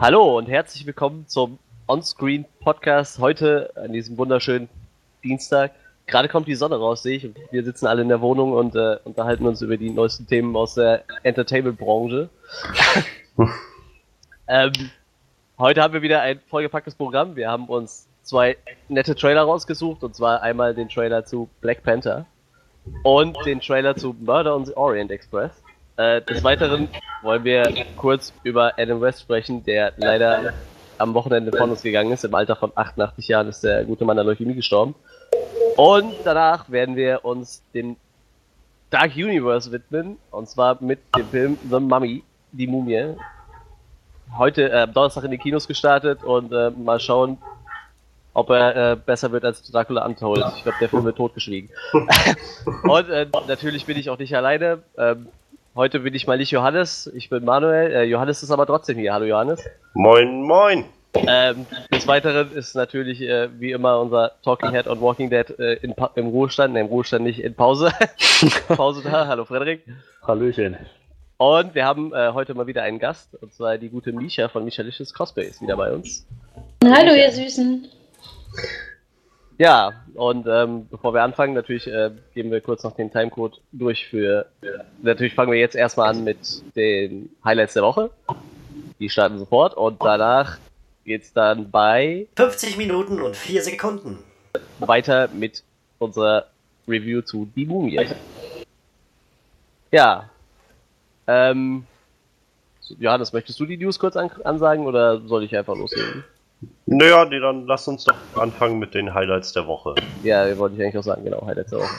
[0.00, 1.58] Hallo und herzlich willkommen zum
[1.88, 4.68] Onscreen Podcast heute an diesem wunderschönen
[5.24, 5.72] Dienstag.
[6.06, 8.76] Gerade kommt die Sonne raus, sehe ich, und wir sitzen alle in der Wohnung und
[8.76, 12.28] äh, unterhalten uns über die neuesten Themen aus der Entertainment-Branche.
[14.46, 14.72] ähm,
[15.58, 17.34] heute haben wir wieder ein vollgepacktes Programm.
[17.34, 18.56] Wir haben uns zwei
[18.88, 22.24] nette Trailer rausgesucht, und zwar einmal den Trailer zu Black Panther
[23.02, 25.60] und den Trailer zu Murder on the Orient Express.
[25.98, 26.88] Äh, des Weiteren
[27.22, 30.52] wollen wir kurz über Adam West sprechen, der leider
[30.96, 32.24] am Wochenende von uns gegangen ist.
[32.24, 34.94] Im Alter von 88 Jahren ist der gute Mann an Leukämie gestorben.
[35.76, 37.96] Und danach werden wir uns dem
[38.90, 40.18] Dark Universe widmen.
[40.30, 43.16] Und zwar mit dem Film The Mummy, die Mumie.
[44.36, 47.38] Heute äh, Donnerstag in die Kinos gestartet und äh, mal schauen,
[48.34, 50.44] ob er äh, besser wird als Dracula Untold.
[50.56, 51.70] Ich glaube, der Film wird totgeschwiegen.
[52.84, 54.84] und äh, natürlich bin ich auch nicht alleine.
[54.96, 55.26] Ähm,
[55.78, 57.92] Heute bin ich mal nicht Johannes, ich bin Manuel.
[57.92, 59.12] Äh, Johannes ist aber trotzdem hier.
[59.12, 59.64] Hallo Johannes.
[59.94, 60.86] Moin, moin.
[61.14, 65.74] Ähm, des Weiteren ist natürlich äh, wie immer unser Talking Head on Walking Dead äh,
[65.74, 67.92] in im Ruhestand, ne, im Ruhestand nicht in Pause.
[68.68, 69.28] Pause da.
[69.28, 69.84] Hallo Frederik.
[70.26, 70.76] Hallöchen.
[71.36, 74.64] Und wir haben äh, heute mal wieder einen Gast, und zwar die gute Misha von
[74.64, 76.26] Michalicious Cosplay ist wieder bei uns.
[76.82, 77.86] Hallo ihr Süßen.
[79.58, 84.06] Ja, und ähm, bevor wir anfangen, natürlich äh, geben wir kurz noch den Timecode durch
[84.06, 84.46] für.
[84.62, 84.66] Äh,
[85.02, 86.38] natürlich fangen wir jetzt erstmal an mit
[86.76, 88.10] den Highlights der Woche.
[89.00, 90.58] Die starten sofort und danach
[91.04, 94.18] geht's dann bei 50 Minuten und 4 Sekunden
[94.78, 95.64] weiter mit
[95.98, 96.46] unserer
[96.86, 98.06] Review zu Die Mumie.
[99.90, 100.30] Ja.
[101.26, 101.84] Ähm,
[102.98, 106.24] Johannes, möchtest du die News kurz an ansagen oder soll ich einfach loslegen?
[106.86, 109.94] Naja, nee, dann lass uns doch anfangen mit den Highlights der Woche.
[110.24, 111.94] Ja, wollte ich eigentlich auch sagen, genau, Highlights der Woche.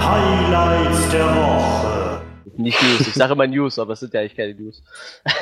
[0.00, 2.22] Highlights der Woche.
[2.56, 4.82] Nicht News, ich sage immer News, aber es sind ja eigentlich keine News.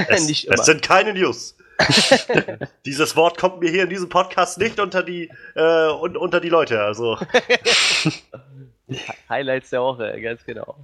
[0.08, 0.54] Es, nicht immer.
[0.54, 1.56] es sind keine News.
[2.86, 6.82] Dieses Wort kommt mir hier in diesem Podcast nicht unter die, äh, unter die Leute,
[6.82, 7.18] also.
[9.28, 10.76] Highlights der Woche, ganz genau.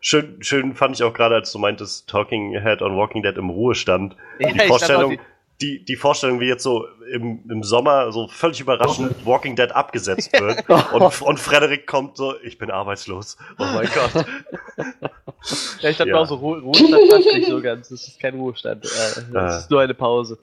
[0.00, 3.50] Schön, schön fand ich auch gerade, als du meintest, Talking Head on Walking Dead im
[3.50, 4.16] Ruhestand.
[4.38, 5.18] Ja, die Vorstellung,
[5.60, 10.32] die, die Vorstellung, wie jetzt so im, im Sommer so völlig überraschend Walking Dead abgesetzt
[10.32, 13.36] wird und, und Frederik kommt so, ich bin arbeitslos.
[13.58, 14.24] Oh mein Gott.
[15.80, 16.16] Ja, ich dachte ja.
[16.16, 17.88] auch so, Ru Ruhestand passt nicht so ganz.
[17.88, 18.84] Das ist kein Ruhestand.
[18.84, 19.58] Äh, das äh.
[19.58, 20.38] ist nur eine Pause.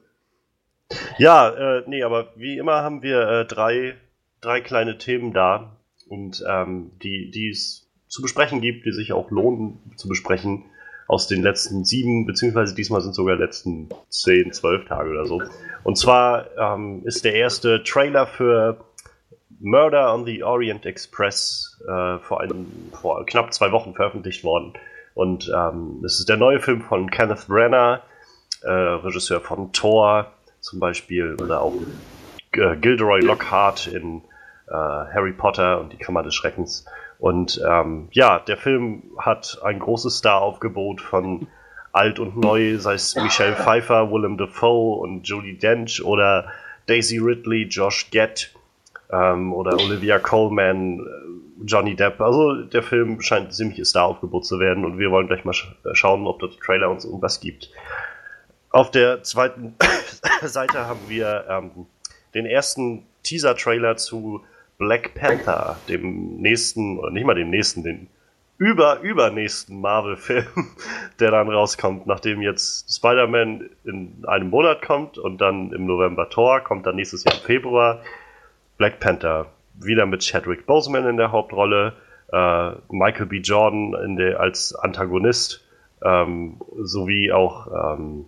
[1.17, 3.95] Ja, äh, nee, aber wie immer haben wir äh, drei,
[4.41, 5.77] drei kleine Themen da,
[6.09, 10.65] und ähm, die, die es zu besprechen gibt, die sich auch lohnen zu besprechen
[11.07, 15.41] aus den letzten sieben, beziehungsweise diesmal sind sogar letzten zehn, zwölf Tage oder so.
[15.83, 18.85] Und zwar ähm, ist der erste Trailer für
[19.59, 24.73] Murder on the Orient Express äh, vor, einem, vor knapp zwei Wochen veröffentlicht worden.
[25.13, 28.01] Und ähm, es ist der neue Film von Kenneth Branagh,
[28.63, 31.73] äh, Regisseur von Thor zum Beispiel, oder auch
[32.53, 34.21] äh, Gilderoy Lockhart in
[34.67, 36.85] äh, Harry Potter und die Kammer des Schreckens.
[37.19, 41.47] Und ähm, ja, der Film hat ein großes Staraufgebot von
[41.91, 46.51] alt und neu, sei es Michelle Pfeiffer, Willem Dafoe und Julie Dench oder
[46.85, 48.53] Daisy Ridley, Josh Gett
[49.11, 52.21] ähm, oder Olivia Coleman, äh, Johnny Depp.
[52.21, 55.67] Also der Film scheint ein ziemliches Staraufgebot zu werden und wir wollen gleich mal sch
[55.93, 57.71] schauen, ob der Trailer uns irgendwas gibt.
[58.69, 59.75] Auf der zweiten
[60.43, 61.87] Seite haben wir ähm,
[62.33, 64.43] den ersten Teaser-Trailer zu
[64.77, 68.07] Black Panther, dem nächsten, oder nicht mal dem nächsten, den
[68.59, 70.45] über, übernächsten Marvel-Film,
[71.19, 76.59] der dann rauskommt, nachdem jetzt Spider-Man in einem Monat kommt und dann im November Thor,
[76.61, 78.01] kommt dann nächstes Jahr im Februar
[78.77, 79.47] Black Panther.
[79.79, 81.93] Wieder mit Chadwick Boseman in der Hauptrolle,
[82.31, 83.37] äh, Michael B.
[83.37, 85.63] Jordan der, als Antagonist,
[86.03, 88.25] ähm, sowie auch ähm,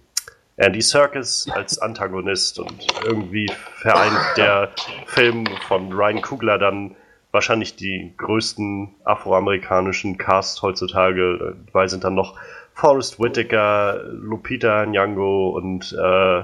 [0.58, 4.69] Andy Serkis als Antagonist und irgendwie vereint der
[5.06, 6.96] Film von Ryan Kugler dann
[7.31, 11.56] wahrscheinlich die größten afroamerikanischen Cast heutzutage.
[11.68, 12.36] Dabei sind dann noch
[12.74, 16.44] Forrest Whitaker, Lupita Nyong'o und äh,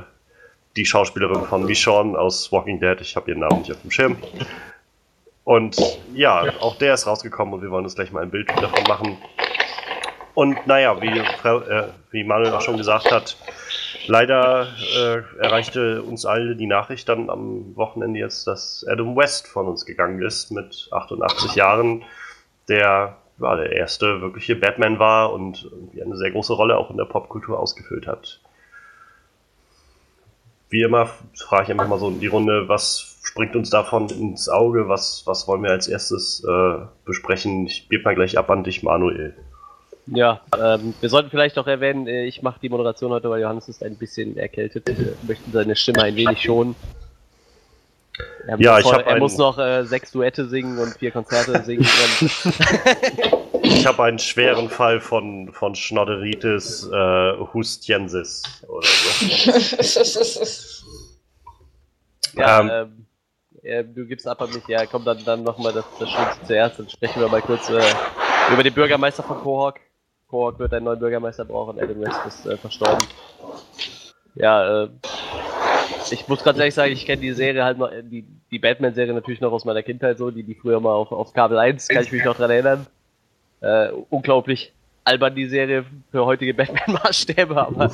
[0.76, 3.00] die Schauspielerin von Michonne aus Walking Dead.
[3.02, 4.18] Ich habe ihren Namen nicht auf dem Schirm.
[5.44, 5.78] Und
[6.14, 9.18] ja, auch der ist rausgekommen und wir wollen uns gleich mal ein Bild davon machen.
[10.34, 13.38] Und naja, wie, äh, wie Manuel auch schon gesagt hat,
[14.08, 19.68] Leider äh, erreichte uns alle die Nachricht dann am Wochenende jetzt, dass Adam West von
[19.68, 22.04] uns gegangen ist mit 88 Jahren,
[22.68, 25.70] der ja, der erste wirkliche Batman war und
[26.00, 28.40] eine sehr große Rolle auch in der Popkultur ausgefüllt hat.
[30.70, 34.50] Wie immer frage ich einfach mal so in die Runde, was springt uns davon ins
[34.50, 37.68] Auge, was, was wollen wir als erstes äh, besprechen?
[37.68, 39.36] Ich gebe mal gleich ab an dich, Manuel.
[40.08, 43.68] Ja, ähm, wir sollten vielleicht auch erwähnen, äh, ich mache die Moderation heute, weil Johannes
[43.70, 44.88] ist ein bisschen erkältet.
[44.88, 46.76] Wir möchten seine Stimme ein wenig schonen.
[48.48, 50.96] Er, Ja, muss, ich noch- hab er einen- muss noch äh, sechs Duette singen und
[50.98, 51.86] vier Konzerte singen.
[53.64, 60.00] Ich habe einen schweren Fall von, von Schnodderitis äh, Hustiensis oder so.
[62.40, 63.06] ja, Ähm.
[63.64, 64.68] äh, du gibst ab an mich.
[64.68, 66.80] Ja, komm dann, dann nochmal das, das Schönste zuerst.
[66.80, 67.82] Dann sprechen wir mal kurz äh,
[68.54, 69.76] über den Bürgermeister von Quahog.
[70.30, 71.80] Quahog wird einen neuen Bürgermeister brauchen.
[71.80, 73.06] Adam West ist äh, verstorben.
[74.36, 74.90] Ja, äh,
[76.12, 79.14] ich muss ganz ehrlich sagen, ich kenne die Serie halt noch, äh, die, die Batman-Serie
[79.14, 82.04] natürlich noch aus meiner Kindheit so, die, die früher mal auf, auf Kabel 1, kann
[82.04, 82.88] ich mich noch dran erinnern.
[83.62, 84.74] Äh, unglaublich
[85.04, 87.92] albern die Serie für heutige Batman-Maßstäbe, aber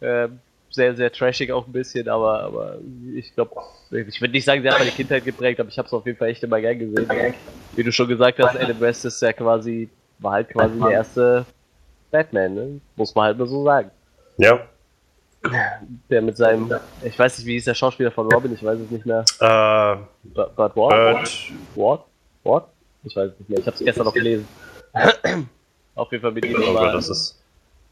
[0.00, 0.38] ähm,
[0.70, 2.78] sehr, sehr trashig auch ein bisschen, aber, aber
[3.14, 3.56] ich glaube,
[3.90, 6.16] ich würde nicht sagen, sie hat meine Kindheit geprägt, aber ich habe es auf jeden
[6.16, 7.08] Fall echt immer gern gesehen.
[7.74, 9.88] Wie du schon gesagt hast, Adam West ist ja quasi,
[10.20, 11.44] war halt quasi der erste
[12.10, 12.80] Batman, ne?
[12.96, 13.90] muss man halt nur so sagen.
[14.38, 14.60] Ja.
[16.10, 16.70] Der mit seinem,
[17.02, 19.24] ich weiß nicht, wie hieß der Schauspieler von Robin, ich weiß es nicht mehr.
[19.40, 19.96] Äh,
[20.34, 20.76] Bud Ward?
[20.76, 21.52] Bird.
[21.74, 22.04] Ward?
[22.44, 22.68] Ward?
[23.04, 24.46] Ich weiß es nicht mehr, ich habe es gestern noch gelesen.
[25.94, 27.42] Auf jeden Fall mit ihm Oh Gott, das ist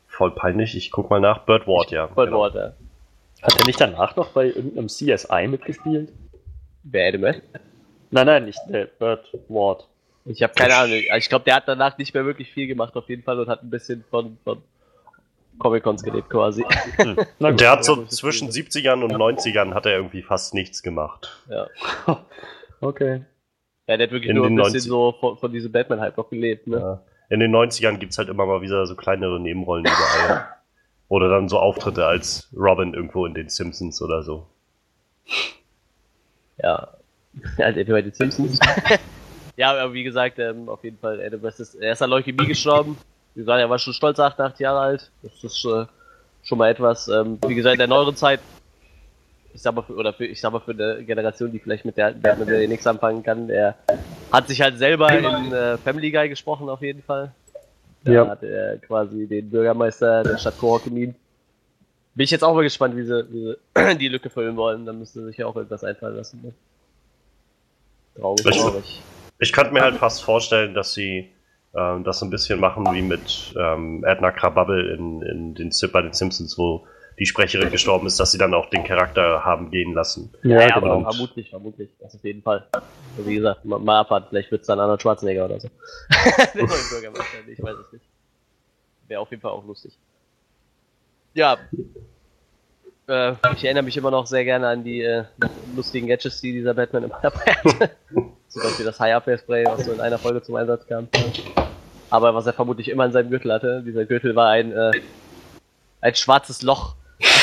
[0.07, 0.77] voll peinlich.
[0.77, 1.45] Ich guck mal nach.
[1.47, 2.07] Bird Ward, ja.
[2.07, 2.41] Bud genau.
[2.41, 2.73] Ward, ja.
[3.43, 6.13] Hat er nicht danach noch bei irgendeinem CSI mitgespielt?
[6.83, 7.23] Wer Adam?
[8.11, 9.87] Nein, nein, nicht der Burt Ward.
[10.25, 10.99] Ich habe keine Ahnung.
[11.17, 13.63] Ich glaube, der hat danach nicht mehr wirklich viel gemacht auf jeden Fall und hat
[13.63, 14.63] ein bisschen von, von
[15.59, 16.65] Comic-Cons gelebt quasi.
[17.39, 20.83] Na Und der hat so zwischen ist- 70ern und 90ern hat er irgendwie fast nichts
[20.83, 21.43] gemacht.
[21.49, 21.69] Ja.
[22.81, 23.23] Okay.
[23.89, 26.31] Ja, der hat wirklich In nur ein bisschen 90 so von, von diesem Batman-Hype noch
[26.31, 26.77] gelebt, ne?
[26.77, 27.03] Ja.
[27.29, 30.47] In den 90ern gibt's halt immer mal wieder so kleinere Nebenrollen überall.
[31.09, 34.47] Oder dann so Auftritte als Robin irgendwo in den Simpsons oder so.
[36.63, 36.89] Ja.
[37.57, 38.59] Ja, der bei den Simpsons.
[39.57, 42.47] ja, aber wie gesagt, ähm, auf jeden Fall, Adam West ist, er ist an Leukämie
[42.47, 42.97] gestorben.
[43.39, 45.13] Wie gesagt, er war schon stolz 88 Jahre alt.
[45.23, 45.85] Das ist äh,
[46.43, 47.07] schon mal etwas.
[47.07, 48.41] Ähm, wie gesagt, in der neueren Zeit,
[49.55, 51.97] ich sag mal, für, oder für, ich sag mal, für eine Generation, die vielleicht mit
[51.97, 53.77] der Batman nichts anfangen kann, er
[54.33, 57.31] hat sich halt selber in äh, Family Guy gesprochen, auf jeden Fall.
[58.03, 58.27] Da Ja.
[58.29, 61.15] hat er quasi den Bürgermeister der Stadt Kohokemin.
[62.17, 63.55] Bin ich jetzt auch mal gespannt, wie sie, wie
[63.85, 64.85] sie die Lücke füllen wollen.
[64.85, 66.41] Dann müsste sich ja auch irgendwas einfallen lassen.
[66.43, 66.53] Ne?
[68.21, 69.01] Traurig, traurig.
[69.39, 71.29] Ich könnte mir halt fast vorstellen, dass sie
[71.75, 75.91] ähm, das so ein bisschen machen wie mit ähm, Edna Krabappel in, in den, Sim-
[75.93, 76.87] bei den Simpsons, wo
[77.19, 80.33] die Sprecherin gestorben ist, dass sie dann auch den Charakter haben gehen lassen.
[80.45, 81.01] Ja, Ja, genau.
[81.01, 81.91] aber vermutlich, vermutlich.
[82.01, 82.69] Das auf jeden Fall.
[82.73, 84.27] Also wie gesagt, mal, mal abwarten.
[84.31, 85.69] Vielleicht wird es dann Arnold Schwarzenegger oder so.
[86.55, 88.05] Bürgermeister, ich weiß es nicht.
[89.09, 89.93] Wäre auf jeden Fall auch lustig.
[91.35, 91.59] Ja.
[93.09, 95.25] Äh, ich erinnere mich immer noch sehr gerne an die äh,
[95.75, 97.91] lustigen Gadgets, die dieser Batman immer dabei hatte.
[98.49, 101.09] Zum Beispiel das High-Up-Spray, was so in einer Folge zum Einsatz kam.
[102.11, 104.91] Aber was er vermutlich immer in seinem Gürtel hatte, dieser Gürtel war ein, äh,
[106.01, 106.95] ein schwarzes Loch.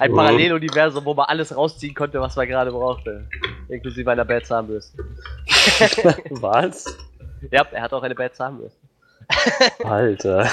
[0.00, 0.12] Ein.
[0.12, 3.28] Paralleluniversum, wo man alles rausziehen konnte, was man gerade brauchte.
[3.68, 4.98] Inklusive einer Bad Zahnbürste.
[6.30, 6.98] Was?
[7.52, 8.80] Ja, er hat auch eine Bad Zahnbürste.
[9.84, 10.50] Alter.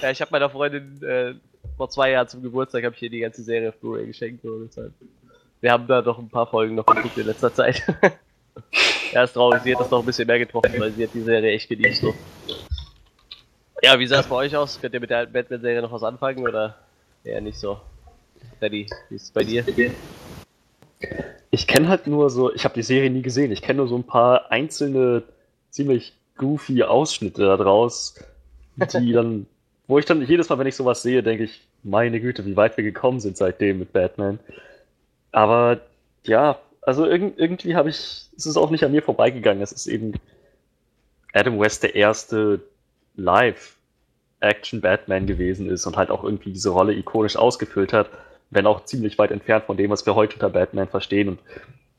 [0.00, 1.34] Ja, ich habe meiner Freundin äh,
[1.82, 4.44] vor zwei Jahren zum Geburtstag habe ich ihr die ganze Serie auf Blu-ray geschenkt.
[4.44, 4.92] So, deshalb.
[5.60, 7.82] Wir haben da doch ein paar Folgen noch geguckt in letzter Zeit.
[9.12, 11.22] ja, ist traurig, sie hat das noch ein bisschen mehr getroffen, weil sie hat die
[11.22, 11.96] Serie echt geliebt.
[11.96, 12.14] So.
[13.82, 14.80] Ja, wie sah es bei euch aus?
[14.80, 16.78] Könnt ihr mit der Batman-Serie noch was anfangen oder
[17.24, 17.80] eher nicht so?
[18.60, 19.64] Daddy, wie ist es bei dir?
[21.50, 23.50] Ich kenne halt nur so, ich habe die Serie nie gesehen.
[23.50, 25.24] Ich kenne nur so ein paar einzelne
[25.70, 28.14] ziemlich goofy Ausschnitte da draus,
[28.76, 29.46] die dann,
[29.92, 32.76] wo ich dann jedes Mal, wenn ich sowas sehe, denke ich, meine Güte, wie weit
[32.76, 34.40] wir gekommen sind seitdem mit Batman.
[35.30, 35.80] Aber
[36.24, 39.62] ja, also irg irgendwie habe ich, es ist auch nicht an mir vorbeigegangen.
[39.62, 40.14] Es ist eben
[41.32, 42.60] Adam West der erste
[43.16, 48.08] Live-Action-Batman gewesen ist und halt auch irgendwie diese Rolle ikonisch ausgefüllt hat
[48.52, 51.40] wenn auch ziemlich weit entfernt von dem, was wir heute unter Batman verstehen und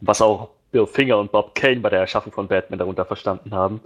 [0.01, 3.81] was auch Bill Finger und Bob Kane bei der Erschaffung von Batman darunter verstanden haben.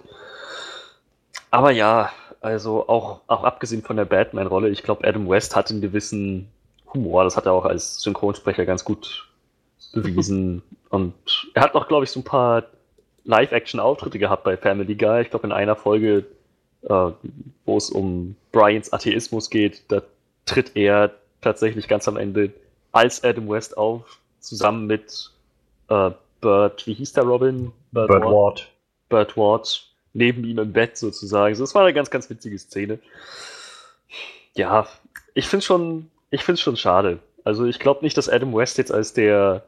[1.50, 2.12] Aber ja,
[2.42, 6.50] also auch, auch abgesehen von der Batman-Rolle, ich glaube, Adam West hat einen gewissen
[6.94, 9.28] Humor, das hat er auch als Synchronsprecher ganz gut
[9.94, 10.64] bewiesen.
[10.90, 11.14] und
[11.54, 12.64] er hat auch, glaube ich, so ein paar
[13.26, 15.22] Live-Action-Auftritte gehabt bei Family Guy.
[15.22, 16.26] Ich glaube, in einer Folge,
[16.84, 17.12] äh,
[17.66, 20.02] wo es um Brians Atheismus geht, da
[20.46, 22.54] tritt er tatsächlich ganz am Ende
[22.92, 25.32] als Adam West auf, zusammen mit
[25.90, 27.72] äh, Burt, wie hieß der Robin?
[27.92, 28.72] Bird Ward.
[29.10, 31.56] Burt Ward neben ihm im Bett sozusagen.
[31.56, 33.00] So, Das war eine ganz, ganz witzige Szene.
[34.56, 34.88] Ja,
[35.36, 37.20] ich finde schon, ich finde schon schade.
[37.44, 39.64] Also ich glaube nicht, dass Adam West jetzt als der,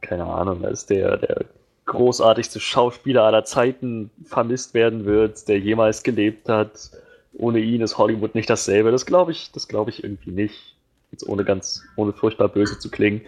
[0.00, 1.44] keine Ahnung, als der, der
[1.86, 6.90] großartigste Schauspieler aller Zeiten vermisst werden wird, der jemals gelebt hat.
[7.32, 8.90] ohne ihn ist Hollywood nicht dasselbe.
[8.90, 10.76] Das glaube ich, das glaube ich irgendwie nicht.
[11.12, 13.22] Jetzt ohne ganz, ohne furchtbar böse zu klingen.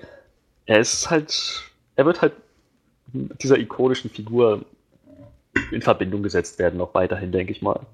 [0.67, 1.63] Er ist halt,
[1.97, 2.33] er wird halt
[3.13, 4.65] dieser ikonischen Figur
[5.71, 7.87] in Verbindung gesetzt werden, auch weiterhin, denke ich mal.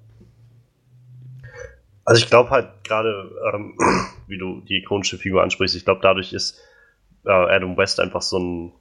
[2.05, 3.77] Also ich glaube halt gerade, ähm,
[4.27, 6.59] wie du die ikonische Figur ansprichst, ich glaube dadurch ist
[7.27, 8.73] äh, Adam West einfach so ein,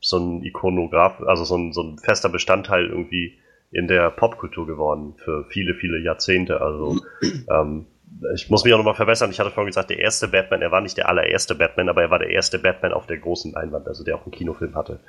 [0.00, 3.38] so ein Ikonograf, also so ein, so ein fester Bestandteil irgendwie
[3.70, 6.60] in der Popkultur geworden für viele, viele Jahrzehnte.
[6.60, 7.00] Also
[7.50, 7.86] ähm,
[8.34, 9.30] ich muss mich auch nochmal verbessern.
[9.30, 12.10] Ich hatte vorhin gesagt, der erste Batman, er war nicht der allererste Batman, aber er
[12.10, 15.00] war der erste Batman auf der großen Leinwand, also der auch einen Kinofilm hatte.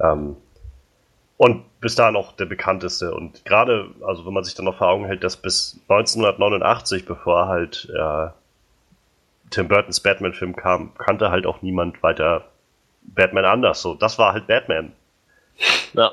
[0.00, 0.36] Ähm,
[1.36, 3.14] und bis dahin auch der bekannteste.
[3.14, 7.48] Und gerade, also wenn man sich dann noch vor Augen hält, dass bis 1989, bevor
[7.48, 8.28] halt äh,
[9.50, 12.46] Tim Burtons Batman-Film kam, kannte halt auch niemand weiter
[13.02, 13.82] Batman anders.
[13.82, 14.92] So, das war halt Batman.
[15.92, 16.12] Ja.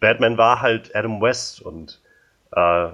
[0.00, 2.00] Batman war halt Adam West und
[2.52, 2.88] äh,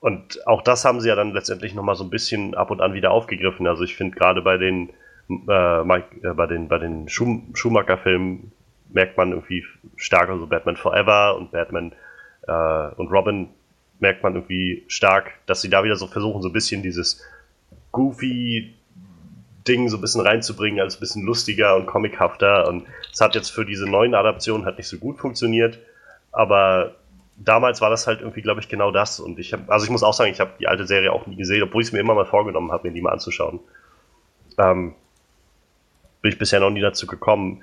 [0.00, 2.94] und auch das haben sie ja dann letztendlich nochmal so ein bisschen ab und an
[2.94, 3.66] wieder aufgegriffen.
[3.66, 4.90] Also ich finde gerade bei den
[5.28, 8.52] äh, Mike, äh, bei den bei den Schum Schumacher-Filmen
[8.90, 9.64] merkt man irgendwie
[9.96, 11.92] stärker so Batman Forever und Batman
[12.46, 13.48] äh, und Robin
[14.00, 17.22] merkt man irgendwie stark, dass sie da wieder so versuchen, so ein bisschen dieses
[17.92, 18.74] goofy
[19.66, 22.66] Ding so ein bisschen reinzubringen, als ein bisschen lustiger und comichafter.
[22.68, 25.78] Und es hat jetzt für diese neuen Adaptionen halt nicht so gut funktioniert,
[26.32, 26.94] aber
[27.36, 29.20] damals war das halt irgendwie, glaube ich, genau das.
[29.20, 31.36] Und ich habe, also ich muss auch sagen, ich habe die alte Serie auch nie
[31.36, 33.60] gesehen, obwohl ich es mir immer mal vorgenommen habe, mir die mal anzuschauen.
[34.58, 34.94] Ähm,
[36.22, 37.62] bin ich bisher noch nie dazu gekommen.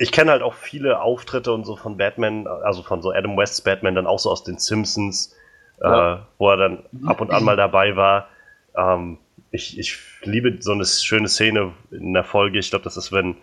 [0.00, 3.60] Ich kenne halt auch viele Auftritte und so von Batman, also von so Adam Wests
[3.60, 5.36] Batman, dann auch so aus den Simpsons,
[5.82, 6.14] ja.
[6.14, 8.28] äh, wo er dann ab und an mal dabei war.
[8.74, 9.18] Ähm,
[9.50, 12.58] ich, ich liebe so eine schöne Szene in der Folge.
[12.58, 13.36] Ich glaube, das ist, wenn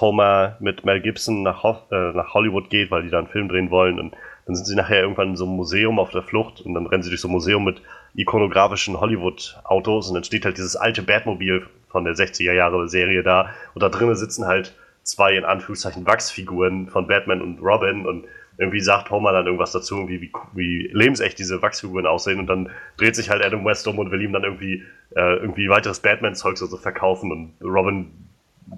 [0.00, 3.70] Homer mit Mel Gibson nach, äh, nach Hollywood geht, weil die da einen Film drehen
[3.70, 3.98] wollen.
[3.98, 4.14] Und
[4.46, 7.02] dann sind sie nachher irgendwann in so einem Museum auf der Flucht und dann rennen
[7.02, 7.82] sie durch so ein Museum mit
[8.14, 13.50] ikonografischen Hollywood-Autos und dann steht halt dieses alte Batmobil von der 60er Jahre Serie da
[13.74, 14.74] und da drinnen sitzen halt
[15.06, 18.26] zwei in Anführungszeichen Wachsfiguren von Batman und Robin und
[18.58, 22.70] irgendwie sagt Homer dann irgendwas dazu, irgendwie wie, wie lebensecht diese Wachsfiguren aussehen und dann
[22.96, 24.82] dreht sich halt Adam West um und will ihm dann irgendwie
[25.14, 28.10] äh, irgendwie weiteres Batman-Zeugs so verkaufen und Robin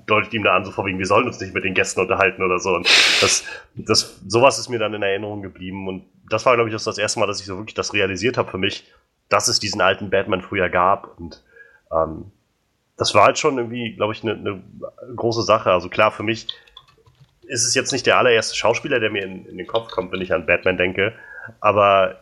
[0.07, 2.59] deutet ihm da an, so vorwiegend, wir sollen uns nicht mit den Gästen unterhalten oder
[2.59, 2.75] so.
[2.75, 2.87] Und
[3.23, 3.45] das,
[3.75, 5.89] das, sowas ist mir dann in Erinnerung geblieben.
[5.89, 8.51] Und das war, glaube ich, das erste Mal, dass ich so wirklich das realisiert habe
[8.51, 8.93] für mich,
[9.29, 11.19] dass es diesen alten Batman früher gab.
[11.19, 11.43] Und
[11.91, 12.31] ähm,
[12.99, 14.63] das war halt schon irgendwie, glaube ich, eine ne
[15.17, 15.71] große Sache.
[15.71, 16.49] Also klar, für mich
[17.47, 20.21] ist es jetzt nicht der allererste Schauspieler, der mir in, in den Kopf kommt, wenn
[20.21, 21.15] ich an Batman denke.
[21.61, 22.21] Aber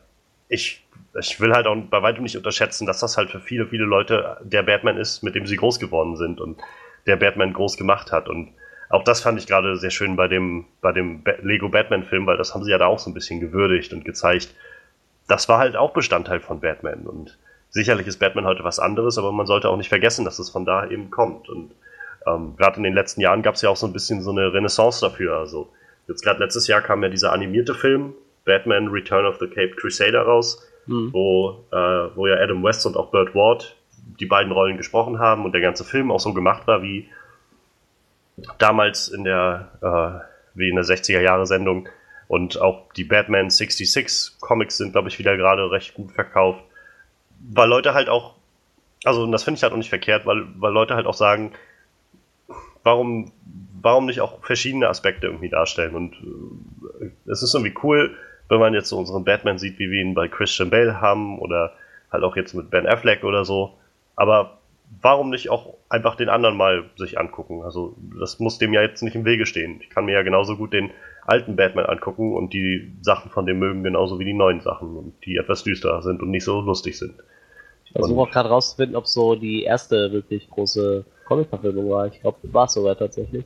[0.49, 0.87] ich
[1.18, 4.37] ich will halt auch bei weitem nicht unterschätzen, dass das halt für viele, viele Leute
[4.42, 6.40] der Batman ist, mit dem sie groß geworden sind.
[6.40, 6.61] Und
[7.06, 8.28] der Batman groß gemacht hat.
[8.28, 8.52] Und
[8.88, 12.54] auch das fand ich gerade sehr schön bei dem, bei dem Lego Batman-Film, weil das
[12.54, 14.54] haben sie ja da auch so ein bisschen gewürdigt und gezeigt.
[15.28, 17.06] Das war halt auch Bestandteil von Batman.
[17.06, 17.38] Und
[17.76, 20.64] sicherlich ist Batman heute was anderes, aber man sollte auch nicht vergessen, dass es von
[20.64, 21.49] da eben kommt.
[21.49, 21.73] Und
[22.26, 24.52] ähm, gerade in den letzten Jahren gab es ja auch so ein bisschen so eine
[24.52, 25.37] Renaissance dafür.
[25.37, 25.68] Also
[26.09, 28.14] jetzt gerade letztes Jahr kam ja dieser animierte Film
[28.47, 31.12] Batman Return of the Cape Crusader raus, mhm.
[31.12, 31.76] wo, äh,
[32.16, 33.76] wo ja Adam West und auch Burt Ward
[34.18, 37.09] die beiden Rollen gesprochen haben und der ganze Film auch so gemacht war wie
[38.59, 41.88] damals in der, äh, wie in der 60er Jahre Sendung.
[42.28, 46.62] Und auch die Batman 66 Comics sind, glaube ich, wieder gerade recht gut verkauft.
[47.48, 48.34] Weil Leute halt auch,
[49.04, 51.52] also und das finde ich halt auch nicht verkehrt, weil, weil Leute halt auch sagen,
[52.82, 53.32] warum,
[53.80, 55.94] warum nicht auch verschiedene Aspekte irgendwie darstellen?
[55.94, 56.14] Und
[57.00, 58.16] äh, es ist irgendwie cool,
[58.48, 61.72] wenn man jetzt so unseren Batman sieht, wie wir ihn bei Christian Bale haben oder
[62.12, 63.74] halt auch jetzt mit Ben Affleck oder so.
[64.14, 64.58] Aber
[65.00, 67.62] warum nicht auch einfach den anderen mal sich angucken?
[67.62, 69.80] Also das muss dem ja jetzt nicht im Wege stehen.
[69.80, 70.90] Ich kann mir ja genauso gut den
[71.26, 75.36] alten Batman angucken und die Sachen von dem mögen genauso wie die neuen Sachen, die
[75.36, 77.14] etwas düsterer sind und nicht so lustig sind.
[77.96, 82.06] Ich versuche auch gerade rauszufinden, ob so die erste wirklich große Comic-Verfilmung war.
[82.06, 83.44] Ich glaube, war es sogar tatsächlich.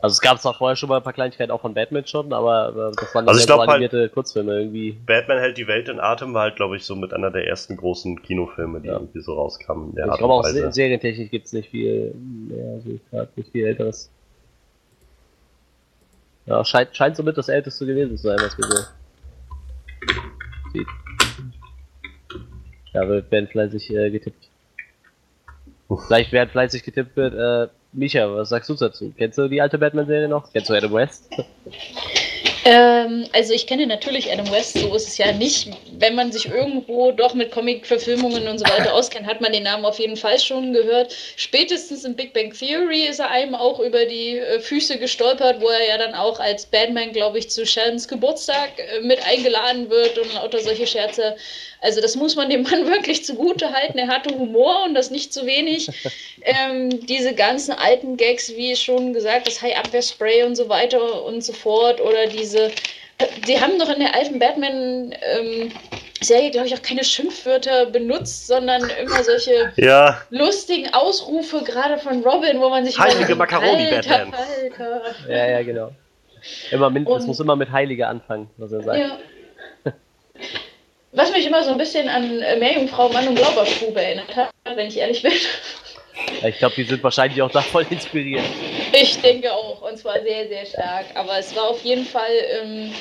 [0.00, 2.92] Also es gab zwar vorher schon mal ein paar Kleinigkeiten auch von Batman schon, aber
[2.92, 4.92] äh, das waren also ich glaub, so animierte halt, Kurzfilme irgendwie.
[4.92, 7.76] Batman hält die Welt in Atem war halt, glaube ich, so mit einer der ersten
[7.76, 8.94] großen Kinofilme, die ja.
[8.94, 9.90] irgendwie so rauskamen.
[9.90, 14.10] ich glaube auch in Serientechnik gibt es nicht viel mehr, so gerade nicht viel älteres.
[16.46, 18.76] Ja, scheint, scheint somit das älteste gewesen zu sein, was wir so
[20.72, 20.86] sieht.
[22.98, 24.48] Ja, wird werden fleißig äh, getippt.
[26.06, 29.14] Vielleicht werden fleißig getippt wird, äh, Micha, was sagst du dazu?
[29.16, 30.52] Kennst du die alte Batman-Serie noch?
[30.52, 31.30] Kennst du Adam West?
[32.64, 35.68] Ähm, also ich kenne natürlich Adam West, so ist es ja nicht.
[36.00, 39.84] wenn man sich irgendwo doch mit Comic-Verfilmungen und so weiter auskennt, hat man den Namen
[39.84, 41.14] auf jeden Fall schon gehört.
[41.36, 45.68] Spätestens in Big Bang Theory ist er einem auch über die äh, Füße gestolpert, wo
[45.68, 50.18] er ja dann auch als Batman, glaube ich, zu Sheldons Geburtstag äh, mit eingeladen wird
[50.18, 51.36] und lauter solche Scherze.
[51.80, 53.98] Also das muss man dem Mann wirklich zugute halten.
[53.98, 55.88] Er hatte Humor und das nicht zu wenig.
[56.42, 61.52] ähm, diese ganzen alten Gags, wie schon gesagt, das High-Abwehr-Spray und so weiter und so
[61.52, 62.57] fort oder diese
[63.46, 68.82] die haben doch in der alten Batman-Serie, ähm, glaube ich, auch keine Schimpfwörter benutzt, sondern
[69.00, 70.20] immer solche ja.
[70.30, 74.34] lustigen Ausrufe, gerade von Robin, wo man sich Heilige Macaroni-Batman.
[75.28, 75.90] Ja, ja, genau.
[76.70, 78.98] Immer mit, es muss immer mit Heilige anfangen, was er sagt.
[78.98, 79.18] Ja.
[81.12, 84.98] Was mich immer so ein bisschen an Meerjungfrau, Mann und Blaubeerstube erinnert hat, wenn ich
[84.98, 85.32] ehrlich bin.
[86.44, 88.44] Ich glaube, die sind wahrscheinlich auch da voll inspiriert.
[88.92, 91.06] Ich denke auch, und zwar sehr, sehr stark.
[91.14, 92.30] Aber es war auf jeden Fall
[92.62, 92.92] ähm,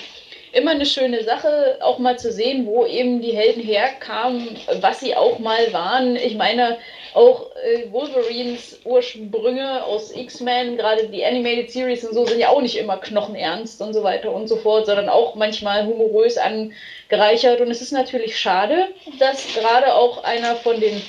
[0.53, 5.15] immer eine schöne Sache, auch mal zu sehen, wo eben die Helden herkamen, was sie
[5.15, 6.15] auch mal waren.
[6.15, 6.77] Ich meine,
[7.13, 12.61] auch äh, Wolverines Ursprünge aus X-Men, gerade die Animated Series und so, sind ja auch
[12.61, 17.61] nicht immer knochenernst und so weiter und so fort, sondern auch manchmal humorös angereichert.
[17.61, 21.01] Und es ist natürlich schade, dass gerade auch einer von den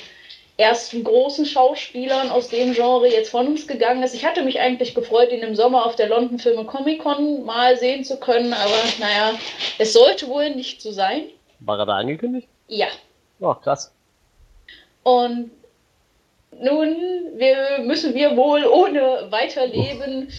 [0.59, 4.13] ersten großen Schauspielern aus dem Genre jetzt von uns gegangen ist.
[4.13, 7.77] Ich hatte mich eigentlich gefreut, ihn im Sommer auf der London Film Comic Con mal
[7.77, 9.39] sehen zu können, aber naja,
[9.77, 11.23] es sollte wohl nicht so sein.
[11.61, 12.49] War er da angekündigt?
[12.67, 12.87] Ja.
[13.39, 13.93] Oh, krass.
[15.03, 15.51] Und
[16.51, 16.97] nun
[17.35, 20.29] wir, müssen wir wohl ohne weiterleben,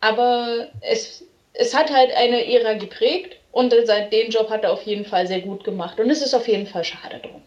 [0.00, 4.84] aber es, es hat halt eine Ära geprägt und seit den Job hat er auf
[4.84, 7.42] jeden Fall sehr gut gemacht und es ist auf jeden Fall schade drum.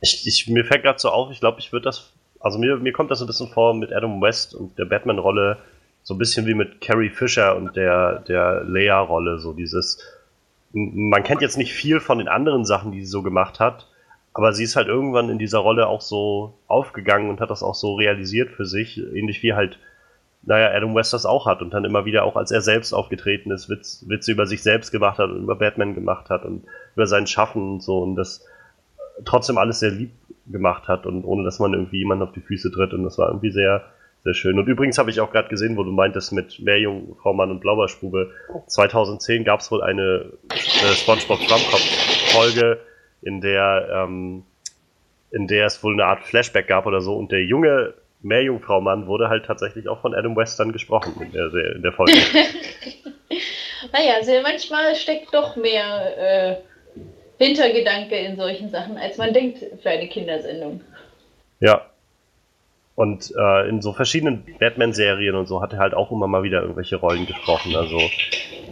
[0.00, 2.12] Ich, ich, mir fällt gerade so auf, ich glaube, ich würde das.
[2.40, 5.58] Also mir, mir kommt das ein bisschen vor mit Adam West und der Batman-Rolle,
[6.02, 10.02] so ein bisschen wie mit Carrie Fisher und der, der Leia-Rolle, so dieses.
[10.72, 13.88] Man kennt jetzt nicht viel von den anderen Sachen, die sie so gemacht hat,
[14.32, 17.74] aber sie ist halt irgendwann in dieser Rolle auch so aufgegangen und hat das auch
[17.74, 19.78] so realisiert für sich, ähnlich wie halt,
[20.42, 23.50] naja, Adam West das auch hat und dann immer wieder auch als er selbst aufgetreten
[23.50, 27.06] ist, Witz, Witze über sich selbst gemacht hat und über Batman gemacht hat und über
[27.06, 28.46] sein Schaffen und so und das
[29.24, 30.12] trotzdem alles sehr lieb
[30.46, 33.28] gemacht hat und ohne dass man irgendwie jemanden auf die Füße tritt und das war
[33.28, 33.84] irgendwie sehr,
[34.24, 34.58] sehr schön.
[34.58, 38.30] Und übrigens habe ich auch gerade gesehen, wo du meintest mit Meerjungfrau Mann und Blaubeerspube.
[38.66, 42.80] 2010 gab es wohl eine äh, SpongeBob Schwammkopf Folge,
[43.22, 44.44] in der ähm,
[45.30, 49.06] in der es wohl eine Art Flashback gab oder so und der junge Meerjungfrau Mann
[49.06, 52.12] wurde halt tatsächlich auch von Adam West dann gesprochen in der, in der Folge.
[53.92, 56.56] naja, also manchmal steckt doch mehr äh,
[57.40, 60.82] Hintergedanke in solchen Sachen, als man denkt für eine Kindersendung.
[61.58, 61.86] Ja.
[62.94, 66.60] Und äh, in so verschiedenen Batman-Serien und so hat er halt auch immer mal wieder
[66.60, 67.74] irgendwelche Rollen gesprochen.
[67.74, 67.98] Also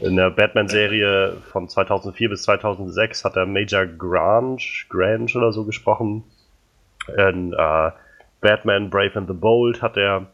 [0.03, 6.25] in der Batman-Serie von 2004 bis 2006 hat er Major Grange, Grange oder so gesprochen.
[7.17, 7.91] In äh,
[8.43, 10.27] Batman Brave and the Bold hat er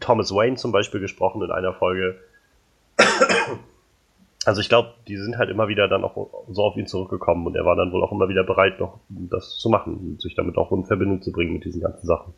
[0.00, 2.18] Thomas Wayne zum Beispiel gesprochen in einer Folge.
[4.46, 7.56] Also ich glaube, die sind halt immer wieder dann auch so auf ihn zurückgekommen und
[7.56, 10.56] er war dann wohl auch immer wieder bereit, noch das zu machen und sich damit
[10.56, 12.32] auch in Verbindung zu bringen mit diesen ganzen Sachen.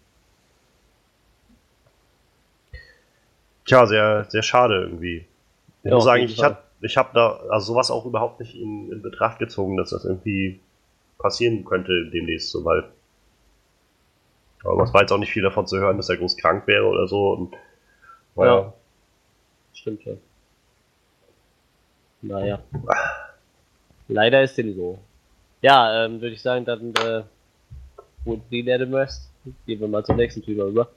[3.64, 5.26] Tja, sehr, sehr schade irgendwie.
[5.84, 8.90] Ich ja, muss sagen, ich habe ich hab da also sowas auch überhaupt nicht in,
[8.90, 10.58] in Betracht gezogen, dass das irgendwie
[11.18, 12.84] passieren könnte demnächst so, weil
[14.64, 16.86] aber es war jetzt auch nicht viel davon zu hören, dass er groß krank wäre
[16.86, 17.32] oder so.
[17.32, 17.54] Und,
[18.36, 18.72] ja.
[19.72, 20.14] Stimmt ja.
[22.22, 22.60] Naja.
[24.08, 24.98] Leider ist dem so.
[25.60, 27.22] Ja, ähm, würde ich sagen, dann äh,
[28.24, 29.30] wo die Adam West.
[29.66, 30.88] Gehen wir mal zum nächsten Typ rüber.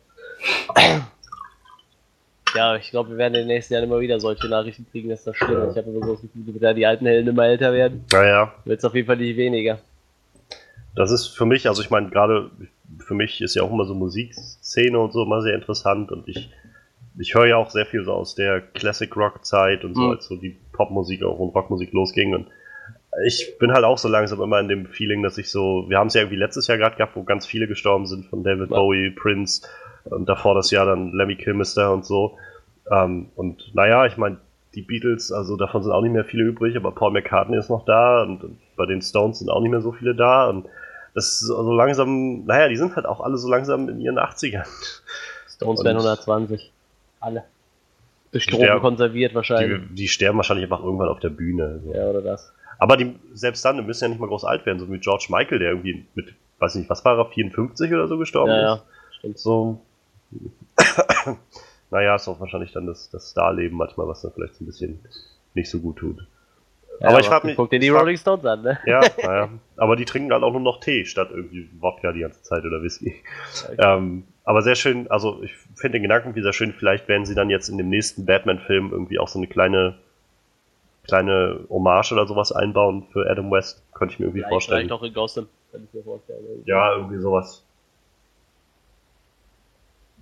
[2.56, 5.24] ja, ich glaube, wir werden in den nächsten Jahren immer wieder solche Nachrichten kriegen, dass
[5.24, 5.72] das schlimm ist.
[5.72, 8.06] Ich habe immer so das Gefühl, dass die alten Helden immer älter werden.
[8.12, 8.54] Naja.
[8.66, 9.80] Wird es auf jeden Fall nicht weniger.
[10.96, 12.52] Das ist für mich, also ich meine, gerade
[13.00, 16.50] für mich ist ja auch immer so Musikszene und so immer sehr interessant und ich
[17.17, 20.12] ich höre ja auch sehr viel so aus der Classic Rock Zeit und so, mhm.
[20.12, 22.47] als so die Popmusik auch und Rockmusik losging und
[23.23, 26.08] ich bin halt auch so langsam immer in dem Feeling, dass ich so, wir haben
[26.08, 28.78] es ja irgendwie letztes Jahr gerade gehabt, wo ganz viele gestorben sind von David ja.
[28.78, 29.67] Bowie, Prince
[30.06, 32.38] und davor das Jahr dann Lemmy Kilmister und so.
[32.91, 34.38] Ähm, und naja, ich meine,
[34.75, 37.86] die Beatles, also davon sind auch nicht mehr viele übrig, aber Paul McCartney ist noch
[37.86, 40.67] da und, und bei den Stones sind auch nicht mehr so viele da und
[41.13, 44.19] das ist so also langsam, naja, die sind halt auch alle so langsam in ihren
[44.19, 44.67] 80ern.
[45.47, 46.73] Stones werden 120.
[47.19, 47.45] Alle.
[48.32, 49.82] Durch Drogen konserviert wahrscheinlich.
[49.89, 51.80] Die, die, sterben wahrscheinlich einfach irgendwann auf der Bühne.
[51.86, 51.93] So.
[51.93, 52.54] Ja, oder das.
[52.78, 55.28] Aber die, selbst dann, die müssen ja nicht mal groß alt werden, so wie George
[55.30, 58.80] Michael, der irgendwie mit, weiß nicht, was war er, 54 oder so gestorben ja, ist.
[58.80, 58.86] Ja,
[59.17, 59.39] stimmt.
[59.39, 59.82] So.
[61.91, 64.99] naja, ist auch wahrscheinlich dann das, das Starleben manchmal, was da vielleicht ein bisschen
[65.54, 66.28] nicht so gut tut.
[66.99, 67.56] Ja, aber ich frage mich.
[67.56, 68.80] Guck dir die Rolling Stones an, ne?
[68.86, 69.49] Ja, naja.
[69.78, 72.82] Aber die trinken halt auch nur noch Tee statt irgendwie Wodka die ganze Zeit oder
[72.82, 73.15] Whisky.
[73.63, 73.75] Okay.
[73.80, 77.36] Ähm, aber sehr schön, also ich finde den Gedanken wie sehr schön, vielleicht werden sie
[77.36, 79.98] dann jetzt in dem nächsten Batman-Film irgendwie auch so eine kleine
[81.06, 83.84] kleine Hommage oder sowas einbauen für Adam West.
[83.94, 84.88] Könnte ich mir irgendwie vielleicht, vorstellen.
[84.88, 86.64] Vielleicht auch in Gotham, könnte ich mir vorstellen.
[86.66, 87.64] Ja, irgendwie sowas.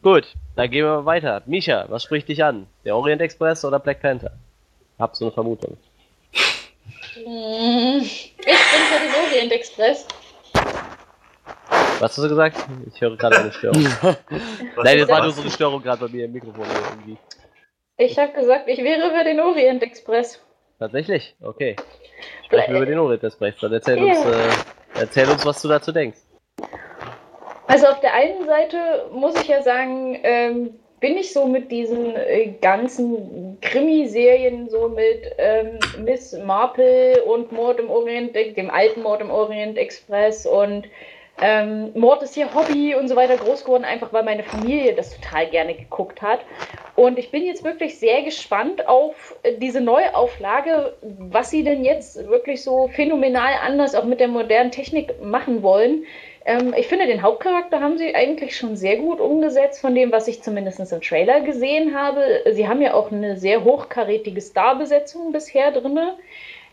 [0.02, 1.42] Gut, dann gehen wir weiter.
[1.46, 2.68] Micha, was spricht dich an?
[2.84, 4.34] Der Orient Express oder Black Panther?
[5.00, 5.78] Hab so eine Vermutung.
[7.14, 10.06] Hm, ich bin für den Orient Express.
[12.04, 12.58] Was hast du gesagt?
[12.94, 13.82] Ich höre gerade eine Störung.
[14.84, 17.18] Nein, das war nur so eine Störung gerade bei mir im Mikrofon irgendwie.
[17.96, 20.42] Ich habe gesagt, ich wäre für den Orient Express.
[20.80, 21.34] Tatsächlich?
[21.42, 21.78] Okay.
[22.46, 23.56] Sprechen wir über den Orient Express.
[23.62, 24.18] Dann erzähl, yeah.
[24.18, 26.18] uns, äh, erzähl uns, was du dazu denkst.
[27.68, 32.18] Also auf der einen Seite muss ich ja sagen, ähm, bin ich so mit diesen
[32.18, 39.22] äh, ganzen Krimiserien, so mit ähm, Miss Marple und Mord im Orient, dem alten Mord
[39.22, 40.86] im Orient Express und
[41.42, 45.20] ähm, Mord ist hier Hobby und so weiter groß geworden, einfach weil meine Familie das
[45.20, 46.42] total gerne geguckt hat.
[46.96, 52.62] Und ich bin jetzt wirklich sehr gespannt auf diese Neuauflage, was sie denn jetzt wirklich
[52.62, 56.06] so phänomenal anders auch mit der modernen Technik machen wollen.
[56.46, 60.28] Ähm, ich finde, den Hauptcharakter haben sie eigentlich schon sehr gut umgesetzt, von dem, was
[60.28, 62.44] ich zumindest im Trailer gesehen habe.
[62.52, 66.00] Sie haben ja auch eine sehr hochkarätige Starbesetzung bisher drin.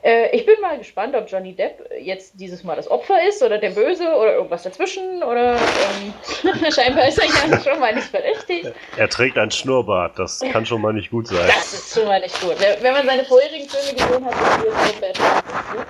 [0.02, 3.58] Äh, ich bin mal gespannt, ob Johnny Depp jetzt dieses Mal das Opfer ist oder
[3.58, 6.14] der Böse oder irgendwas dazwischen oder ähm,
[6.72, 8.72] scheinbar ist er ja schon mal nicht verdächtig.
[8.96, 11.46] Er trägt ein Schnurrbart, das kann schon mal nicht gut sein.
[11.46, 12.56] Das ist schon mal nicht gut.
[12.80, 14.34] Wenn man seine vorherigen Filme gesehen hat,
[14.64, 15.86] ist es Batman gut.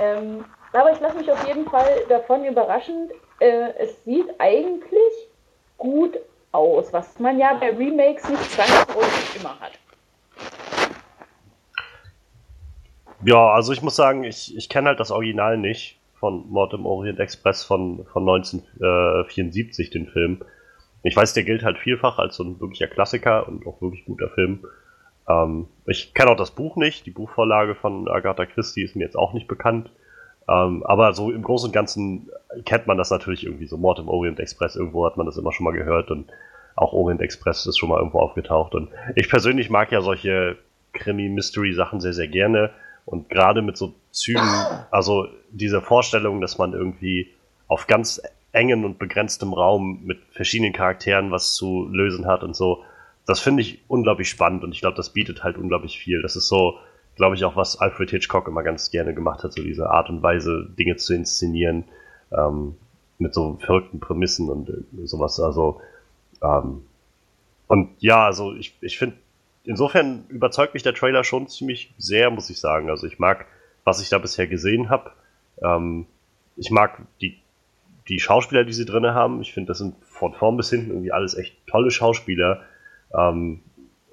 [0.00, 3.10] Ähm, aber ich lasse mich auf jeden Fall davon überraschen.
[3.40, 5.12] Äh, es sieht eigentlich
[5.78, 6.18] gut
[6.52, 9.72] aus, was man ja bei Remakes nicht zwangsläufig immer hat.
[13.24, 16.84] Ja, also ich muss sagen, ich, ich kenne halt das Original nicht von Mord im
[16.84, 20.42] Orient Express von, von 1974, den Film.
[21.02, 24.28] Ich weiß, der gilt halt vielfach als so ein wirklicher Klassiker und auch wirklich guter
[24.30, 24.66] Film.
[25.28, 27.06] Ähm, ich kenne auch das Buch nicht.
[27.06, 29.90] Die Buchvorlage von Agatha Christie ist mir jetzt auch nicht bekannt.
[30.46, 32.30] Ähm, aber so im Großen und Ganzen
[32.66, 33.78] kennt man das natürlich irgendwie so.
[33.78, 36.30] Mord im Orient Express, irgendwo hat man das immer schon mal gehört und
[36.76, 38.74] auch Orient Express ist schon mal irgendwo aufgetaucht.
[38.74, 40.58] Und ich persönlich mag ja solche
[40.92, 42.70] Krimi-Mystery-Sachen sehr, sehr gerne.
[43.04, 44.48] Und gerade mit so Zügen,
[44.90, 47.30] also diese Vorstellung, dass man irgendwie
[47.68, 52.84] auf ganz engen und begrenztem Raum mit verschiedenen Charakteren was zu lösen hat und so,
[53.26, 56.22] das finde ich unglaublich spannend und ich glaube, das bietet halt unglaublich viel.
[56.22, 56.78] Das ist so,
[57.16, 60.22] glaube ich, auch was Alfred Hitchcock immer ganz gerne gemacht hat, so diese Art und
[60.22, 61.84] Weise, Dinge zu inszenieren,
[62.32, 62.76] ähm,
[63.18, 64.70] mit so verrückten Prämissen und
[65.04, 65.40] sowas.
[65.40, 65.80] Also,
[66.42, 66.82] ähm,
[67.66, 69.16] und ja, also ich, ich finde
[69.64, 72.90] insofern überzeugt mich der Trailer schon ziemlich sehr, muss ich sagen.
[72.90, 73.46] Also ich mag,
[73.84, 75.10] was ich da bisher gesehen habe.
[75.62, 76.06] Ähm,
[76.56, 77.38] ich mag die,
[78.08, 79.40] die Schauspieler, die sie drin haben.
[79.40, 82.62] Ich finde, das sind von vorn bis hinten irgendwie alles echt tolle Schauspieler.
[83.16, 83.60] Ähm,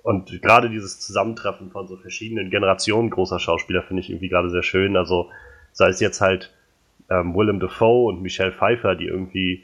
[0.04, 4.64] und gerade dieses Zusammentreffen von so verschiedenen Generationen großer Schauspieler finde ich irgendwie gerade sehr
[4.64, 4.98] schön.
[4.98, 5.30] Also
[5.74, 6.52] sei es jetzt halt
[7.10, 9.64] ähm, Willem Dafoe und Michelle Pfeiffer, die irgendwie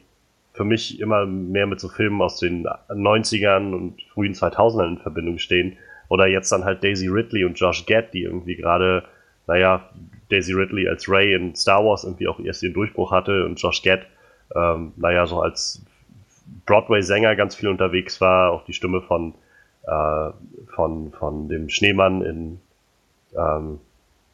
[0.58, 5.38] für mich immer mehr mit so Filmen aus den 90ern und frühen 2000ern in Verbindung
[5.38, 5.78] stehen.
[6.10, 9.04] Oder jetzt dann halt Daisy Ridley und Josh Gad, die irgendwie gerade,
[9.46, 9.88] naja,
[10.30, 13.84] Daisy Ridley als Ray in Star Wars irgendwie auch erst ihren Durchbruch hatte und Josh
[13.84, 14.08] Gad,
[14.56, 15.86] ähm, naja, so als
[16.66, 19.36] Broadway-Sänger ganz viel unterwegs war, auch die Stimme von,
[19.86, 20.30] äh,
[20.74, 22.60] von, von dem Schneemann in,
[23.38, 23.80] ähm,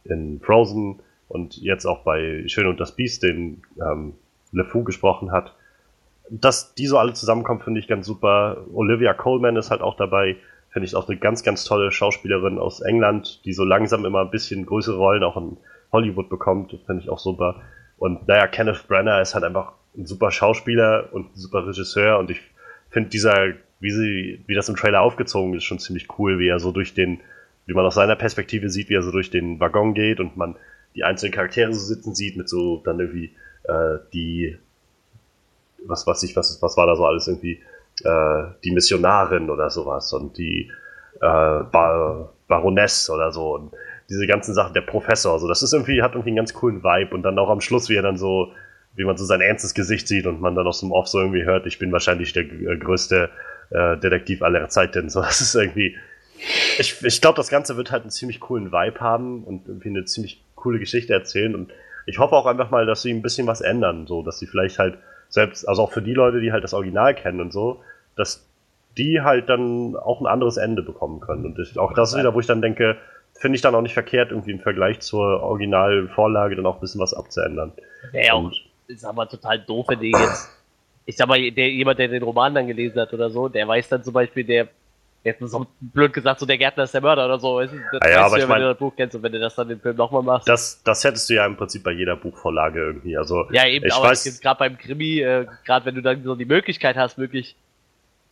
[0.06, 4.14] in Frozen und jetzt auch bei Schön und das Biest, den ähm,
[4.54, 5.54] LeFou gesprochen hat
[6.30, 8.66] dass die so alle zusammenkommen, finde ich ganz super.
[8.74, 10.38] Olivia Coleman ist halt auch dabei.
[10.70, 14.32] Finde ich auch eine ganz, ganz tolle Schauspielerin aus England, die so langsam immer ein
[14.32, 15.58] bisschen größere Rollen auch in
[15.92, 16.76] Hollywood bekommt.
[16.86, 17.62] Finde ich auch super.
[17.98, 22.18] Und naja, Kenneth Brenner ist halt einfach ein super Schauspieler und ein super Regisseur.
[22.18, 22.42] Und ich
[22.90, 26.60] finde dieser, wie sie, wie das im Trailer aufgezogen ist, schon ziemlich cool, wie er
[26.60, 27.20] so durch den,
[27.66, 30.56] wie man aus seiner Perspektive sieht, wie er so durch den Waggon geht und man
[30.96, 34.58] die einzelnen Charaktere so sitzen sieht, mit so dann irgendwie äh, die
[35.88, 37.62] was weiß ich, was, was war da so alles irgendwie,
[38.04, 40.72] äh, die Missionarin oder sowas und die
[41.15, 43.72] äh, Bar Baroness oder so und
[44.10, 47.15] diese ganzen Sachen, der Professor, so, das ist irgendwie, hat irgendwie einen ganz coolen Vibe
[47.15, 48.52] und dann auch am Schluss, wie er dann so,
[48.96, 51.46] wie man so sein ernstes Gesicht sieht und man dann aus dem Off so irgendwie
[51.46, 53.30] hört, ich bin wahrscheinlich der äh, größte
[53.72, 55.96] äh, Detektiv aller Zeiten, so, das ist irgendwie,
[56.78, 60.06] ich, ich glaube, das Ganze wird halt einen ziemlich coolen Vibe haben und irgendwie eine
[60.06, 61.72] ziemlich coole Geschichte erzählen und
[62.06, 64.78] ich hoffe auch einfach mal, dass sie ein bisschen was ändern, so, dass sie vielleicht
[64.78, 64.98] halt
[65.34, 67.82] selbst, also auch für die Leute, die halt das Original kennen und so,
[68.15, 68.46] dass
[69.00, 71.43] die halt dann auch ein anderes Ende bekommen können.
[71.43, 72.98] Und ich, auch das ist wieder, wo ich dann denke,
[73.34, 77.02] finde ich dann auch nicht verkehrt, irgendwie im Vergleich zur Originalvorlage dann auch ein bisschen
[77.02, 77.72] was abzuändern.
[78.12, 78.52] Ja, auch,
[78.86, 80.52] ist aber total doof, wenn die jetzt,
[81.08, 83.89] ich sag mal, der, jemand, der den Roman dann gelesen hat oder so, der weiß
[83.89, 84.67] dann zum Beispiel, der,
[85.24, 87.60] jetzt so blöd gesagt, so der Gärtner ist der Mörder oder so.
[87.62, 89.32] Das Ah ja, aber du ich ja, mein- wenn du das Buch kennst und wenn
[89.32, 90.48] du das dann im Film nochmal machst.
[90.50, 93.18] Das, das hättest du ja im Prinzip bei jeder Buchvorlage irgendwie.
[93.18, 96.36] Also ja, eben, ich aber weiß- gerade beim Krimi, äh, gerade wenn du dann so
[96.36, 97.56] die Möglichkeit hast, wirklich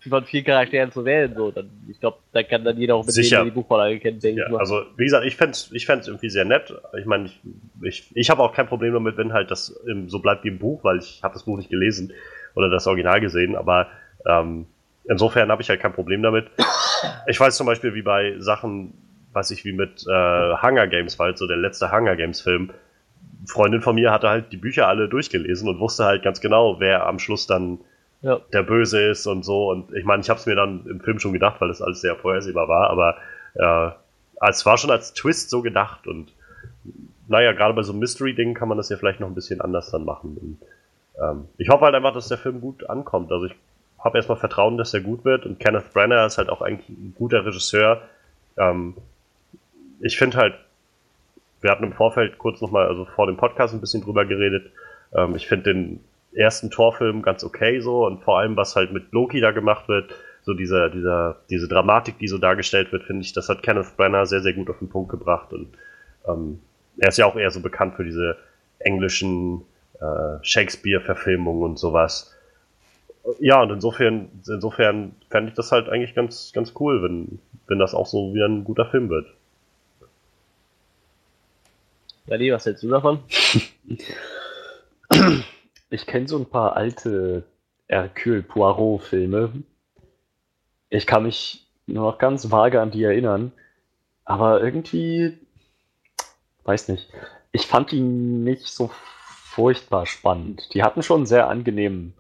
[0.10, 3.14] von vielen Charakteren zu wählen, so, dann, ich glaube, da kann dann jeder auch mit
[3.14, 3.38] Sicher.
[3.38, 4.58] denen, die Buchvorlage kennt, denke Ja, ich mal.
[4.60, 6.74] also wie gesagt, ich fände ich fänd's irgendwie sehr nett.
[7.00, 7.40] Ich meine, ich,
[7.84, 9.68] ich, ich habe auch kein Problem damit, wenn halt das
[10.08, 12.14] so bleibt wie im Buch, weil ich habe das Buch nicht gelesen
[12.56, 13.88] oder das Original gesehen, aber
[14.26, 14.66] ähm,
[15.06, 16.48] insofern habe ich halt kein Problem damit.
[17.28, 18.94] Ich weiß zum Beispiel, wie bei Sachen,
[19.34, 22.72] weiß ich, wie mit äh, Hunger Games, war halt so der letzte Hunger Games Film.
[23.48, 27.08] Freundin von mir hatte halt die Bücher alle durchgelesen und wusste halt ganz genau, wer
[27.08, 27.80] am Schluss dann
[28.22, 28.40] Ja.
[28.54, 29.70] der Böse ist und so.
[29.72, 32.02] Und ich meine, ich habe es mir dann im Film schon gedacht, weil das alles
[32.02, 33.18] sehr vorhersehbar war, aber
[33.56, 36.34] äh, es war schon als Twist so gedacht und
[37.28, 39.90] naja, gerade bei so einem Mystery-Ding kann man das ja vielleicht noch ein bisschen anders
[39.92, 40.38] dann machen.
[40.42, 40.58] Und,
[41.24, 43.32] ähm, ich hoffe halt einfach, dass der Film gut ankommt.
[43.32, 43.56] Also ich
[44.04, 47.14] habe erstmal Vertrauen, dass er gut wird und Kenneth Branagh ist halt auch eigentlich ein
[47.16, 48.02] guter Regisseur.
[48.58, 48.96] Ähm,
[50.00, 50.56] ich finde halt,
[51.62, 54.72] wir hatten im Vorfeld kurz nochmal, also vor dem Podcast ein bisschen drüber geredet.
[55.14, 56.00] Ähm, ich finde den
[56.34, 60.14] ersten Torfilm ganz okay so und vor allem, was halt mit Loki da gemacht wird,
[60.44, 64.26] so dieser, dieser, diese Dramatik, die so dargestellt wird, finde ich, das hat Kenneth Branagh
[64.26, 65.68] sehr, sehr gut auf den Punkt gebracht und
[66.28, 66.60] ähm,
[66.98, 68.38] er ist ja auch eher so bekannt für diese
[68.80, 69.62] englischen
[70.00, 72.36] äh, Shakespeare-Verfilmungen und sowas.
[73.40, 77.94] Ja, und insofern, insofern fände ich das halt eigentlich ganz, ganz cool, wenn, wenn das
[77.94, 79.28] auch so wie ein guter Film wird.
[82.28, 83.20] Dani, was hältst du davon?
[85.94, 87.44] Ich kenne so ein paar alte
[87.90, 89.52] Hercule Poirot-Filme.
[90.90, 93.52] Ich kann mich nur noch ganz vage an die erinnern,
[94.24, 95.38] aber irgendwie,
[96.64, 97.10] weiß nicht,
[97.52, 100.74] ich fand die nicht so furchtbar spannend.
[100.74, 102.14] Die hatten schon einen sehr angenehmen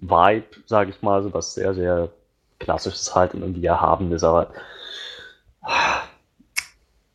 [0.00, 2.10] Vibe, sage ich mal, so was sehr, sehr
[2.58, 4.52] klassisches halt und irgendwie erhabenes, aber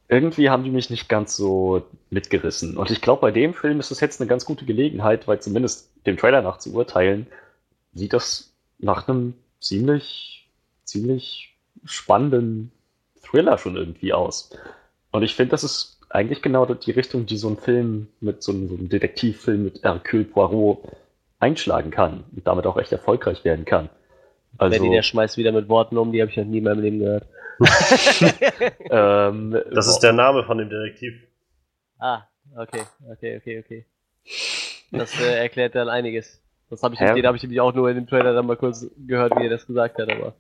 [0.08, 2.78] irgendwie haben die mich nicht ganz so mitgerissen.
[2.78, 5.90] Und ich glaube, bei dem Film ist es jetzt eine ganz gute Gelegenheit, weil zumindest
[6.06, 7.28] dem Trailer nach zu urteilen,
[7.94, 10.48] sieht das nach einem ziemlich,
[10.84, 12.72] ziemlich spannenden
[13.24, 14.52] Thriller schon irgendwie aus.
[15.12, 18.52] Und ich finde, das ist eigentlich genau die Richtung, die so ein Film mit so
[18.52, 20.84] einem, so einem Detektivfilm mit Hercule Poirot
[21.40, 23.90] einschlagen kann und damit auch echt erfolgreich werden kann.
[24.58, 26.82] Also, Danny, der schmeißt wieder mit Worten um, die habe ich noch nie in meinem
[26.82, 27.26] Leben gehört.
[28.90, 31.14] ähm, Das ist der Name von dem Detektiv.
[32.00, 32.24] Ah,
[32.56, 33.86] okay, okay, okay, okay.
[34.92, 36.42] Das äh, erklärt dann einiges.
[36.70, 38.88] Das habe ich, den habe ich nämlich auch nur in dem Trailer dann mal kurz
[39.06, 40.34] gehört, wie er das gesagt hat, aber.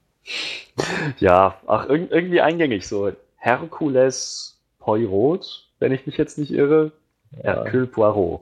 [1.19, 3.11] Ja, ach, irg irgendwie eingängig so.
[3.37, 6.91] Herkules Poirot, wenn ich mich jetzt nicht irre.
[7.43, 7.63] Ja.
[7.63, 8.41] Hercule Poirot.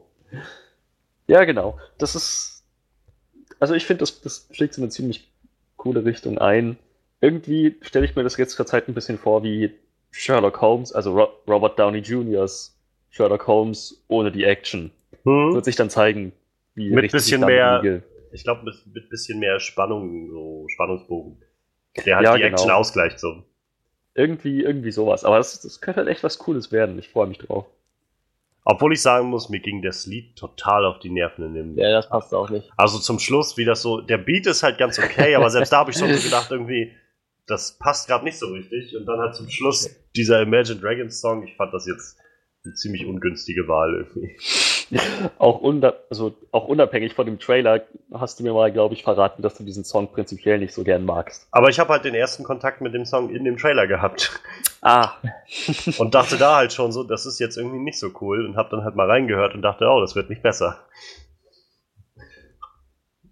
[1.28, 1.80] Ja, genau.
[1.98, 2.64] Das ist.
[3.60, 5.32] Also ich finde, das, das schlägt so eine ziemlich
[5.78, 6.78] coole Richtung ein.
[7.22, 9.72] Irgendwie stelle ich mir das jetzt zur Zeit ein bisschen vor wie
[10.12, 12.78] Sherlock Holmes, also Ro Robert Downey Jr.'s
[13.10, 14.92] Sherlock Holmes ohne die Action.
[15.24, 15.54] Hm?
[15.54, 16.34] Wird sich dann zeigen,
[16.76, 18.02] wie Mit bisschen mehr-.
[18.32, 21.38] Ich glaube, mit, mit bisschen mehr Spannung, so Spannungsbogen.
[22.06, 22.54] Der halt Ja, die genau.
[22.54, 23.44] Action ausgleicht so.
[24.16, 25.24] Irgendwie, irgendwie sowas.
[25.24, 26.98] Aber das, das könnte halt echt was Cooles werden.
[26.98, 27.66] Ich freue mich drauf.
[28.66, 31.78] Obwohl ich sagen muss, mir ging das Lied total auf die Nerven in dem.
[31.78, 32.72] Ja, das passt auch nicht.
[32.78, 35.80] Also zum Schluss, wie das so, der Beat ist halt ganz okay, aber selbst da
[35.80, 36.94] habe ich schon so gedacht, irgendwie,
[37.46, 38.96] das passt gerade nicht so richtig.
[38.96, 42.18] Und dann halt zum Schluss dieser Imagine Dragons Song, ich fand das jetzt
[42.64, 44.38] eine ziemlich ungünstige Wahl irgendwie.
[45.38, 47.82] Auch, unda also auch unabhängig von dem Trailer
[48.14, 51.06] hast du mir mal, glaube ich, verraten, dass du diesen Song prinzipiell nicht so gern
[51.06, 51.48] magst.
[51.52, 54.40] Aber ich habe halt den ersten Kontakt mit dem Song in dem Trailer gehabt
[54.86, 55.14] Ah,
[55.98, 58.70] und dachte da halt schon so, das ist jetzt irgendwie nicht so cool und habe
[58.70, 60.84] dann halt mal reingehört und dachte, oh, das wird nicht besser.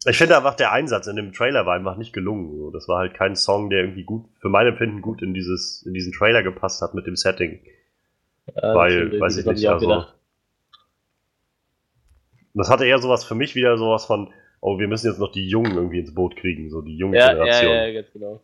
[0.08, 2.58] Ich finde einfach, der Einsatz in dem Trailer war einfach nicht gelungen.
[2.58, 2.72] So.
[2.72, 5.94] Das war halt kein Song, der irgendwie gut, für mein Empfinden gut in dieses, in
[5.94, 7.60] diesen Trailer gepasst hat mit dem Setting.
[8.56, 10.16] Ja, Weil, weiß ich nicht, also- gedacht.
[12.54, 15.48] Das hatte eher sowas für mich wieder sowas von, oh, wir müssen jetzt noch die
[15.48, 17.74] Jungen irgendwie ins Boot kriegen, so die junge Ja, ja, Generation.
[17.74, 18.42] ja, ganz genau.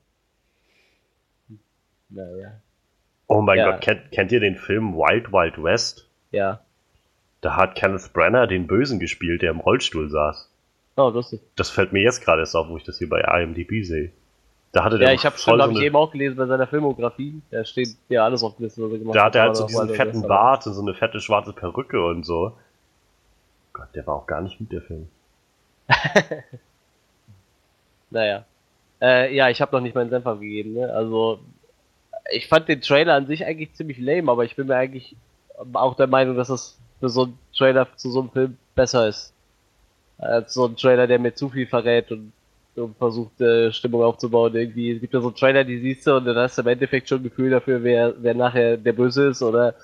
[2.09, 2.51] Naja.
[3.27, 3.71] Oh mein Ja.
[3.71, 6.07] Gott, kennt, kennt ihr den Film Wild Wild West?
[6.31, 6.61] Ja.
[7.41, 10.49] Da hat Kenneth Branagh den Bösen gespielt, der im Rollstuhl saß.
[10.95, 11.41] Oh, lustig.
[11.55, 14.11] Das fällt mir jetzt gerade erst auf, wo ich das hier bei IMDb sehe.
[14.71, 16.67] Da hatte der Ja, ich habe schon, habe so ich eben auch gelesen bei seiner
[16.67, 17.41] Filmografie.
[17.51, 20.21] Da steht ja alles aufgelistet, was er gemacht Da hat er halt so diesen fetten
[20.23, 22.57] Bart und so eine fette schwarze Perücke und so.
[23.77, 25.07] Gott, der war auch gar nicht gut, der Film.
[28.09, 28.45] Naja.
[29.01, 30.91] Äh, ja, ich habe noch nicht meinen Senf abgegeben, ne?
[30.91, 31.39] Also,
[32.31, 35.15] ich fand den Trailer an sich eigentlich ziemlich lame, aber ich bin mir eigentlich
[35.73, 39.33] auch der Meinung, dass es für so einen Trailer zu so einem Film besser ist.
[40.17, 42.31] Als so ein Trailer, der mir zu viel verrät und,
[42.75, 44.55] und versucht, äh, Stimmung aufzubauen.
[44.55, 47.09] Irgendwie, es gibt ja so Trailer, die siehst du und dann hast du im Endeffekt
[47.09, 49.75] schon ein Gefühl dafür, wer, wer nachher der Böse ist oder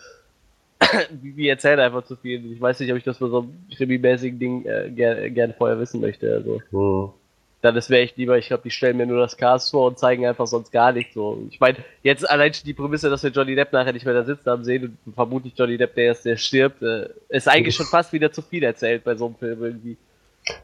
[1.22, 2.52] wie, erzählen einfach zu viel.
[2.52, 5.80] Ich weiß nicht, ob ich das bei so einem krimimäßigen Ding äh, gerne gern vorher
[5.80, 6.34] wissen möchte.
[6.34, 6.62] Also.
[6.72, 7.14] Hm.
[7.62, 10.26] Dann wäre ich lieber, ich glaube, die stellen mir nur das Cast vor und zeigen
[10.26, 11.48] einfach sonst gar nichts so.
[11.50, 14.24] Ich meine, jetzt allein schon die Prämisse, dass wir Johnny Depp nachher nicht mehr da
[14.24, 17.86] sitzen haben sehen und vermutlich Johnny Depp der ist, der stirbt, äh, ist eigentlich schon
[17.86, 19.98] fast wieder zu viel erzählt bei so einem Film irgendwie.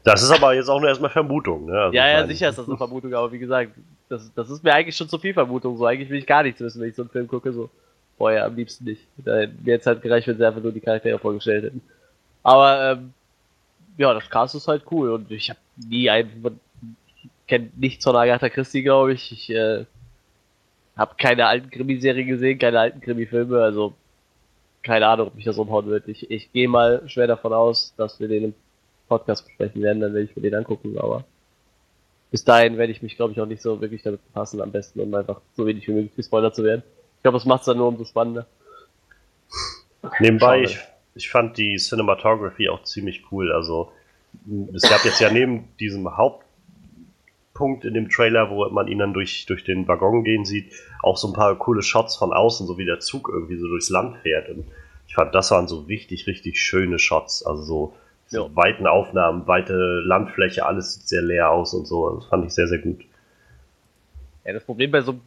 [0.04, 1.66] Das ist aber jetzt auch nur erstmal Vermutung.
[1.66, 1.80] Ne?
[1.80, 3.72] Also ja, ja, sicher ist das eine Vermutung, aber wie gesagt,
[4.10, 5.78] das, das ist mir eigentlich schon zu viel Vermutung.
[5.78, 7.52] So, eigentlich will ich gar nichts wissen, wenn ich so einen Film gucke.
[7.52, 7.70] So,
[8.20, 9.00] vorher am liebsten nicht.
[9.16, 11.80] Da mir jetzt halt gereicht, wenn sie einfach nur die Charaktere vorgestellt hätten.
[12.42, 13.14] Aber, ähm,
[13.96, 16.60] ja, das Cast ist halt cool und ich habe nie einen,
[17.48, 19.32] kenne nichts von Agatha Christie, glaube ich.
[19.32, 19.86] Ich äh,
[20.98, 23.94] habe keine alten Krimiserien gesehen, keine alten Krimi-Filme, also
[24.82, 26.06] keine Ahnung, ob mich das umhauen wird.
[26.06, 28.54] Ich, ich gehe mal schwer davon aus, dass wir den im
[29.08, 31.24] Podcast besprechen werden, dann werde ich mir den angucken, aber
[32.30, 35.00] bis dahin werde ich mich, glaube ich, auch nicht so wirklich damit befassen, am besten,
[35.00, 36.82] um einfach so wenig wie möglich gespoilert zu werden.
[37.20, 38.46] Ich glaube, das macht es dann nur umso spannender.
[40.20, 40.78] Nebenbei, ich,
[41.14, 43.52] ich fand die Cinematography auch ziemlich cool.
[43.52, 43.92] Also,
[44.72, 49.44] es gab jetzt ja neben diesem Hauptpunkt in dem Trailer, wo man ihn dann durch,
[49.44, 52.86] durch den Waggon gehen sieht, auch so ein paar coole Shots von außen, so wie
[52.86, 54.48] der Zug irgendwie so durchs Land fährt.
[54.48, 54.64] Und
[55.06, 57.44] ich fand, das waren so richtig, richtig schöne Shots.
[57.44, 57.94] Also so,
[58.28, 58.56] so Ja.
[58.56, 59.74] weiten Aufnahmen, weite
[60.06, 62.16] Landfläche, alles sieht sehr leer aus und so.
[62.16, 63.04] Das fand ich sehr, sehr gut.
[64.46, 65.20] Ja, das Problem bei so,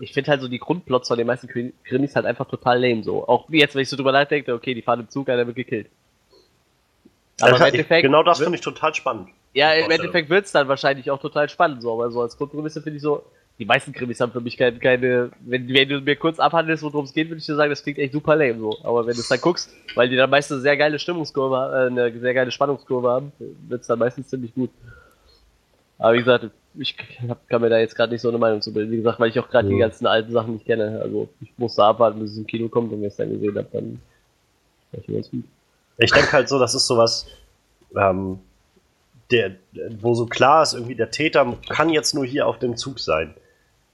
[0.00, 3.02] ich finde halt so die Grundplots von den meisten Krim- Krimis halt einfach total lame
[3.02, 3.26] so.
[3.28, 5.56] Auch wie jetzt, wenn ich so drüber nachdenke, okay, die fahren im Zug, einer wird
[5.56, 5.88] gekillt.
[7.40, 9.28] Aber im Endeffekt, genau das wird- finde ich total spannend.
[9.54, 9.90] ja, im.
[9.90, 13.24] Endeffekt wird's dann wahrscheinlich auch total spannend so, aber so als Grundprämisse finde ich so,
[13.58, 17.04] die meisten Krimis haben für mich keine, keine wenn, wenn du mir kurz abhandelst, worum
[17.04, 18.76] es geht, würde ich dir sagen, das klingt echt super lame so.
[18.82, 21.86] Aber wenn du es dann guckst, weil die dann meistens eine sehr geile Stimmungskurve, äh,
[21.88, 23.32] eine sehr geile Spannungskurve haben,
[23.68, 24.70] wird's dann meistens ziemlich gut.
[26.02, 26.96] Aber wie gesagt, ich
[27.28, 28.90] hab, kann mir da jetzt gerade nicht so eine Meinung zu bilden.
[28.90, 29.86] Wie gesagt, weil ich auch gerade die Ja.
[29.86, 31.00] ganzen alten Sachen nicht kenne.
[31.00, 33.56] Also ich musste abwarten, bis es im Kino kommt und wenn ich es dann gesehen
[33.56, 34.00] habe, dann
[34.92, 35.44] ich ganz gut.
[35.98, 37.28] Ich denke halt so, das ist sowas,
[37.96, 38.40] ähm,
[39.30, 39.52] der,
[40.00, 43.34] wo so klar ist, irgendwie der Täter kann jetzt nur hier auf dem Zug sein.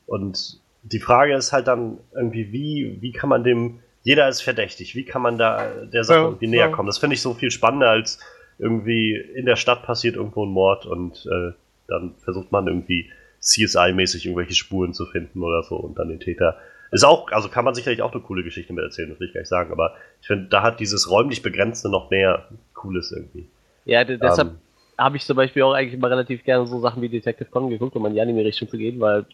[0.06, 4.94] Und die Frage ist halt dann irgendwie, wie, wie kann man dem, jeder ist verdächtig,
[4.94, 6.72] wie kann man da der Sache Ja, irgendwie näher ja.
[6.72, 6.86] kommen?
[6.86, 8.18] Das finde ich so viel spannender, als
[8.58, 11.52] irgendwie in der Stadt passiert irgendwo ein Mord und äh,
[11.88, 16.58] dann versucht man irgendwie CSI-mäßig irgendwelche Spuren zu finden oder so und dann den Täter.
[16.90, 19.34] Ist auch, also kann man sicherlich auch eine coole Geschichte mit erzählen, das will ich
[19.34, 23.50] gar nicht sagen, aber ich finde, da hat dieses räumlich Begrenzte noch mehr Cooles irgendwie.
[23.84, 24.60] Ja, de- deshalb Ähm,
[24.98, 27.96] habe ich zum Beispiel auch eigentlich immer relativ gerne so Sachen wie Detective Conan geguckt,
[27.96, 29.26] um in die Anime-Richtung zu gehen, weil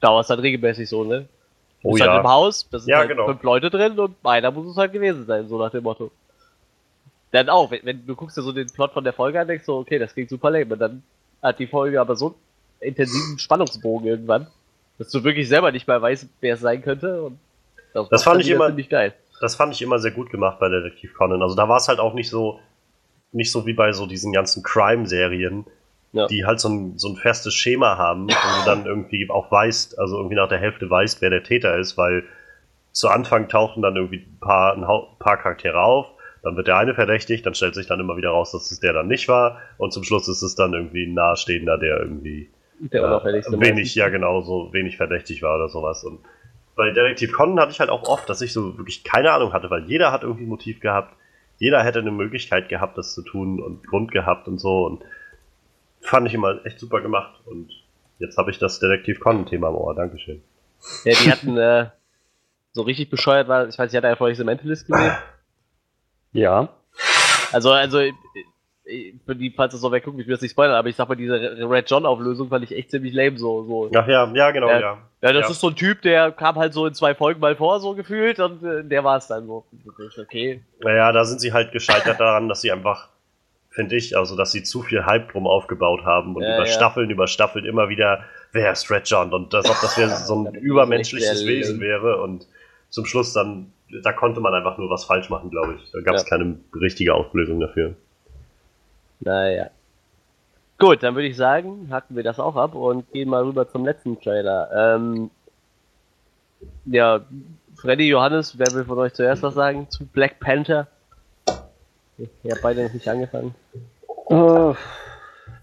[0.00, 1.28] da war es halt regelmäßig so, ne?
[1.82, 2.12] Du Oh bist ja.
[2.12, 3.24] halt im Haus, da sind Ja, halt genau.
[3.24, 6.12] fünf Leute drin und einer muss es halt gewesen sein, so nach dem Motto.
[7.32, 9.66] Dann auch, wenn, wenn du guckst dir so den Plot von der Folge an, denkst
[9.66, 11.02] du, okay, das klingt super lame, und dann
[11.42, 12.26] hat die Folge aber so
[12.80, 14.46] einen intensiven Spannungsbogen irgendwann,
[14.98, 17.38] dass du wirklich selber nicht mal weißt, wer es sein könnte und
[17.92, 19.14] das, Das fand ich immer- geil.
[19.40, 21.42] das fand ich immer sehr gut gemacht bei Detektiv Conan.
[21.42, 22.60] Also da war es halt auch nicht so,
[23.32, 25.64] nicht so wie bei so diesen ganzen Crime-Serien,
[26.12, 26.26] Ja.
[26.26, 29.98] die halt so ein, so ein festes Schema haben, wo du dann irgendwie auch weißt,
[29.98, 32.24] also irgendwie nach der Hälfte weißt, wer der Täter ist, weil
[32.92, 34.82] zu Anfang tauchen dann irgendwie ein paar, ein
[35.18, 36.06] paar Charaktere auf,
[36.42, 38.92] dann wird der eine verdächtigt, dann stellt sich dann immer wieder raus, dass es der
[38.92, 42.48] dann nicht war und zum Schluss ist es dann irgendwie ein Nahestehender, der irgendwie
[42.80, 46.02] Der äh, wenig, ja genau, so wenig verdächtig war oder sowas.
[46.04, 46.20] Und
[46.76, 49.70] bei Detektiv Conan hatte ich halt auch oft, dass ich so wirklich keine Ahnung hatte,
[49.70, 51.14] weil jeder hat irgendwie ein Motiv gehabt,
[51.58, 55.02] jeder hätte eine Möglichkeit gehabt, das zu tun und Grund gehabt und so und
[56.00, 57.70] fand ich immer echt super gemacht und
[58.18, 60.42] jetzt habe ich das Detektiv Conan-Thema im Ohr, Dankeschön.
[61.04, 61.90] Ja, die hatten äh,
[62.72, 65.12] so richtig bescheuert war, ich weiß, ich hatte ja vorhin The Mentalist gesehen.
[66.32, 66.68] Ja.
[67.52, 68.12] Also, also, äh,
[68.84, 70.96] äh, für die, falls das noch wer guckt, ich will das nicht spoilern, aber ich
[70.96, 73.90] sag mal, diese Red John-Auflösung fand ich echt ziemlich lame, so, so.
[73.96, 74.80] Ach ja, ja, genau, Ja.
[74.80, 74.98] ja.
[75.22, 75.50] Ja, das Ja.
[75.50, 78.40] ist so ein Typ, der kam halt so in zwei Folgen mal vor, so gefühlt,
[78.40, 79.66] und äh, der war es dann so.
[80.18, 80.62] Okay.
[80.82, 83.08] Naja, da sind sie halt gescheitert daran, dass sie einfach,
[83.68, 86.72] finde ich, also dass sie zu viel Hype drum aufgebaut haben und Ja, über ja.
[86.72, 89.34] Staffeln über Staffeln immer wieder, wer ist Red John?
[89.34, 92.46] Und das, ob das wäre so ein übermenschliches Wesen wäre und
[92.90, 93.72] zum Schluss dann,
[94.02, 95.90] da konnte man einfach nur was falsch machen, glaube ich.
[95.92, 96.28] Da gab es Ja.
[96.28, 97.94] keine richtige Auflösung dafür.
[99.20, 99.70] Naja.
[100.78, 103.84] Gut, dann würde ich sagen, hacken wir das auch ab und gehen mal rüber zum
[103.84, 104.70] letzten Trailer.
[104.96, 105.30] Ähm,
[106.86, 107.20] ja,
[107.76, 110.86] Freddy, Johannes, wer will von euch zuerst was sagen zu Black Panther?
[112.18, 113.54] Ihr habt beide noch nicht angefangen.
[114.28, 114.74] Äh,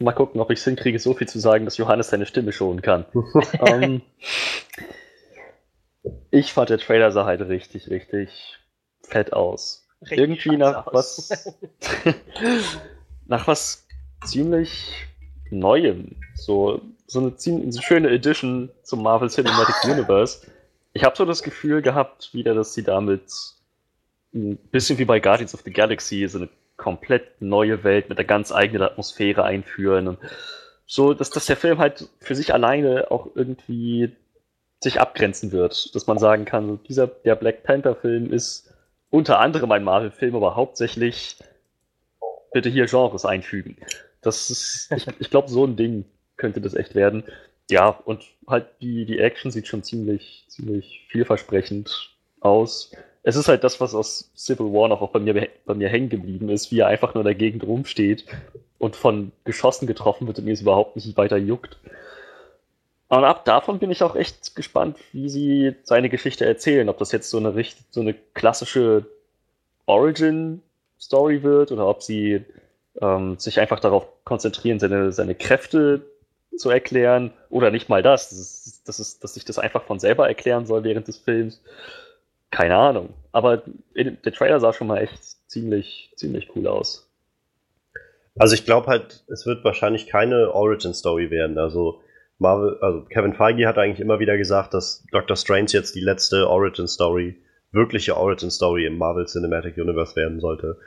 [0.03, 2.81] mal gucken, ob ich es hinkriege, so viel zu sagen, dass Johannes seine Stimme schonen
[2.81, 3.05] kann.
[3.65, 4.01] ähm,
[6.31, 8.57] Ich fand der Trailer sah halt richtig, richtig
[9.03, 9.87] fett aus.
[10.01, 11.29] Richtig Irgendwie nach aus.
[11.29, 11.55] was.
[13.25, 13.85] nach was
[14.25, 14.93] ziemlich
[15.49, 16.15] Neuem.
[16.35, 20.45] So, so eine ziemlich so schöne Edition zum Marvel Cinematic Universe.
[20.93, 23.31] Ich habe so das Gefühl gehabt, wieder, dass sie damit
[24.33, 28.27] ein bisschen wie bei Guardians of the Galaxy so eine komplett neue Welt mit einer
[28.27, 30.19] ganz eigenen Atmosphäre einführen und
[30.85, 34.15] so, dass, dass der Film halt für sich alleine auch irgendwie
[34.81, 38.73] sich abgrenzen wird, dass man sagen kann, dieser der Black Panther Film ist
[39.09, 41.37] unter anderem ein Marvel Film, aber hauptsächlich
[42.53, 43.77] bitte hier Genres einfügen.
[44.21, 46.05] Das ist, ich, ich glaube, so ein Ding
[46.37, 47.23] könnte das echt werden.
[47.69, 52.91] Ja, und halt die, die Action sieht schon ziemlich, ziemlich vielversprechend aus.
[53.23, 56.09] Es ist halt das, was aus Civil War noch auch bei mir, bei mir hängen
[56.09, 58.25] geblieben ist, wie er einfach nur in der Gegend rumsteht
[58.77, 61.77] und von Geschossen getroffen wird und mir es überhaupt nicht weiter juckt.
[63.09, 66.89] Und ab davon bin ich auch echt gespannt, wie sie seine Geschichte erzählen.
[66.89, 69.05] Ob das jetzt so eine, richt- so eine klassische
[69.85, 72.43] Origin-Story wird oder ob sie
[73.01, 76.01] ähm, sich einfach darauf konzentrieren, seine, seine Kräfte
[76.57, 78.29] zu erklären oder nicht mal das.
[78.29, 81.61] Das ist, das ist, dass sich das einfach von selber erklären soll während des Films.
[82.51, 83.13] Keine Ahnung.
[83.31, 83.61] Aber
[83.95, 87.07] der Trailer sah schon mal echt ziemlich, ziemlich cool aus.
[88.37, 91.57] Also ich glaube halt, es wird wahrscheinlich keine Origin-Story werden.
[91.57, 92.01] Also
[92.39, 96.47] Marvel, also Kevin Feige hat eigentlich immer wieder gesagt, dass Doctor Strange jetzt die letzte
[96.47, 97.35] Origin-Story,
[97.71, 100.77] wirkliche Origin-Story im Marvel Cinematic Universe werden sollte.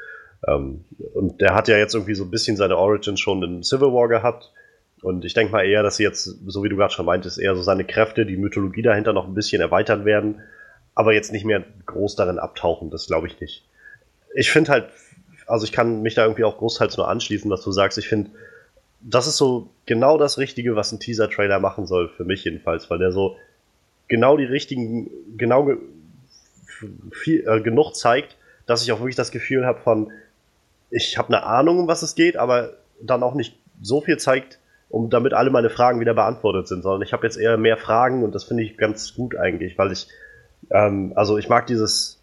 [0.47, 0.85] Ähm,
[1.15, 4.09] und der hat ja jetzt irgendwie so ein bisschen seine Origin schon in Civil War
[4.09, 4.53] gehabt.
[5.03, 7.57] Und ich denke mal eher, dass sie jetzt, so wie du gerade schon meintest, eher
[7.57, 10.41] so seine Kräfte, die Mythologie dahinter noch ein bisschen erweitern werden,
[10.95, 12.91] aber jetzt nicht mehr groß darin abtauchen.
[12.91, 13.67] Das glaube ich nicht.
[14.35, 14.91] Ich finde halt,
[15.47, 17.99] also ich kann mich da irgendwie auch großteils nur anschließen, was du sagst.
[17.99, 18.31] Ich finde,
[19.01, 22.99] das ist so genau das Richtige, was ein Teaser-Trailer machen soll, für mich jedenfalls, weil
[22.99, 23.37] der so
[24.09, 25.79] genau die richtigen, genau ge
[27.13, 28.37] viel, äh, genug zeigt,
[28.67, 30.13] dass ich auch wirklich das Gefühl habe von,
[30.91, 34.59] ich habe eine Ahnung, um was es geht, aber dann auch nicht so viel zeigt,
[34.89, 38.25] um damit alle meine Fragen wieder beantwortet sind, sondern ich habe jetzt eher mehr Fragen
[38.25, 40.09] und das finde ich ganz gut eigentlich, weil ich,
[40.71, 42.21] ähm, also ich mag dieses,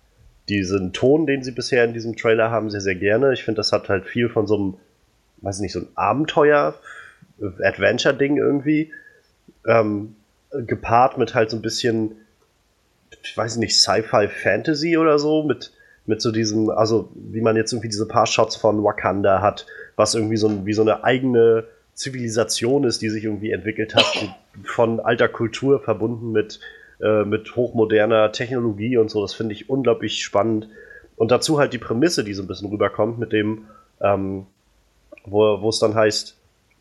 [0.49, 3.33] diesen Ton, den sie bisher in diesem Trailer haben, sehr, sehr gerne.
[3.33, 4.77] Ich finde, das hat halt viel von so einem,
[5.41, 6.75] weiß nicht, so ein Abenteuer,
[7.39, 8.91] Adventure-Ding irgendwie,
[9.65, 10.15] ähm,
[10.51, 12.15] gepaart mit halt so ein bisschen,
[13.23, 15.71] ich weiß nicht, Sci-Fi-Fantasy oder so, mit,
[16.05, 19.65] mit so diesem, also wie man jetzt irgendwie diese paar Shots von Wakanda hat,
[19.95, 24.99] was irgendwie so, wie so eine eigene Zivilisation ist, die sich irgendwie entwickelt hat, von
[24.99, 26.59] alter Kultur verbunden mit,
[27.01, 29.21] äh, mit hochmoderner Technologie und so.
[29.21, 30.69] Das finde ich unglaublich spannend.
[31.15, 33.65] Und dazu halt die Prämisse, die so ein bisschen rüberkommt, mit dem,
[33.99, 34.45] ähm,
[35.29, 36.37] wo, es dann heißt,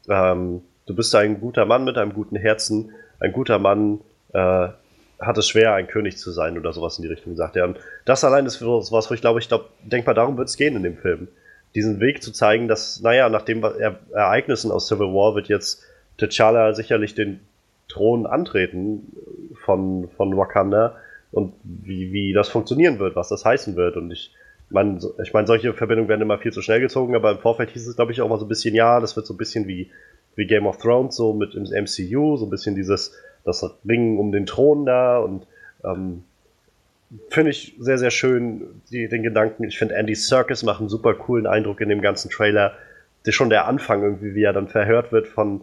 [0.09, 4.01] ähm, du bist ein guter Mann mit einem guten Herzen, ein guter Mann
[4.32, 4.68] äh,
[5.18, 7.64] hat es schwer, ein König zu sein oder sowas in die Richtung, sagt er.
[7.64, 10.76] Und das allein ist sowas, wo ich glaube, ich glaube, denkbar darum wird es gehen
[10.76, 11.28] in dem Film.
[11.74, 15.82] Diesen Weg zu zeigen, dass, naja, nach den er Ereignissen aus Civil War wird jetzt
[16.18, 17.40] T'Challa sicherlich den
[17.88, 19.12] Thron antreten
[19.64, 20.97] von, von Wakanda
[21.32, 23.97] und wie, wie das funktionieren wird, was das heißen wird.
[23.97, 24.32] Und ich
[24.71, 27.87] meine, ich meine, solche Verbindungen werden immer viel zu schnell gezogen, aber im Vorfeld hieß
[27.87, 29.91] es, glaube ich, auch mal so ein bisschen, ja, das wird so ein bisschen wie,
[30.35, 33.14] wie Game of Thrones, so mit im MCU, so ein bisschen dieses,
[33.45, 35.47] das Ringen um den Thron da und
[35.85, 36.25] ähm,
[37.31, 39.64] finde ich sehr, sehr schön, die, den Gedanken.
[39.64, 42.73] Ich finde, Andy Serkis macht einen super coolen Eindruck in dem ganzen Trailer.
[43.23, 45.62] Das ist schon der Anfang irgendwie, wie er dann verhört wird von,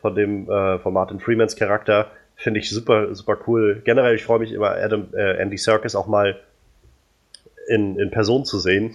[0.00, 2.10] von dem, äh, von Martin Freemans Charakter.
[2.36, 3.80] Finde ich super, super cool.
[3.84, 6.38] Generell, ich freue mich immer, Adam, äh, Andy Serkis auch mal
[7.68, 8.94] in, in Person zu sehen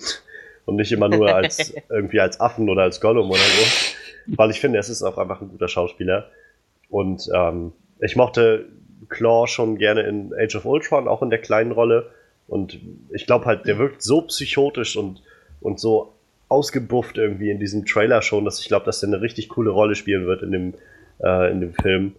[0.66, 4.36] und nicht immer nur als irgendwie als Affen oder als Gollum oder so.
[4.36, 6.30] Weil ich finde, es ist auch einfach ein guter Schauspieler.
[6.90, 8.66] Und ähm, ich mochte
[9.10, 12.12] Claw schon gerne in Age of Ultron, auch in der kleinen Rolle.
[12.48, 12.80] Und
[13.12, 15.22] ich glaube halt, der wirkt so psychotisch und,
[15.62, 16.14] und so
[16.50, 19.96] ausgebufft irgendwie in diesem Trailer schon, dass ich glaube, dass der eine richtig coole Rolle
[19.96, 20.74] spielen wird in dem,
[21.22, 22.16] äh, in dem Film.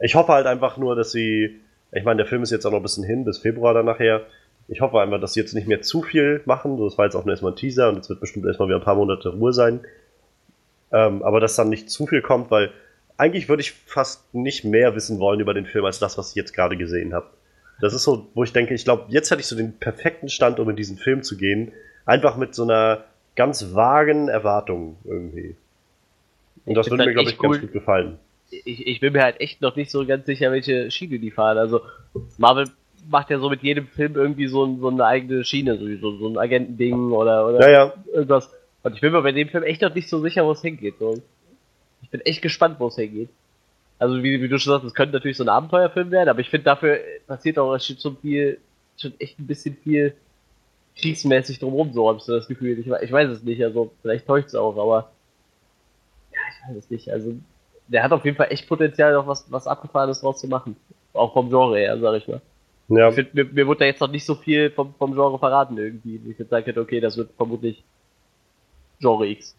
[0.00, 1.60] Ich hoffe halt einfach nur, dass sie,
[1.92, 4.22] ich meine, der Film ist jetzt auch noch ein bisschen hin, bis Februar dann nachher.
[4.70, 6.78] Ich hoffe einfach, dass sie jetzt nicht mehr zu viel machen.
[6.78, 8.84] Das war jetzt auch nur erstmal ein Teaser und es wird bestimmt erstmal wieder ein
[8.84, 9.80] paar Monate Ruhe sein.
[10.92, 12.70] Ähm, aber dass dann nicht zu viel kommt, weil
[13.16, 16.36] eigentlich würde ich fast nicht mehr wissen wollen über den Film als das, was ich
[16.36, 17.26] jetzt gerade gesehen habe.
[17.80, 20.60] Das ist so, wo ich denke, ich glaube, jetzt hätte ich so den perfekten Stand,
[20.60, 21.72] um in diesen Film zu gehen.
[22.06, 23.04] Einfach mit so einer
[23.34, 25.56] ganz vagen Erwartung irgendwie.
[26.64, 27.60] Und das würde mir, halt glaube ich, echt ganz cool.
[27.60, 28.18] gut gefallen.
[28.50, 31.58] ich, ich bin mir halt echt noch nicht so ganz sicher, welche Schiene die fahren.
[31.58, 31.80] Also
[32.38, 32.68] Marvel
[33.08, 36.16] macht ja so mit jedem Film irgendwie so, ein- so eine eigene Schiene, so, so,
[36.18, 37.94] so ein Agentending oder, oder Ja, ja.
[38.12, 38.52] irgendwas.
[38.82, 40.94] Und ich bin mir bei dem Film echt noch nicht so sicher, wo es hingeht.
[40.98, 41.14] So.
[42.02, 43.28] Ich bin echt gespannt, wo es hingeht.
[43.98, 46.48] Also wie, wie du schon sagst, es könnte natürlich so ein Abenteuerfilm werden, aber ich
[46.48, 48.58] finde dafür passiert auch schon viel,
[48.96, 50.14] schon echt ein bisschen viel
[50.96, 52.78] kriegsmäßig drumherum, so habe ich so das Gefühl.
[52.78, 55.10] Ich, ich weiß es nicht, also vielleicht täuscht es auch, aber
[56.32, 57.10] ja, ich weiß es nicht.
[57.10, 57.34] Also
[57.88, 60.76] der hat auf jeden Fall echt Potenzial, noch was, was Abgefahrenes draus zu machen.
[61.12, 62.40] Auch vom Genre her, sag ich mal.
[62.90, 63.08] Ja.
[63.08, 65.78] Ich find, mir, mir wurde da jetzt noch nicht so viel vom, vom Genre verraten
[65.78, 66.20] irgendwie.
[66.28, 67.84] Ich jetzt hätte, okay, das wird vermutlich
[68.98, 69.54] Genre X.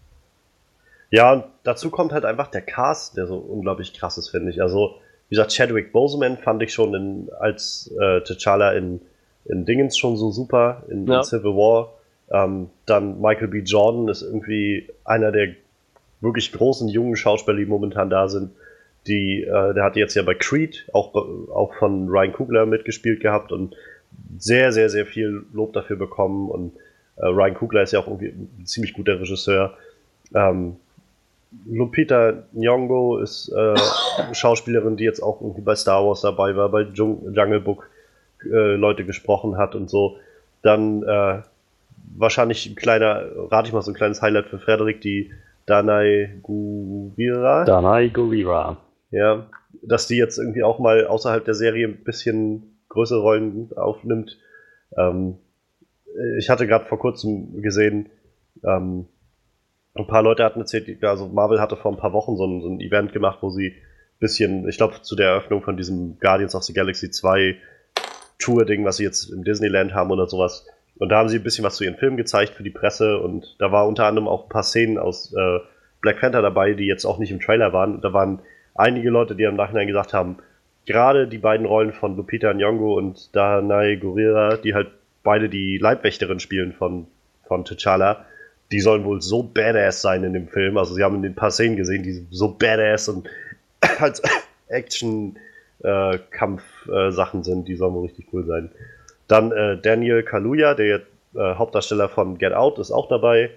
[1.12, 4.62] Ja, und dazu kommt halt einfach der Cast, der so unglaublich krass ist, finde ich.
[4.62, 4.96] Also,
[5.30, 9.02] wie gesagt, Chadwick Boseman fand ich schon in, als äh, T'Challa in,
[9.46, 11.18] in Dingens schon so super, in, ja.
[11.18, 11.94] in Civil War.
[12.32, 13.60] Ähm, dann Michael B.
[13.60, 15.56] Jordan ist irgendwie einer der
[16.22, 18.52] wirklich großen jungen Schauspieler, die momentan da sind.
[19.08, 23.52] Die, äh, der hat jetzt ja bei Creed auch, auch von Ryan Coogler mitgespielt gehabt
[23.52, 23.76] und
[24.38, 26.50] sehr, sehr, sehr viel Lob dafür bekommen.
[26.50, 26.74] Und
[27.18, 29.74] äh, Ryan Coogler ist ja auch irgendwie ein ziemlich guter Regisseur.
[30.34, 30.78] Ähm,
[31.66, 33.76] Lupita Nyong'o ist äh,
[34.34, 37.90] Schauspielerin, die jetzt auch irgendwie bei Star Wars dabei war, bei Jungle Book
[38.46, 40.18] äh, Leute gesprochen hat und so.
[40.62, 41.42] Dann äh,
[42.16, 45.32] wahrscheinlich ein kleiner, rate ich mal so ein kleines Highlight für Frederik, die
[45.66, 47.66] Danai Gurira.
[47.66, 48.78] Danai Gurira.
[49.12, 49.50] Ja,
[49.82, 54.38] dass die jetzt irgendwie auch mal außerhalb der Serie ein bisschen größere Rollen aufnimmt.
[54.98, 55.38] Ähm,
[56.38, 58.10] ich hatte gerade vor kurzem gesehen,
[58.66, 59.08] ähm,
[59.94, 62.70] ein paar Leute hatten erzählt, also Marvel hatte vor ein paar Wochen so ein, so
[62.70, 66.56] ein Event gemacht, wo sie ein bisschen, ich glaube, zu der Eröffnung von diesem Guardians
[66.56, 67.58] of the Galaxy 2
[68.40, 70.66] Tour-Ding, was sie jetzt im Disneyland haben oder sowas.
[70.98, 73.56] Und da haben sie ein bisschen was zu ihren Filmen gezeigt für die Presse und
[73.60, 75.60] da war unter anderem auch ein paar Szenen aus äh,
[76.02, 78.02] Black Panther dabei, die jetzt auch nicht im Trailer waren.
[78.02, 78.42] Da waren
[78.76, 80.38] einige Leute, die im Nachhinein gesagt haben,
[80.86, 84.90] gerade die beiden Rollen von Lupita Nyong'o und Danai Gurira, die halt
[85.24, 87.08] beide die Leibwächterin spielen von,
[87.48, 88.18] von T'Challa,
[88.72, 90.78] die sollen wohl so badass sein in dem Film.
[90.78, 93.30] Also sie haben in den paar Szenen gesehen, die so badass und
[94.00, 94.22] als
[94.70, 98.72] Action-Kampf-Sachen äh, äh, sind, die sollen wohl richtig cool sein.
[99.28, 101.02] Dann äh, Daniel Kaluuya, der
[101.36, 103.52] äh, Hauptdarsteller von Get Out, ist auch dabei.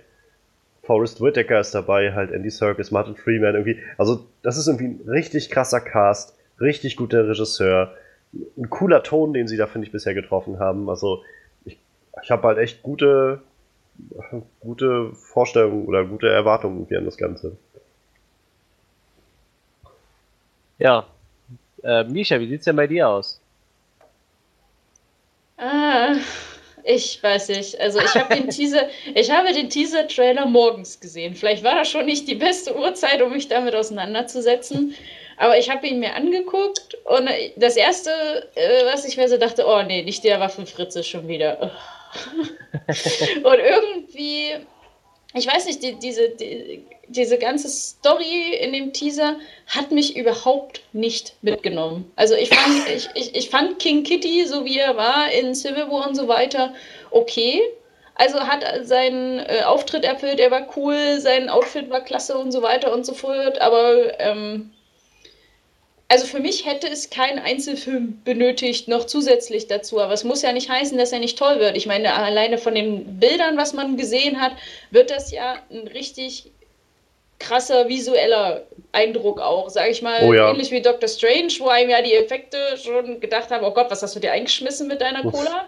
[0.84, 3.80] Forrest Whitaker ist dabei, halt Andy Serkis, Martin Freeman irgendwie.
[3.98, 7.94] Also das ist irgendwie ein richtig krasser Cast, richtig guter Regisseur,
[8.32, 10.88] ein cooler Ton, den sie da finde ich bisher getroffen haben.
[10.90, 11.22] Also
[11.64, 11.78] ich,
[12.22, 13.42] ich habe halt echt gute
[14.60, 17.56] gute Vorstellungen oder gute Erwartungen irgendwie an das Ganze.
[20.78, 21.06] Ja.
[21.82, 23.40] Äh, Misha, wie sieht's denn bei dir aus?
[25.56, 26.16] Ah,
[26.84, 27.80] ich weiß nicht.
[27.80, 31.34] Also ich habe den Teaser, ich habe den Teaser-Trailer morgens gesehen.
[31.34, 34.94] Vielleicht war das schon nicht die beste Uhrzeit, um mich damit auseinanderzusetzen.
[35.36, 38.10] Aber ich habe ihn mir angeguckt und das erste,
[38.54, 41.72] äh, was ich mir so dachte, oh nee, nicht der Waffenfritze schon wieder.
[43.42, 44.64] und irgendwie,
[45.34, 50.80] ich weiß nicht, die, diese, die, diese ganze Story in dem Teaser hat mich überhaupt
[50.92, 52.10] nicht mitgenommen.
[52.16, 55.90] Also ich fand, ich, ich, ich fand King Kitty, so wie er war in Civil
[55.90, 56.72] War und so weiter,
[57.10, 57.60] okay.
[58.16, 62.62] Also hat seinen äh, Auftritt erfüllt, er war cool, sein Outfit war klasse und so
[62.62, 64.70] weiter und so fort, aber ähm,
[66.08, 70.00] also für mich hätte es keinen Einzelfilm benötigt, noch zusätzlich dazu.
[70.00, 71.76] Aber es muss ja nicht heißen, dass er nicht toll wird.
[71.76, 74.52] Ich meine, alleine von den Bildern, was man gesehen hat,
[74.90, 76.50] wird das ja ein richtig
[77.38, 80.50] krasser visueller Eindruck auch, sage ich mal, oh ja.
[80.50, 84.02] ähnlich wie Doctor Strange, wo einem ja die Effekte schon gedacht haben, oh Gott, was
[84.02, 85.66] hast du dir eingeschmissen mit deiner Cola?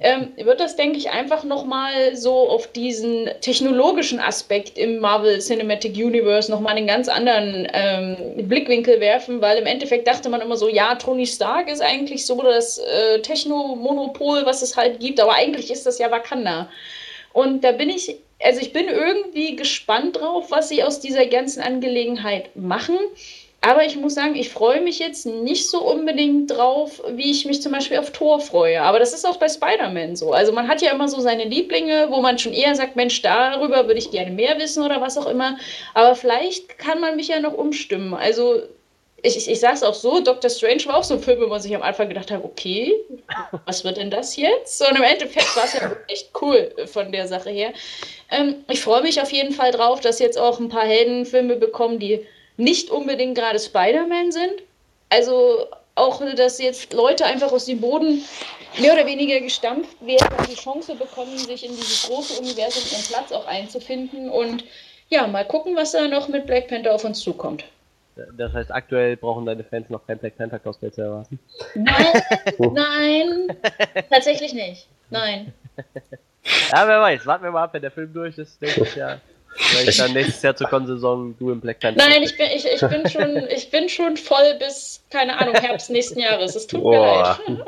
[0.00, 5.96] Ähm, wird das, denke ich, einfach nochmal so auf diesen technologischen Aspekt im Marvel Cinematic
[5.96, 10.68] Universe nochmal einen ganz anderen ähm, Blickwinkel werfen, weil im Endeffekt dachte man immer so,
[10.68, 15.70] ja, Tony Stark ist eigentlich so das äh, Techno-Monopol, was es halt gibt, aber eigentlich
[15.70, 16.68] ist das ja Wakanda.
[17.32, 21.60] Und da bin ich, also ich bin irgendwie gespannt drauf, was sie aus dieser ganzen
[21.60, 22.96] Angelegenheit machen.
[23.60, 27.60] Aber ich muss sagen, ich freue mich jetzt nicht so unbedingt drauf, wie ich mich
[27.60, 28.80] zum Beispiel auf Thor freue.
[28.80, 30.32] Aber das ist auch bei Spider-Man so.
[30.32, 33.86] Also man hat ja immer so seine Lieblinge, wo man schon eher sagt, Mensch, darüber
[33.86, 35.58] würde ich gerne mehr wissen oder was auch immer.
[35.94, 38.14] Aber vielleicht kann man mich ja noch umstimmen.
[38.14, 38.62] Also
[39.22, 41.48] ich, ich, ich sage es auch so, Doctor Strange war auch so ein Film, wo
[41.48, 42.94] man sich am Anfang gedacht hat, okay,
[43.66, 44.80] was wird denn das jetzt?
[44.88, 47.72] Und im Endeffekt war es ja echt cool von der Sache her.
[48.30, 51.98] Ähm, ich freue mich auf jeden Fall drauf, dass jetzt auch ein paar Heldenfilme bekommen,
[51.98, 52.24] die
[52.58, 54.62] nicht unbedingt gerade Spider-Man sind.
[55.08, 58.22] Also auch, dass jetzt Leute einfach aus dem Boden
[58.78, 63.04] mehr oder weniger gestampft werden und die Chance bekommen, sich in dieses große Universum ihren
[63.04, 64.28] Platz auch einzufinden.
[64.28, 64.64] Und
[65.08, 67.64] ja, mal gucken, was da noch mit Black Panther auf uns zukommt.
[68.36, 71.38] Das heißt, aktuell brauchen deine Fans noch kein Black Panther Cosplay zu erwarten?
[71.74, 72.22] Nein,
[72.74, 73.56] nein,
[74.10, 74.86] tatsächlich nicht.
[75.10, 75.52] Nein.
[76.72, 79.20] Ja, wer weiß, warten wir mal ab, wenn der Film durch ist, denke ich ja.
[79.58, 82.02] Vielleicht dann nächstes Jahr zur Konsaison du im Black Panther.
[82.08, 85.90] Nein, ich bin, ich, ich, bin schon, ich bin schon voll bis, keine Ahnung, Herbst
[85.90, 86.54] nächsten Jahres.
[86.54, 87.64] Es tut mir leid.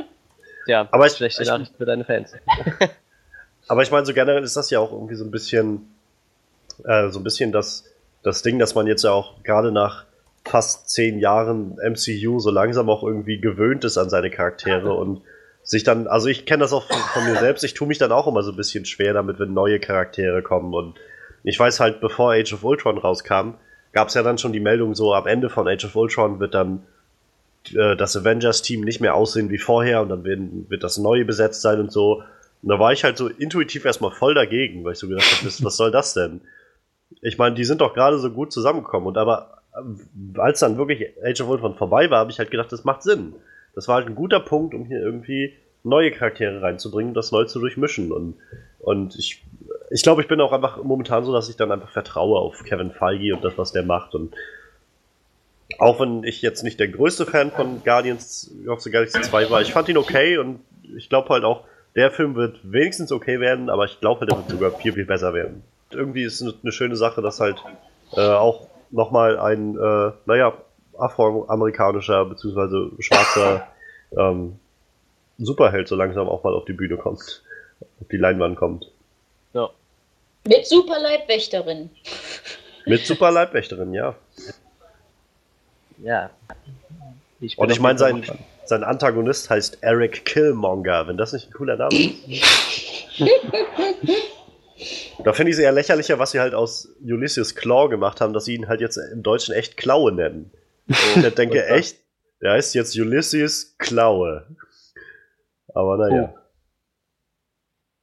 [0.66, 2.32] Ja, Aber ich- schlechte ich- Nachricht für deine Fans.
[3.68, 5.94] Aber ich meine, so generell ist das ja auch irgendwie so ein bisschen,
[6.84, 7.84] äh, so ein bisschen das,
[8.22, 10.04] das Ding, dass man jetzt ja auch gerade nach
[10.44, 15.22] fast zehn Jahren MCU so langsam auch irgendwie gewöhnt ist an seine Charaktere und
[15.62, 18.10] sich dann, also ich kenne das auch von, von mir selbst, ich tue mich dann
[18.10, 20.94] auch immer so ein bisschen schwer damit, wenn neue Charaktere kommen und
[21.42, 23.54] ich weiß halt, bevor Age of Ultron rauskam,
[23.92, 26.54] gab es ja dann schon die Meldung so, am Ende von Age of Ultron wird
[26.54, 26.82] dann
[27.74, 31.62] äh, das Avengers-Team nicht mehr aussehen wie vorher und dann werden, wird das neue besetzt
[31.62, 32.22] sein und so.
[32.62, 35.46] Und da war ich halt so intuitiv erstmal voll dagegen, weil ich so gedacht habe,
[35.64, 36.40] was- soll das denn?
[37.22, 41.06] Ich meine, die sind doch gerade so gut zusammengekommen und aber äh, als dann wirklich
[41.24, 43.34] Age of Ultron vorbei war, habe ich halt gedacht, das macht Sinn.
[43.74, 47.58] Das war halt ein guter Punkt, um hier irgendwie neue Charaktere reinzubringen, das neu zu
[47.60, 48.34] durchmischen und
[48.80, 49.42] und ich
[49.90, 52.92] ich glaube, ich bin auch einfach momentan so, dass ich dann einfach vertraue auf Kevin
[52.92, 54.34] Feige und das, was der macht und
[55.78, 59.60] auch wenn ich jetzt nicht der größte Fan von Guardians of the Galaxy 2 war,
[59.60, 60.60] ich fand ihn okay und
[60.96, 61.64] ich glaube halt auch,
[61.94, 65.06] der Film wird wenigstens okay werden, aber ich glaube halt, er wird sogar viel, viel
[65.06, 65.62] besser werden.
[65.90, 67.62] Irgendwie ist es eine schöne Sache, dass halt
[68.12, 70.54] äh, auch nochmal ein, äh, naja,
[70.96, 73.02] afroamerikanischer bzw.
[73.02, 73.68] schwarzer
[74.16, 74.58] ähm,
[75.38, 77.42] Superheld so langsam auch mal auf die Bühne kommt,
[78.00, 78.90] auf die Leinwand kommt.
[79.54, 79.70] Ja.
[80.46, 81.90] Mit super Leibwächterin.
[82.86, 84.14] Mit super Leibwächterin, ja.
[85.98, 86.30] Ja.
[87.40, 88.24] Ich Und ich meine, sein,
[88.64, 93.12] sein Antagonist heißt Eric Killmonger, wenn das nicht ein cooler Name ist.
[95.24, 98.46] da finde ich es eher lächerlicher, was sie halt aus Ulysses Claw gemacht haben, dass
[98.46, 100.50] sie ihn halt jetzt im Deutschen echt Klaue nennen.
[100.88, 101.98] Und ich denke, echt,
[102.40, 104.46] der heißt jetzt Ulysses Klaue.
[105.74, 106.34] Aber naja.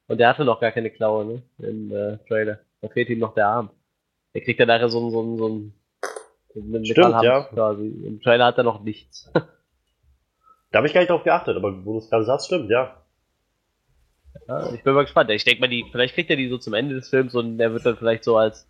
[0.08, 1.42] Und der hatte noch gar keine Klaue, ne?
[1.60, 2.60] Im äh, Trailer.
[2.82, 3.70] Da fehlt ihm noch der Arm.
[4.34, 5.74] Der kriegt dann nachher so ein, so ein, so ein,
[6.54, 7.44] so einen Stimmt, ja.
[7.44, 7.88] quasi.
[8.06, 9.32] Im Trailer hat er noch nichts.
[10.70, 12.98] Da habe ich gar nicht drauf geachtet, aber wo du es gerade sagst, stimmt, ja.
[14.48, 15.30] Ja, ich bin mal gespannt.
[15.30, 17.72] Ich denke mal, die, vielleicht kriegt er die so zum Ende des Films und er
[17.72, 18.68] wird dann vielleicht so als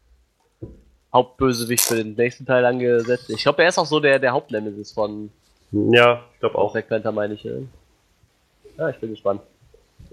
[1.13, 3.29] Hauptbösewicht für den nächsten Teil angesetzt.
[3.29, 5.31] Ich glaube, er ist auch so der, der Hauptnemesis von
[5.71, 6.73] Ja, ich glaube auch.
[6.87, 7.43] Panther, meine ich.
[8.77, 9.41] Ja, ich bin gespannt.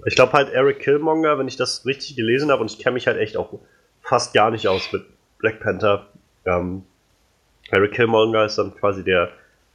[0.07, 3.07] Ich glaube halt Eric Killmonger, wenn ich das richtig gelesen habe, und ich kenne mich
[3.07, 3.59] halt echt auch
[4.03, 5.05] fast gar nicht aus mit
[5.39, 6.07] Black Panther.
[6.45, 6.83] Ähm,
[7.71, 9.31] Eric Killmonger ist dann quasi der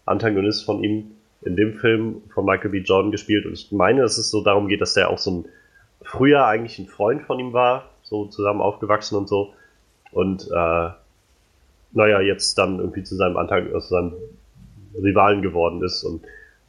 [0.06, 1.12] Antagonist von ihm
[1.42, 2.80] in dem Film von Michael B.
[2.80, 3.46] Jordan gespielt.
[3.46, 5.46] Und ich meine, dass es so darum geht, dass der auch so ein
[6.02, 9.54] früher eigentlich ein Freund von ihm war, so zusammen aufgewachsen und so.
[10.12, 10.90] Und äh,
[11.92, 14.14] naja, jetzt dann irgendwie zu seinem Antagonist, also seinem
[14.96, 16.24] Rivalen geworden ist und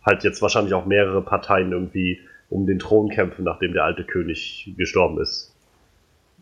[0.04, 2.20] halt jetzt wahrscheinlich auch mehrere Parteien irgendwie
[2.50, 5.54] um den Thron kämpfen, nachdem der alte König gestorben ist.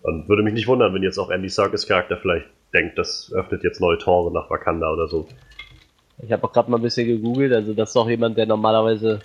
[0.03, 3.63] Und würde mich nicht wundern, wenn jetzt auch Andy Serkis Charakter vielleicht denkt, das öffnet
[3.63, 5.27] jetzt neue Tore nach Wakanda oder so.
[6.23, 7.53] Ich habe auch gerade mal ein bisschen gegoogelt.
[7.53, 9.21] Also, das ist auch jemand, der normalerweise.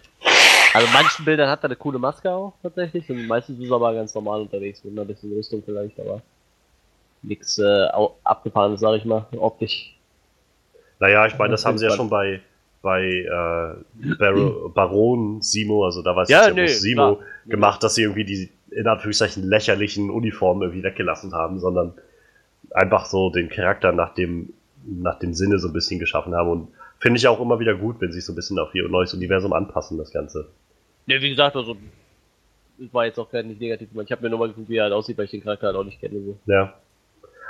[0.74, 3.10] Also, manchen Bildern hat er eine coole Maske auch tatsächlich.
[3.10, 4.84] Und meistens ist er aber ganz normal unterwegs.
[4.84, 6.22] Mit einer bisschen Rüstung vielleicht, aber.
[7.26, 7.88] Nix äh,
[8.26, 9.96] abgefahrenes, sag ich mal, optisch.
[11.00, 12.42] Naja, ich meine, das haben sie ja schon bei,
[12.84, 17.28] bei äh, Bar Baron Simo, also da weiß Ja, ich ja nee, Simo klar.
[17.48, 21.94] gemacht, dass sie irgendwie die in Anführungszeichen lächerlichen Uniformen irgendwie weggelassen haben, sondern
[22.72, 24.54] einfach so den Charakter nach dem,
[24.86, 26.50] nach dem Sinne so ein bisschen geschaffen haben.
[26.50, 26.68] Und
[27.00, 29.14] finde ich auch immer wieder gut, wenn sie sich so ein bisschen auf ihr neues
[29.14, 30.50] Universum anpassen, das Ganze.
[31.06, 31.76] Ne, wie gesagt, also.
[32.80, 33.90] Das war jetzt auch gar nicht negativ.
[34.04, 35.76] Ich habe mir nur mal geguckt, wie er halt aussieht, weil ich den Charakter halt
[35.78, 36.20] auch nicht kenne.
[36.20, 36.38] So.
[36.48, 36.74] Ja.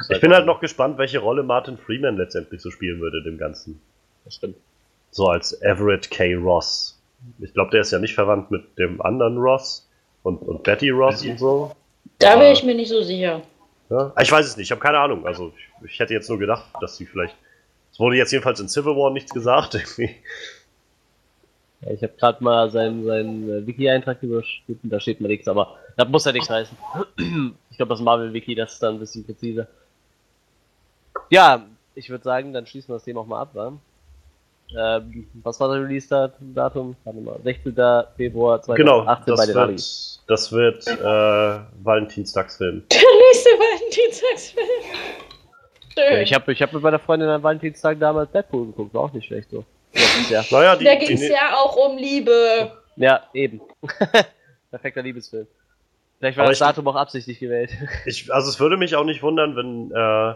[0.10, 3.80] Ich bin halt noch gespannt, welche Rolle Martin Freeman letztendlich so spielen würde dem Ganzen.
[4.26, 4.58] Das stimmt.
[5.14, 6.34] So als Everett K.
[6.36, 7.00] Ross.
[7.40, 9.88] Ich glaube, der ist ja nicht verwandt mit dem anderen Ross
[10.24, 11.72] und, und Betty Ross und so.
[12.20, 12.40] Da Ah.
[12.40, 13.42] wäre ich mir nicht so sicher.
[13.90, 14.12] Ja?
[14.20, 15.26] Ich weiß es nicht, ich habe keine Ahnung.
[15.26, 15.54] Also
[15.84, 17.36] ich, ich hätte jetzt nur gedacht, dass sie vielleicht.
[17.92, 19.76] Es wurde jetzt jedenfalls in Civil War nichts gesagt.
[19.98, 20.16] Irgendwie.
[21.82, 25.76] Ja, ich habe gerade mal seinen, seinen äh, Wiki-Eintrag überschritten, da steht mal nichts, aber
[25.96, 26.76] das muss ja nichts heißen.
[27.70, 29.66] Ich glaube, das Marvel-Wiki, das ist dann ein bisschen präziser.
[31.32, 33.74] Ja, ich würde sagen, dann schließen wir das Thema auch mal ab, wa?
[34.78, 36.96] Ähm, was war das Release-Datum?
[37.04, 37.76] Warte mal, 16.
[38.18, 40.24] Februar Genau, 2018 bei das den wird, Amis.
[40.28, 42.84] das wird äh, Valentinstagsfilm.
[42.92, 44.68] Der nächste Valentinstagsfilm.
[45.96, 46.22] Schön.
[46.24, 49.28] Ich habe ich hab mit meiner Freundin am Valentinstag damals Deadpool geguckt, war auch nicht
[49.28, 49.64] schlecht so.
[49.94, 50.46] Letztes Jahr.
[50.50, 52.72] Naja, die, da ging es ja auch um Liebe.
[52.96, 53.62] Ja, eben.
[54.72, 55.46] Perfekter Liebesfilm.
[56.18, 57.70] Vielleicht war Aber das ich- Datum auch absichtlich gewählt.
[58.08, 60.36] Ich, also es würde mich auch nicht wundern, wenn, äh,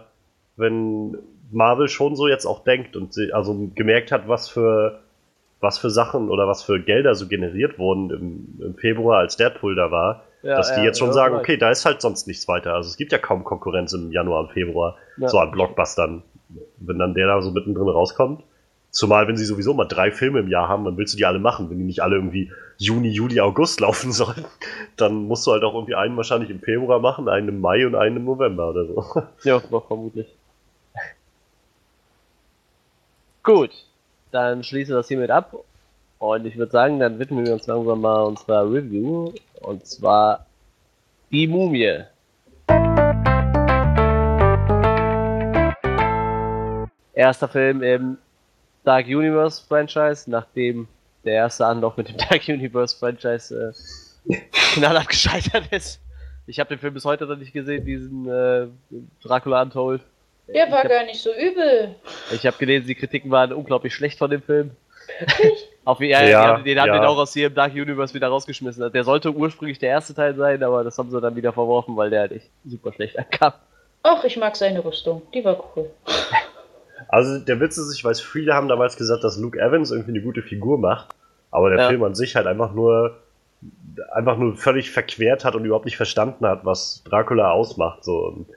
[0.58, 1.18] wenn
[1.52, 5.00] Marvel schon so jetzt auch denkt und sie, also gemerkt hat, was für,
[5.60, 9.76] was für Sachen oder was für Gelder so generiert wurden im, im Februar, als Deadpool
[9.76, 10.24] da war.
[10.44, 12.74] Ja, dass die ja, jetzt schon sagen, okay, da ist halt sonst nichts weiter.
[12.76, 15.28] Also es gibt ja kaum Konkurrenz im Januar und Februar, Ja.
[15.28, 16.22] so an Blockbustern.
[16.78, 18.44] Wenn dann der da so mittendrin rauskommt.
[18.90, 21.40] Zumal, wenn sie sowieso mal drei Filme im Jahr haben, dann willst du die alle
[21.40, 21.70] machen.
[21.70, 24.46] Wenn die nicht alle irgendwie Juni, Juli, August laufen sollen,
[24.96, 27.96] dann musst du halt auch irgendwie einen wahrscheinlich im Februar machen, einen im Mai und
[27.96, 29.04] einen im November oder so.
[29.44, 30.28] Ja, doch, vermutlich.
[33.48, 33.72] Gut,
[34.32, 35.56] dann schließen wir das hiermit ab.
[36.20, 39.32] Und ich würde sagen, dann widmen wir uns langsam mal unserer Review.
[39.62, 40.46] Und zwar
[41.32, 42.04] die Mumie.
[47.14, 48.18] Erster Film im
[48.84, 50.90] Dark Universe Franchise, nachdem
[51.24, 53.74] der erste Anlauf mit dem Dark Universe Franchise
[54.30, 54.36] äh,
[54.74, 56.02] knallhart gescheitert ist.
[56.48, 58.68] Ich habe den Film bis heute noch nicht gesehen, diesen äh,
[59.24, 60.02] Dracula Untold.
[60.54, 61.96] Der war hab- gar nicht so übel.
[62.32, 64.72] Ich habe gelesen, die Kritiken waren unglaublich schlecht von dem Film.
[65.86, 66.94] Auf, ja, Ja, den haben ja.
[67.00, 68.92] den auch aus hier im Dark Universe wieder rausgeschmissen.
[68.92, 72.10] Der sollte ursprünglich der erste Teil sein, aber das haben sie dann wieder verworfen, weil
[72.10, 73.54] der halt echt super schlecht ankam.
[74.04, 75.22] Ach, ich mag seine Rüstung.
[75.34, 75.90] Die war cool.
[77.10, 80.22] Also der Witz ist, ich weiß, viele haben damals gesagt, dass Luke Evans irgendwie eine
[80.22, 81.08] gute Figur macht,
[81.52, 81.88] aber der Ja.
[81.90, 83.16] Film an sich halt einfach nur
[84.14, 88.04] einfach nur völlig verquert hat und überhaupt nicht verstanden hat, was Dracula ausmacht.
[88.04, 88.48] So und,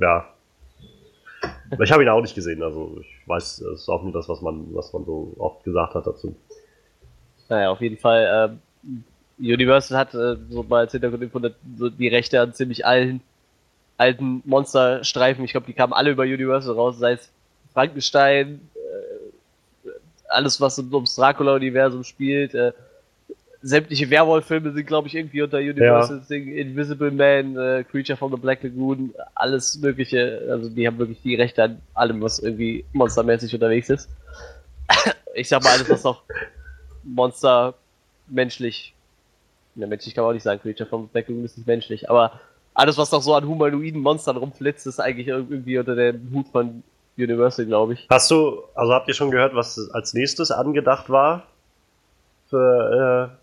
[0.00, 0.28] ja.
[1.78, 4.42] Ich habe ihn auch nicht gesehen, also ich weiß, es ist auch nur das, was
[4.42, 6.34] man, was man so oft gesagt hat dazu.
[7.48, 8.58] Naja, auf jeden Fall.
[8.84, 9.02] Ähm,
[9.38, 11.40] Universal hat äh, so mal als Hintergrundinfo
[11.76, 13.20] so die Rechte an ziemlich allen
[13.96, 15.44] alten Monsterstreifen.
[15.44, 17.30] Ich glaube, die kamen alle über Universal raus, sei es
[17.72, 19.90] Frankenstein, äh,
[20.28, 22.54] alles, was ums Dracula-Universum spielt.
[22.54, 22.72] Äh,
[23.62, 26.22] sämtliche Werwolf-Filme sind, glaube ich, irgendwie unter Universal.
[26.28, 26.48] Ding.
[26.48, 30.46] Invisible Man, äh, Creature from the Black Lagoon, alles Mögliche.
[30.50, 34.08] Also, die haben wirklich die Rechte an allem, was irgendwie monstermäßig unterwegs ist.
[35.34, 36.22] ich sag mal, alles, was noch
[37.04, 37.74] Monster
[38.28, 38.94] menschlich.
[39.76, 42.10] Ja, menschlich kann man auch nicht sagen, Creature from the Black Lagoon ist nicht menschlich,
[42.10, 42.40] aber
[42.74, 46.82] alles, was noch so an humanoiden Monstern rumflitzt, ist eigentlich irgendwie unter dem Hut von
[47.18, 48.06] Universal, glaube ich.
[48.08, 51.44] Hast du, also habt ihr schon gehört, was als nächstes angedacht war?
[52.48, 53.39] Für, äh,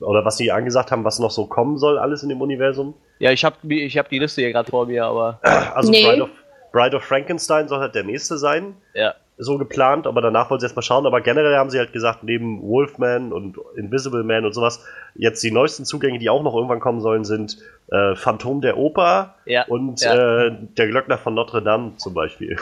[0.00, 2.94] oder was sie angesagt haben, was noch so kommen soll, alles in dem Universum?
[3.18, 5.38] Ja, ich habe ich hab die Liste hier gerade vor mir, aber
[5.74, 6.04] Also Nee.
[6.04, 6.30] Bride, of,
[6.72, 8.74] Bride of Frankenstein soll halt der nächste sein.
[8.94, 9.14] ja.
[9.40, 11.06] so geplant, aber danach wollen sie erstmal schauen.
[11.06, 15.52] Aber generell haben sie halt gesagt, neben Wolfman und Invisible Man und sowas, jetzt die
[15.52, 17.56] neuesten Zugänge, die auch noch irgendwann kommen sollen, sind
[17.92, 20.46] äh, Phantom der Oper Ja, und ja.
[20.46, 22.56] Äh, der Glöckner von Notre Dame zum Beispiel.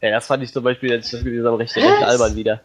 [0.00, 2.60] ja, das fand ich zum Beispiel, als ich das gelesen habe, recht, recht albern wieder.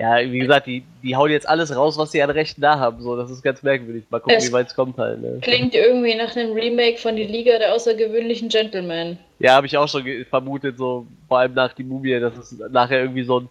[0.00, 3.02] Ja, wie gesagt, die, die hauen jetzt alles raus, was sie an Rechten da haben.
[3.02, 4.04] So, das ist ganz merkwürdig.
[4.10, 5.20] Mal gucken, Es- wie weit es kommt halt.
[5.20, 5.38] Ne?
[5.42, 9.18] Klingt irgendwie nach einem Remake von Die Liga der außergewöhnlichen Gentlemen.
[9.40, 13.00] Ja, habe ich auch schon vermutet, so vor allem nach die Mumie, dass es nachher
[13.00, 13.48] irgendwie so ein.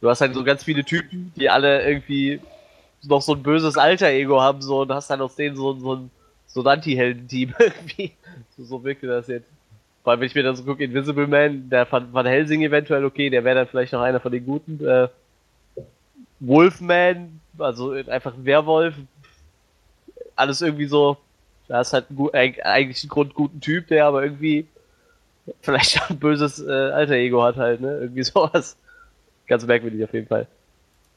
[0.00, 2.40] Du hast halt so ganz viele Typen, die alle irgendwie
[3.04, 6.10] noch so ein böses Alter-Ego haben, so und hast dann aus denen so, so ein,
[6.46, 8.12] so ein Anti-Helden-Team irgendwie.
[8.56, 9.46] So, so wirkte das jetzt.
[10.02, 13.04] Vor allem, wenn ich mir dann so gucke, Invisible Man, der von, von Helsing eventuell
[13.04, 14.84] okay, der wäre dann vielleicht noch einer von den Guten.
[14.84, 15.08] Äh,
[16.42, 18.94] Wolfman, also einfach ein Werwolf,
[20.34, 21.16] alles irgendwie so.
[21.68, 24.66] Da ist halt ein, eigentlich ein grundguten Typ, der aber irgendwie
[25.60, 27.98] vielleicht ein böses äh, alter Ego hat halt, ne?
[27.98, 28.76] Irgendwie sowas.
[29.46, 30.46] Ganz merkwürdig auf jeden Fall.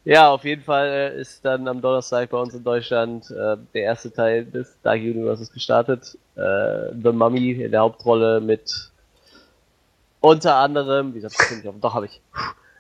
[0.03, 3.81] Ja, auf jeden Fall äh, ist dann am Donnerstag bei uns in Deutschland äh, der
[3.81, 6.15] erste Teil des Dark Universes gestartet.
[6.35, 8.91] Äh, The Mummy in der Hauptrolle mit
[10.21, 12.21] unter anderem, wie gesagt, das ich auf, doch habe ich.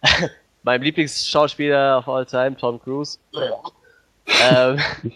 [0.65, 3.17] meinem Lieblingsschauspieler of all time, Tom Cruise.
[4.43, 4.77] ähm,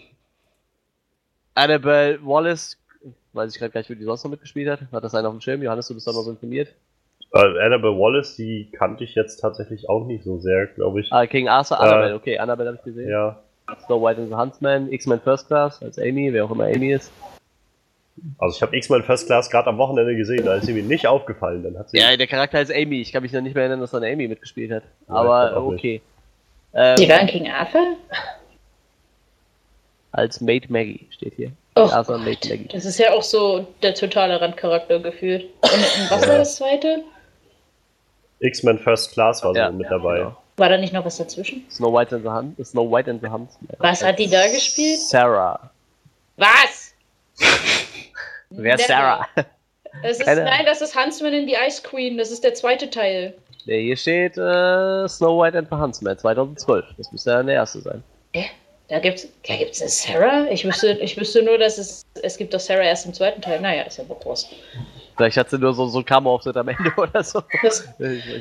[1.54, 2.78] Annabelle Wallace,
[3.32, 4.80] weiß ich gerade gar nicht, wie die sonst noch mitgespielt hat.
[4.92, 5.62] Hat das einer auf dem Schirm?
[5.62, 6.68] Johannes, du bist doch noch so informiert.
[7.32, 11.12] Äh, Annabelle Wallace, die kannte ich jetzt tatsächlich auch nicht so sehr, glaube ich.
[11.12, 13.10] Ah, King Arthur, Äh, Annabelle, okay, Annabelle habe ich gesehen.
[13.10, 13.38] Ja,
[13.86, 17.12] Snow White and the Huntsman, X-Men First Class als Amy, wer auch immer Amy ist.
[18.38, 21.06] Also ich habe X-Men First Class gerade am Wochenende gesehen, da ist sie mir nicht
[21.06, 21.62] aufgefallen.
[21.62, 23.00] Dann hat sie Ja, der Charakter ist Amy.
[23.00, 24.82] Ich kann mich noch nicht mehr erinnern, dass da eine Amy mitgespielt hat.
[25.08, 26.00] Ja, Aber okay.
[26.74, 27.96] Ähm, Die waren King Arthur?
[30.12, 31.52] als Maid Maggie steht hier.
[31.76, 32.50] Oh Arthur und Maid Gott.
[32.50, 32.68] Maggie.
[32.72, 35.44] Das ist ja auch so der totale Randcharakter gefühlt.
[35.62, 37.04] Und, was war das zweite?
[38.40, 40.18] X-Men First Class war so Ja, mit ja, dabei.
[40.18, 40.36] genau.
[40.56, 41.64] War da nicht noch was dazwischen?
[41.70, 43.68] Snow White and the Hunt, Snow White and the Huntsman.
[43.78, 44.98] Was hat die da gespielt?
[44.98, 45.70] Sarah.
[46.36, 46.94] Was?
[48.50, 48.86] Wer ist.
[48.86, 49.26] Sarah?
[50.02, 52.16] Das ist, nein, das ist Huntsman in the Ice Queen.
[52.16, 53.34] Das ist der zweite Teil.
[53.66, 56.86] Nee, hier steht äh, Snow White and the Huntsman 2012.
[56.96, 58.02] Das müsste dann der erste sein.
[58.90, 60.46] Da gibt's, da gibt's eine Sarah?
[60.50, 63.60] Ich wüsste, ich wüsste nur, dass es, es gibt doch Sarah erst im zweiten Teil.
[63.60, 64.50] Naja, ist ja wohl groß.
[65.16, 67.40] Vielleicht hat sie nur so, so ein Kamerauftritt am Ende oder so.
[67.62, 67.88] Das,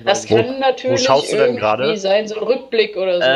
[0.05, 1.97] das kann natürlich schaust du denn irgendwie gerade?
[1.97, 3.27] sein, so ein Rückblick oder so.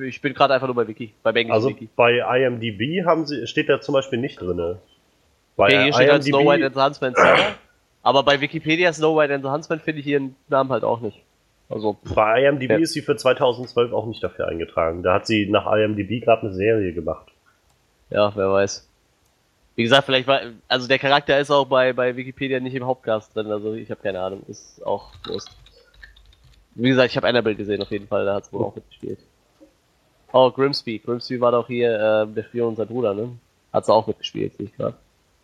[0.00, 1.88] Ähm, ich bin gerade einfach nur bei Wiki, englischen Also Wiki.
[1.96, 4.78] bei IMDb haben sie, steht da zum Beispiel nicht drin.
[5.58, 7.54] Bei Okay, hier steht halt Snow White Huntsman Sarah.
[8.02, 11.20] Aber bei Wikipedia Snow White and the Huntsman finde ich ihren Namen halt auch nicht.
[11.68, 12.78] Also, bei IMDb Ja.
[12.78, 15.02] ist sie für 2012 auch nicht dafür eingetragen.
[15.02, 17.26] Da hat sie nach IMDb gerade eine Serie gemacht.
[18.08, 18.88] ja, wer weiß.
[19.76, 23.36] Wie gesagt, vielleicht war, also der Charakter ist auch bei, bei Wikipedia nicht im Hauptcast
[23.36, 25.50] drin, also ich habe keine Ahnung, ist auch Wurst.
[26.74, 29.18] Wie gesagt, ich habe Annabelle gesehen auf jeden Fall, da hat es wohl auch mitgespielt.
[30.32, 30.98] Oh, Grimsby.
[30.98, 33.30] Grimsby war doch hier äh, der Spion und sein Bruder, ne?
[33.72, 34.94] Hat sie auch mitgespielt, sehe ich gerade.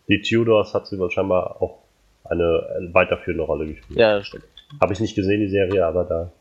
[0.07, 1.79] Die Tudors hat sie wohl scheinbar auch
[2.23, 3.99] eine äh, weiterführende Rolle gespielt.
[3.99, 4.45] Ja, stimmt.
[4.81, 6.31] Habe ich nicht gesehen, die Serie, aber da.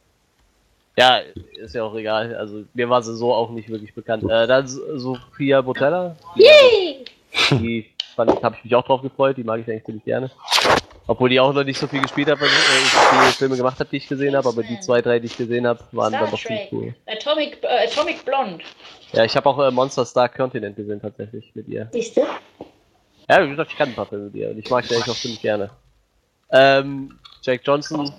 [0.97, 1.21] Ja,
[1.57, 2.35] ist ja auch egal.
[2.37, 4.25] Also mir war sie so auch nicht wirklich bekannt.
[4.25, 6.17] Äh, dann Sophia Botella.
[6.37, 7.05] Die,
[7.57, 9.37] die fand ich, habe ich mich auch drauf gefreut.
[9.37, 10.31] Die mag ich eigentlich ziemlich gerne.
[11.07, 13.79] Obwohl die auch noch nicht so viel gespielt hat, weil äh, ich viele Filme gemacht
[13.79, 14.49] habe, die ich gesehen habe.
[14.49, 16.95] Aber die zwei, drei, die ich gesehen habe, waren Star dann doch ziemlich cool.
[17.07, 18.65] Atomic, äh, Atomic Blonde.
[19.13, 21.89] Ja, ich habe auch äh, Monster Star Continent gesehen tatsächlich mit ihr.
[21.93, 22.23] Siehst du?
[23.29, 25.11] Ja, wie gesagt, ich kann ein paar Filme mit ihr und ich mag die eigentlich
[25.11, 25.71] auch ziemlich gerne.
[26.51, 28.13] Ähm, Jake Johnson.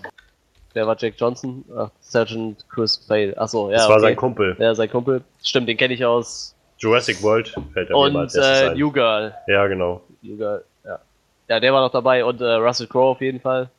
[0.73, 1.63] Wer war Jake Johnson?
[1.77, 3.33] Ach, Sergeant Chris Fail.
[3.37, 3.77] Achso, ja.
[3.77, 4.07] das war okay.
[4.07, 4.55] sein Kumpel.
[4.59, 5.21] Ja, sein Kumpel.
[5.41, 6.55] Stimmt, den kenne ich aus.
[6.79, 8.75] Jurassic World fällt er Und äh.
[8.75, 9.33] New Girl.
[9.47, 10.01] Ja, genau.
[10.21, 10.99] New Girl, ja.
[11.47, 13.69] Ja, der war noch dabei und äh, Russell Crowe auf jeden Fall.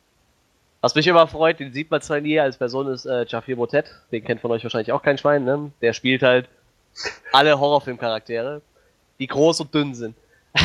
[0.81, 3.87] Was mich immer freut, den sieht man zwar nie als Person, ist äh, Jafir Motet.
[4.13, 5.73] Den kennt von euch wahrscheinlich auch kein Schwein, ne?
[5.83, 6.49] Der spielt halt
[7.33, 8.63] alle Horrorfilmcharaktere,
[9.19, 10.17] die groß und dünn sind.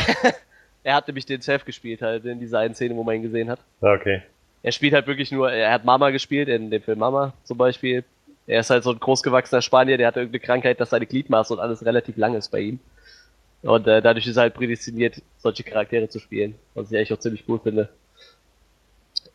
[0.84, 3.50] er hat nämlich den Chef gespielt halt in dieser einen Szene, wo man ihn gesehen
[3.50, 3.60] hat.
[3.80, 4.22] Okay.
[4.62, 8.04] Er spielt halt wirklich nur, er hat Mama gespielt, in dem Film Mama zum Beispiel.
[8.46, 11.60] Er ist halt so ein großgewachsener Spanier, der hat irgendeine Krankheit, dass seine Gliedmaße und
[11.60, 12.80] alles relativ lang ist bei ihm.
[13.62, 17.18] Und äh, dadurch ist er halt prädestiniert, solche Charaktere zu spielen, was ich eigentlich auch
[17.18, 17.88] ziemlich cool finde.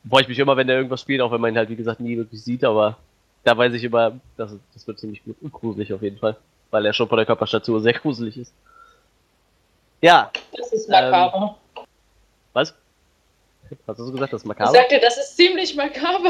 [0.09, 2.01] Freue ich mich immer, wenn er irgendwas spielt, auch wenn man ihn halt, wie gesagt,
[2.01, 2.97] nie wirklich sieht, aber
[3.43, 6.35] da weiß ich immer, das, das wird ziemlich gut gruselig auf jeden Fall,
[6.71, 8.53] weil er schon von der Körperstatur sehr gruselig ist.
[10.01, 11.57] Ja, Das ist makaber.
[12.53, 12.73] was?
[13.87, 14.71] Hast du so gesagt, das ist ich makaber?
[14.71, 16.29] sagte, das ist ziemlich makaber.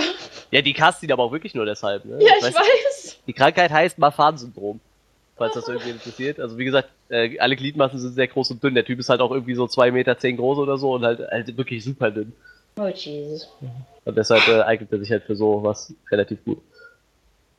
[0.51, 2.18] Ja, die cast ihn aber auch wirklich nur deshalb, ne?
[2.20, 3.20] Ja, ich weiß- weiß.
[3.28, 4.80] Die Krankheit heißt Marfan-Syndrom.
[5.36, 6.39] Falls das irgendwie interessiert.
[6.39, 8.74] Also wie gesagt, äh, alle Gliedmaßen sind sehr groß und dünn.
[8.74, 11.20] Der Typ ist halt auch irgendwie so 2,10 Meter zehn groß oder so und halt,
[11.30, 12.34] halt wirklich super dünn.
[12.80, 13.47] Oh, Jesus.
[14.05, 16.59] Und deshalb äh, eignet er sich halt für sowas relativ gut.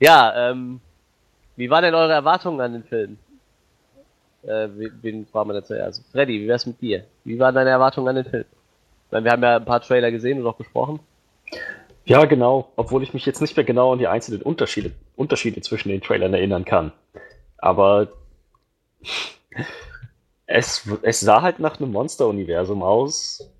[0.00, 0.80] Ja, ähm,
[1.54, 3.16] wie waren denn eure Erwartungen an den Film?
[4.42, 4.68] Äh,
[5.02, 5.98] wen, fragen wir zuerst?
[5.98, 7.04] Also, Freddy, wie wär's mit dir?
[7.24, 8.44] Wie waren deine Erwartungen an den Film?
[9.06, 11.00] Ich meine, wir haben ja ein paar Trailer gesehen und auch besprochen.
[12.04, 12.72] Ja, genau.
[12.76, 16.34] Obwohl ich mich jetzt nicht mehr genau an die einzelnen Unterschiede, Unterschiede zwischen den Trailern
[16.34, 16.92] erinnern kann.
[17.58, 18.08] Aber
[20.46, 23.50] es, es sah halt nach einem Monster-Universum aus.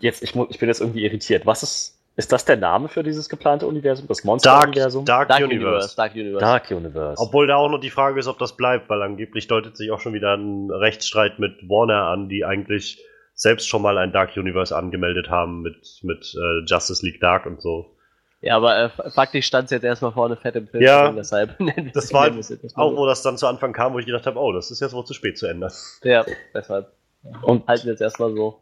[0.00, 1.44] Jetzt, ich, ich bin jetzt irgendwie irritiert.
[1.44, 4.06] Was ist, ist das der Name für dieses geplante Universum?
[4.06, 5.04] Das Dark, Monster-Universum?
[5.04, 5.66] Dark, Dark Universe.
[5.66, 5.96] Universe.
[5.96, 6.40] Dark Universe.
[6.40, 7.22] Dark Universe.
[7.22, 10.00] Obwohl da auch noch die Frage ist, ob das bleibt, weil angeblich deutet sich auch
[10.00, 13.04] schon wieder ein Rechtsstreit mit Warner an, die eigentlich
[13.34, 17.60] selbst schon mal ein Dark Universe angemeldet haben mit, mit äh, Justice League Dark und
[17.60, 17.96] so.
[18.40, 20.82] Ja, aber äh, faktisch stand es jetzt erstmal vorne fett im Film.
[20.82, 22.30] Ja, deshalb nennen wir Das war
[22.74, 24.92] auch, wo das dann zu Anfang kam, wo ich gedacht habe, oh, das ist jetzt
[24.92, 25.72] wohl zu spät zu ändern.
[26.02, 26.92] Ja, deshalb
[27.42, 28.60] Und halten wir jetzt erstmal so.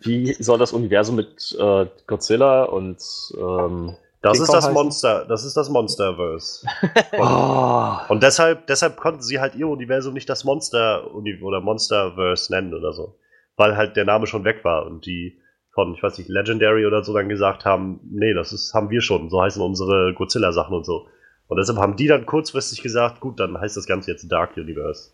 [0.00, 2.98] Wie soll das Universum mit äh, Godzilla und
[3.38, 4.74] ähm, Das King ist Kong das heißen?
[4.74, 6.66] Monster, das ist das Monsterverse.
[7.18, 12.74] oh, Und deshalb, deshalb konnten sie halt ihr Universum nicht das Monster oder Monsterverse nennen
[12.74, 13.16] oder so.
[13.56, 15.38] Weil halt der Name schon weg war und die
[15.72, 19.00] von, ich weiß nicht, Legendary oder so dann gesagt haben, nee, das ist, haben wir
[19.00, 21.06] schon, so heißen unsere Godzilla-Sachen und so.
[21.46, 25.10] Und deshalb haben die dann kurzfristig gesagt, gut, dann heißt das Ganze jetzt Dark Universe.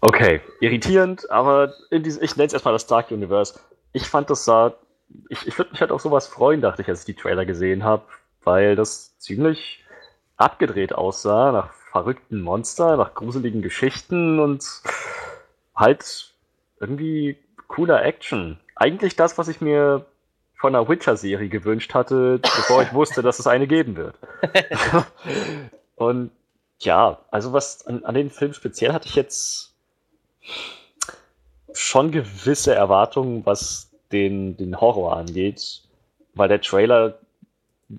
[0.00, 3.58] Okay, irritierend, aber in diesem, ich nenne es erstmal das Dark Universe.
[3.92, 4.74] Ich fand das sah,
[5.28, 7.82] ich, ich würde mich halt auf sowas freuen, dachte ich, als ich die Trailer gesehen
[7.82, 8.04] habe,
[8.44, 9.84] weil das ziemlich
[10.36, 14.64] abgedreht aussah, nach verrückten Monster, nach gruseligen Geschichten und
[15.74, 16.34] halt
[16.78, 17.38] irgendwie
[17.68, 18.60] cooler Action.
[18.74, 20.04] Eigentlich das, was ich mir
[20.56, 24.16] von einer Witcher-Serie gewünscht hatte, bevor ich wusste, dass es eine geben wird.
[25.96, 26.30] und
[26.78, 29.75] ja, also was an, an den Film speziell hatte ich jetzt
[31.72, 35.82] schon gewisse Erwartungen, was den, den Horror angeht,
[36.34, 37.18] weil der Trailer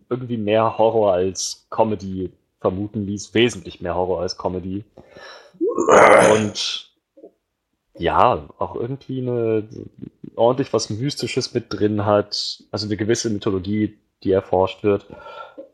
[0.09, 4.83] irgendwie mehr Horror als Comedy vermuten ließ, wesentlich mehr Horror als Comedy.
[6.33, 6.91] Und
[7.97, 9.67] ja, auch irgendwie eine
[10.35, 15.05] ordentlich was Mystisches mit drin hat, also eine gewisse Mythologie, die erforscht wird.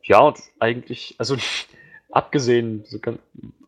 [0.04, 1.36] Ja, und eigentlich, also
[2.12, 2.86] abgesehen,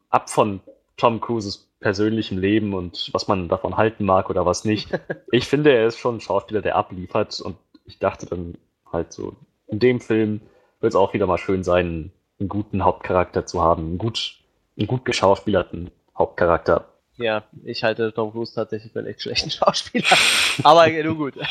[0.10, 0.62] ab von
[0.98, 4.90] Tom Cruises persönlichem Leben und was man davon halten mag oder was nicht.
[5.32, 8.58] Ich finde, er ist schon ein Schauspieler, der abliefert und ich dachte dann
[8.92, 9.36] halt so,
[9.68, 10.42] in dem Film
[10.80, 14.36] wird es auch wieder mal schön sein, einen guten Hauptcharakter zu haben, einen gut,
[14.78, 16.86] einen gut geschauspielerten Hauptcharakter.
[17.18, 20.18] Ja, ich halte Tom Cruise tatsächlich für einen echt schlechten Schauspieler.
[20.64, 21.36] Aber nur gut.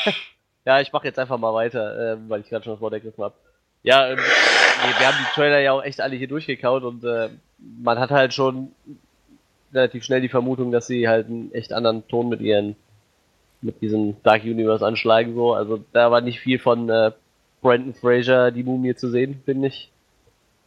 [0.66, 3.22] Ja, ich mache jetzt einfach mal weiter, äh, weil ich gerade schon das Wort ergriffen
[3.22, 3.34] habe.
[3.82, 7.28] Ja, ähm, wir haben die Trailer ja auch echt alle hier durchgekaut und äh,
[7.58, 8.72] man hat halt schon
[9.74, 12.76] relativ schnell die Vermutung, dass sie halt einen echt anderen Ton mit ihren
[13.60, 15.54] mit diesem Dark Universe anschlagen so.
[15.54, 17.12] Also da war nicht viel von äh,
[17.62, 19.90] Brandon Fraser die Mumie zu sehen, finde ich.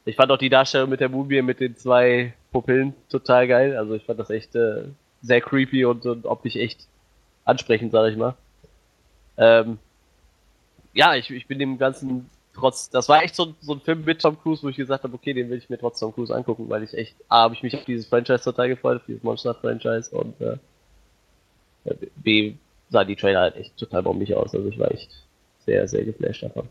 [0.05, 3.78] Ich fand auch die Darstellung mit der Mumie mit den zwei Pupillen total geil.
[3.78, 4.84] Also ich fand das echt äh,
[5.22, 6.88] sehr creepy und, und optisch echt
[7.45, 8.36] ansprechend, sag ich mal.
[9.38, 9.78] Ähm,
[10.93, 14.22] ja, ich, ich bin dem Ganzen trotz, das war echt so, so ein Film mit
[14.22, 16.70] Tom Cruise, wo ich gesagt habe, okay, den will ich mir trotz Tom Cruise angucken,
[16.70, 20.16] weil ich echt, A, habe ich mich auf dieses Franchise total gefreut, auf dieses Monster-Franchise
[20.16, 20.58] und äh,
[22.18, 22.55] B,
[22.89, 25.12] sah die Trailer halt echt total bombig aus, also ich war echt
[25.66, 26.68] sehr, sehr geflasht davon.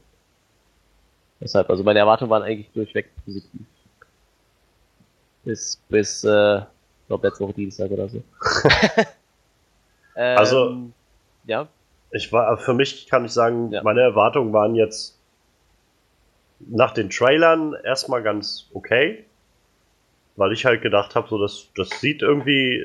[1.40, 3.60] Deshalb, also meine Erwartungen waren eigentlich durchweg positiv.
[5.44, 8.22] Bis, bis, äh, ich glaube letzte Woche Dienstag oder so.
[10.16, 10.76] ähm, also,
[11.44, 11.68] ja.
[12.10, 13.82] Ich war, für mich kann ich sagen, ja.
[13.82, 15.15] meine Erwartungen waren jetzt
[16.60, 19.24] nach den Trailern erstmal ganz okay,
[20.36, 22.84] weil ich halt gedacht habe, so das, das sieht irgendwie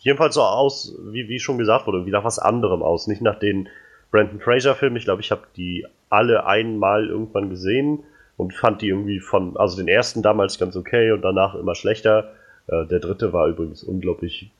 [0.00, 3.38] jedenfalls so aus, wie, wie schon gesagt wurde, wie nach was anderem aus, nicht nach
[3.38, 3.68] den
[4.10, 4.96] Brandon Fraser Filmen.
[4.96, 8.04] Ich glaube, ich habe die alle einmal irgendwann gesehen
[8.36, 12.32] und fand die irgendwie von, also den ersten damals ganz okay und danach immer schlechter.
[12.68, 14.50] Äh, der dritte war übrigens unglaublich,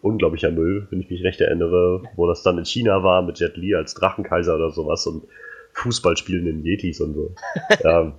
[0.00, 3.56] unglaublicher Müll, wenn ich mich recht erinnere, wo das dann in China war mit Jet
[3.56, 5.24] Li als Drachenkaiser oder sowas und
[5.76, 7.34] Fußball spielenden Yetis und so.
[7.84, 8.12] ja.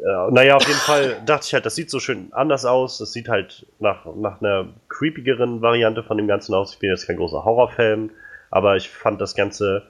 [0.00, 2.98] Ja, naja, auf jeden Fall dachte ich halt, das sieht so schön anders aus.
[2.98, 6.72] Das sieht halt nach, nach einer creepigeren Variante von dem Ganzen aus.
[6.72, 8.10] Ich bin jetzt kein großer Horrorfan,
[8.48, 9.82] aber ich fand das Ganze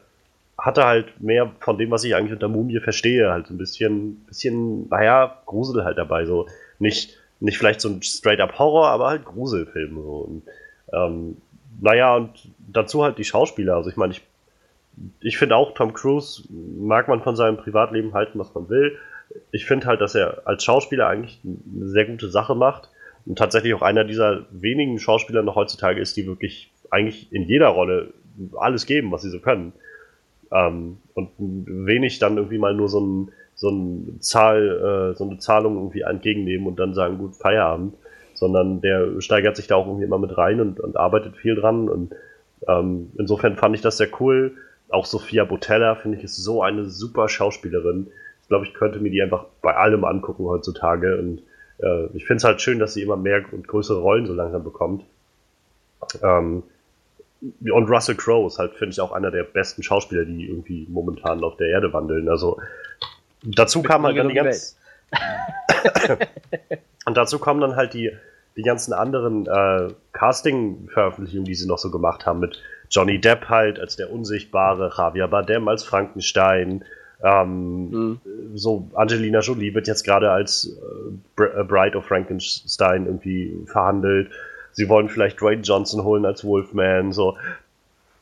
[0.59, 4.25] hatte halt mehr von dem, was ich eigentlich unter Mumie verstehe, halt so ein bisschen,
[4.27, 6.27] bisschen, naja, Grusel halt dabei.
[6.27, 6.47] So
[6.81, 9.95] nicht, nicht vielleicht so ein straight-up Horror, aber halt Gruselfilm.
[9.95, 10.17] So.
[10.19, 10.43] Und,
[10.93, 11.37] ähm,
[11.81, 13.77] naja, und dazu halt die Schauspieler.
[13.77, 14.23] Also ich meine, ich
[15.21, 18.97] ich finde auch, Tom Cruise mag man von seinem Privatleben halten, was man will.
[19.53, 22.91] Ich finde halt, dass er als Schauspieler eigentlich eine sehr gute Sache macht
[23.27, 27.69] und tatsächlich auch einer dieser wenigen Schauspieler noch heutzutage ist, die wirklich eigentlich in jeder
[27.69, 28.13] Rolle
[28.57, 29.73] alles geben, was sie so können.
[30.51, 35.39] Ähm, und wenig dann irgendwie mal nur so, ein, so, ein Zahl, äh, so eine
[35.39, 37.95] Zahlung irgendwie entgegennehmen und dann sagen, gut, Feierabend,
[38.33, 41.89] sondern der steigert sich da auch irgendwie immer mit rein und, und arbeitet viel dran
[41.89, 42.15] und
[42.67, 44.57] ähm, insofern fand ich das sehr cool
[44.91, 48.09] auch Sophia Botella finde ich ist so eine super Schauspielerin.
[48.43, 51.19] Ich glaube, ich könnte mir die einfach bei allem angucken heutzutage.
[51.19, 51.43] Und
[51.79, 54.65] äh, ich finde es halt schön, dass sie immer mehr und größere Rollen so langsam
[54.65, 55.05] bekommt.
[56.23, 56.63] Ähm,
[57.41, 61.45] und Russell Crowe ist halt, finde ich, auch einer der besten Schauspieler, die irgendwie momentan
[61.45, 62.29] auf der Erde wandeln.
[62.29, 62.59] Also
[63.45, 64.77] dazu kam halt dann die ganz.
[67.07, 68.11] und dazu kommen dann halt die,
[68.57, 72.61] die ganzen anderen äh, Casting-Veröffentlichungen, die sie noch so gemacht haben mit
[72.91, 76.85] Johnny Depp halt als der Unsichtbare, Javier Bardem als Frankenstein,
[77.23, 78.21] ähm, mhm.
[78.55, 80.77] so Angelina Jolie wird jetzt gerade als
[81.39, 84.31] äh, äh, Bride of Frankenstein irgendwie verhandelt.
[84.73, 87.37] Sie wollen vielleicht Dwayne Johnson holen als Wolfman, so.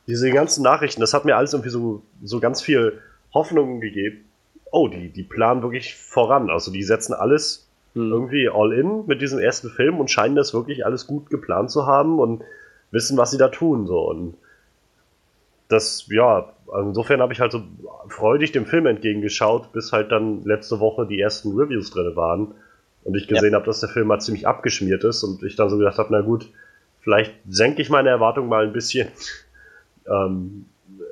[0.07, 3.01] Diese ganzen Nachrichten, das hat mir alles irgendwie so, so ganz viel
[3.33, 4.23] Hoffnung gegeben.
[4.71, 6.49] Oh, die, die planen wirklich voran.
[6.49, 8.11] Also die setzen alles mhm.
[8.11, 11.85] irgendwie all in mit diesem ersten Film und scheinen das wirklich alles gut geplant zu
[11.85, 12.41] haben und
[12.91, 13.85] wissen, was sie da tun.
[13.85, 14.09] So.
[14.09, 14.35] Und
[15.67, 17.63] das, ja, insofern habe ich halt so
[18.07, 22.53] freudig dem Film entgegengeschaut, bis halt dann letzte Woche die ersten Reviews drin waren
[23.03, 23.55] und ich gesehen ja.
[23.55, 26.21] habe, dass der Film mal ziemlich abgeschmiert ist und ich dann so gedacht habe, na
[26.21, 26.49] gut,
[26.99, 29.09] vielleicht senke ich meine Erwartungen mal ein bisschen.
[30.07, 30.65] ähm,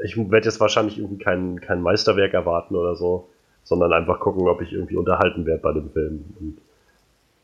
[0.04, 3.30] ich werde jetzt wahrscheinlich irgendwie kein, kein Meisterwerk erwarten oder so,
[3.64, 6.26] sondern einfach gucken, ob ich irgendwie unterhalten werde bei dem Film.
[6.40, 6.58] Und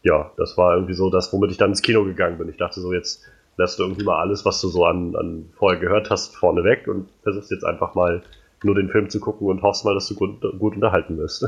[0.03, 2.49] ja, das war irgendwie so das, womit ich dann ins Kino gegangen bin.
[2.49, 3.25] Ich dachte so, jetzt
[3.61, 6.87] lässt du irgendwie mal alles, was du so an, an vorher gehört hast, vorne weg
[6.87, 8.23] und versuchst jetzt einfach mal
[8.63, 11.45] nur den Film zu gucken und hoffst mal, dass du gut, gut unterhalten wirst.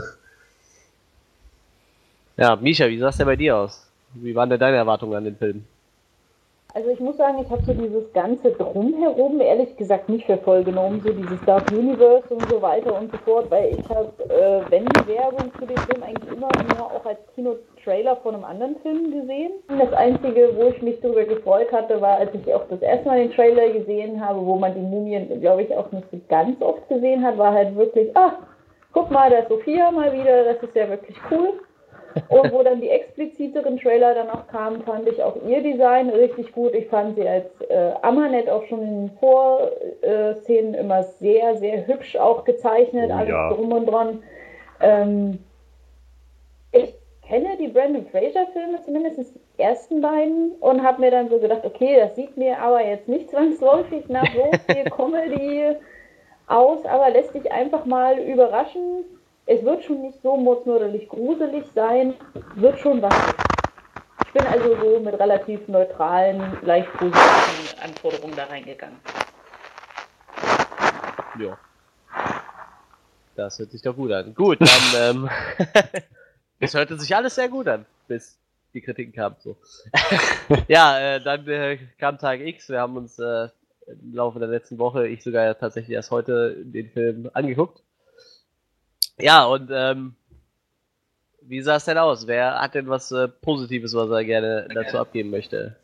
[2.36, 3.88] Ja, Misha, wie sah es denn bei dir aus?
[4.16, 5.66] Wie waren denn deine Erwartungen an den Film?
[6.76, 10.64] Also ich muss sagen, ich habe so dieses ganze Drumherum ehrlich gesagt nicht für voll
[10.64, 14.72] genommen, so dieses Dark Universe und so weiter und so fort, weil ich habe, äh,
[14.72, 18.76] wenn die Werbung für den Film eigentlich immer nur auch als Kino-Trailer von einem anderen
[18.78, 19.52] Film gesehen.
[19.68, 23.20] Das Einzige, wo ich mich darüber gefreut hatte, war, als ich auch das erste Mal
[23.20, 26.90] den Trailer gesehen habe, wo man die Mumien, glaube ich, auch nicht so ganz oft
[26.90, 28.34] gesehen hat, war halt wirklich, ah,
[28.94, 31.54] guck mal, da ist Sophia mal wieder, das ist ja wirklich cool.
[32.30, 36.52] Und wo dann die expliziteren Trailer dann auch kamen, fand ich auch ihr Design richtig
[36.52, 36.74] gut.
[36.74, 42.44] Ich fand sie als äh, Amanet auch schon in Vorszenen immer sehr, sehr hübsch auch
[42.44, 43.50] gezeichnet, Oh, alles ja.
[43.54, 44.24] drum und dran.
[44.82, 45.40] Ähm,
[46.72, 46.94] ich
[47.28, 51.96] kenne die Brandon Fraser-Filme, zumindest die ersten beiden, und habe mir dann so gedacht, okay,
[51.98, 55.76] das sieht mir aber jetzt nicht zwangsläufig nach so viel Comedy
[56.48, 59.06] aus, aber lässt dich einfach mal überraschen.
[59.46, 62.14] Es wird schon nicht so mordsmörderlich gruselig sein,
[62.56, 63.14] wird schon was.
[64.26, 68.98] Ich bin also so mit relativ neutralen, leicht positiven Anforderungen da reingegangen.
[71.40, 71.58] Ja.
[73.36, 74.34] Das hört sich doch gut an.
[74.34, 75.30] Gut, dann, ähm,
[76.60, 78.40] es hörte sich alles sehr gut an, bis
[78.74, 79.36] die Kritiken kamen.
[79.40, 79.58] So.
[80.70, 82.70] ja, äh, dann äh, kam Tag X.
[82.70, 83.50] Wir haben uns äh,
[83.88, 87.84] im Laufe der letzten Woche, ich sogar ja tatsächlich erst heute, den Film angeguckt.
[89.20, 90.16] Ja, und ähm,
[91.42, 92.28] wie sah es denn aus?
[92.28, 95.76] Wer hat denn was äh, Positives, was er gerne dazu abgeben möchte?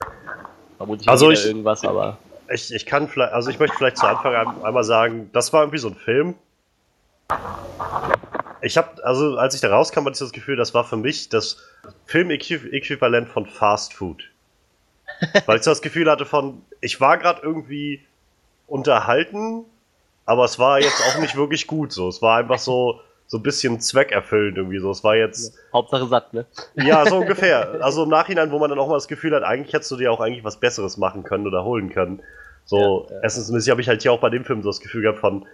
[0.77, 2.17] Vermutlich Also ich- irgendwas, aber
[2.51, 5.61] Ich, ich kann vielleicht, also ich möchte vielleicht zu Anfang ein- einmal sagen, das war
[5.61, 6.33] irgendwie so ein Film.
[8.61, 11.29] Ich habe, also als ich da rauskam, hatte ich das Gefühl, das war für mich
[11.29, 11.57] das
[12.05, 14.23] Filmäquivalent von Fast Food.
[15.45, 18.03] Weil ich so das Gefühl hatte von, ich war gerade irgendwie
[18.67, 19.65] unterhalten,
[20.25, 22.07] aber es war jetzt auch nicht wirklich gut so.
[22.07, 22.99] Es war einfach so,
[23.29, 24.89] so ein bisschen zweckerfüllend irgendwie so.
[24.89, 26.47] Es war jetzt, Hauptsache satt, ne?
[26.75, 27.79] ja, so ungefähr.
[27.79, 30.11] Also im Nachhinein, wo man dann auch mal das Gefühl hat, eigentlich hättest du dir
[30.11, 32.21] auch eigentlich was Besseres machen können oder holen können.
[32.65, 33.21] So, Ja, ja.
[33.21, 35.45] essensmäßig habe ich halt hier auch bei dem Film so das Gefühl gehabt von,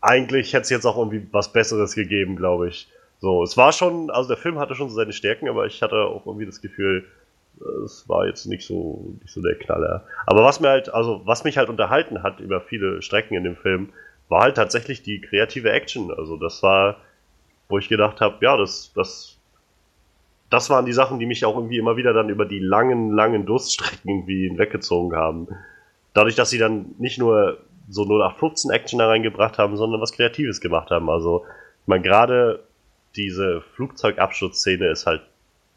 [0.00, 2.88] eigentlich hätte es jetzt auch irgendwie was Besseres gegeben, glaube ich.
[3.20, 5.96] So, es war schon, also der Film hatte schon so seine Stärken, aber ich hatte
[5.96, 7.04] auch irgendwie das Gefühl,
[7.84, 10.06] es war jetzt nicht so, nicht so der Knaller.
[10.24, 13.56] Aber was mir halt, also was mich halt unterhalten hat über viele Strecken in dem
[13.56, 13.90] Film,
[14.30, 16.10] war halt tatsächlich die kreative Action.
[16.10, 16.96] Also das war,
[17.70, 19.40] wo ich gedacht habe, ja, das, das
[20.50, 23.46] das waren die Sachen, die mich auch irgendwie immer wieder dann über die langen, langen
[23.46, 25.48] Durststrecken irgendwie hinweggezogen haben.
[26.12, 27.58] Dadurch, dass sie dann nicht nur
[27.88, 31.08] so 0815 Action da reingebracht haben, sondern was Kreatives gemacht haben.
[31.08, 31.44] Also,
[31.82, 32.64] ich meine, gerade
[33.14, 35.22] diese Flugzeugabsturzszene ist halt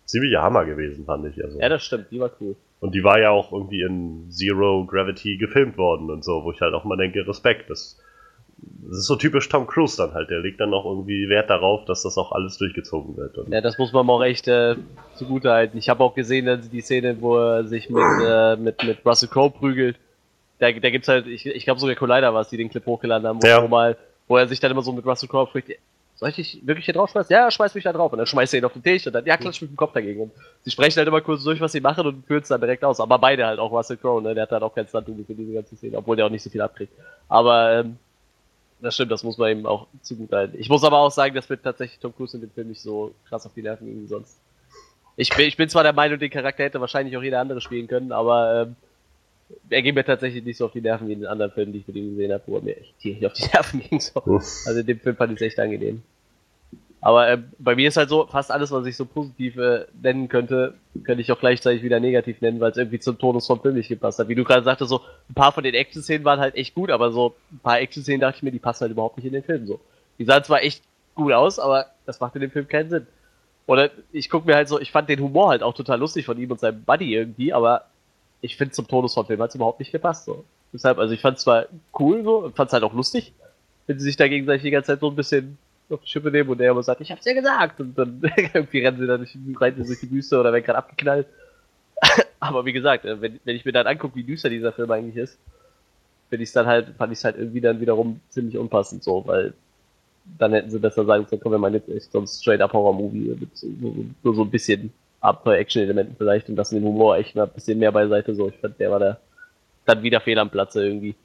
[0.06, 1.44] ziemlicher Hammer gewesen, fand ich.
[1.44, 1.60] Also.
[1.60, 2.56] Ja, das stimmt, die war cool.
[2.80, 6.62] Und die war ja auch irgendwie in Zero Gravity gefilmt worden und so, wo ich
[6.62, 7.70] halt auch mal denke, Respekt.
[7.70, 8.00] Das,
[8.90, 10.30] das ist so typisch Tom Cruise dann halt.
[10.30, 13.38] Der legt dann auch irgendwie Wert darauf, dass das auch alles durchgezogen wird.
[13.38, 14.76] Und Ja, das muss man auch echt äh,
[15.16, 15.78] zugute halten.
[15.78, 19.30] Ich habe auch gesehen, dass die Szene, wo er sich mit, äh, mit, mit Russell
[19.30, 19.98] Crowe prügelt.
[20.60, 23.28] Da, da gibt's halt, ich, ich glaube sogar Collider war es, die den Clip hochgeladen
[23.28, 23.68] haben, wo, Ja.
[23.68, 23.98] mal,
[24.28, 25.72] wo er sich dann immer so mit Russell Crowe fragt,
[26.16, 27.34] soll ich dich wirklich hier drauf schmeißen?
[27.34, 28.12] Ja, schmeiß mich da drauf.
[28.12, 29.94] Und dann schmeißt er ihn auf den Tisch und dann, ja, klatsch mit dem Kopf
[29.94, 30.22] dagegen.
[30.22, 32.86] Und sie sprechen halt immer kurz durch, was sie machen und führen es dann direkt
[32.86, 33.00] aus.
[33.00, 34.36] Aber beide halt, auch Russell Crowe, ne?
[34.36, 36.50] Der hat halt auch kein stunt für diese ganze Szene, obwohl der auch nicht so
[36.50, 36.94] viel abkriegt.
[37.28, 37.98] Aber, ähm,
[38.84, 40.58] das stimmt, das muss man ihm auch zugute halten.
[40.60, 43.14] Ich muss aber auch sagen, dass mir tatsächlich Tom Cruise in dem Film nicht so
[43.28, 44.40] krass auf die Nerven ging wie sonst.
[45.16, 47.88] Ich bin, ich bin zwar der Meinung, den Charakter hätte wahrscheinlich auch jeder andere spielen
[47.88, 48.76] können, aber ähm,
[49.70, 51.80] er ging mir tatsächlich nicht so auf die Nerven wie in den anderen Filmen, die
[51.80, 54.00] ich mit ihm gesehen habe, wo er mir echt tierisch auf die Nerven ging.
[54.00, 54.22] So.
[54.22, 56.02] Also in dem Film fand ich es echt angenehm.
[57.06, 60.30] Aber äh, bei mir ist halt so, fast alles, was ich so positiv äh, nennen
[60.30, 63.76] könnte, könnte ich auch gleichzeitig wieder negativ nennen, weil es irgendwie zum Tonus vom Film
[63.76, 64.30] nicht gepasst hat.
[64.30, 67.12] Wie du gerade sagtest, so ein paar von den Action-Szenen waren halt echt gut, aber
[67.12, 69.68] so ein paar Action-Szenen dachte ich mir, die passen halt überhaupt nicht in den Film
[69.68, 69.82] so.
[70.18, 70.82] Die sahen zwar echt
[71.14, 73.08] gut aus, aber das macht in dem Film keinen Sinn.
[73.68, 76.38] Oder ich guck mir halt so, ich fand den Humor halt auch total lustig von
[76.38, 77.84] ihm und seinem Buddy irgendwie, aber
[78.40, 80.46] ich finde zum Tonus vom Film hat es überhaupt nicht gepasst so.
[80.72, 81.66] Deshalb, also ich fand es zwar
[82.00, 83.34] cool so, fand es halt auch lustig,
[83.88, 85.58] wenn sie sich da gegenseitig die ganze Zeit so ein bisschen
[85.94, 88.22] auf die Schippe nehmen und der immer sagt, ich hab's ja gesagt und dann
[88.54, 91.28] irgendwie rennen sie dann durch, sie durch die Wüste oder werden gerade abgeknallt.
[92.40, 95.18] aber wie gesagt, äh, wenn, wenn ich mir dann angucke, wie düster dieser Film eigentlich
[95.18, 95.38] ist,
[96.30, 99.54] finde ich dann halt, fand ich es halt irgendwie dann wiederum ziemlich unpassend so, weil
[100.38, 103.38] dann hätten sie besser sagen können, komm, wir machen jetzt echt so ein straight-up Horror-Movie
[103.40, 103.68] mit so,
[104.24, 107.92] so, so ein bisschen Abenteuer-Action-Elementen vielleicht und lassen den Humor echt mal ein bisschen mehr
[107.92, 108.50] beiseite so.
[108.50, 109.18] Ich fand, der war da
[109.86, 111.16] dann wieder fehl am Platze irgendwie.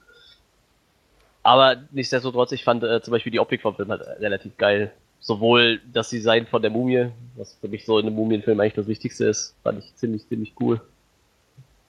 [1.43, 4.93] Aber nichtsdestotrotz, ich fand äh, zum Beispiel die Optik vom Film halt relativ geil.
[5.21, 8.87] Sowohl das Design von der Mumie, was für mich so in einem Mumienfilm eigentlich das
[8.87, 10.81] Wichtigste ist, fand ich ziemlich, ziemlich cool.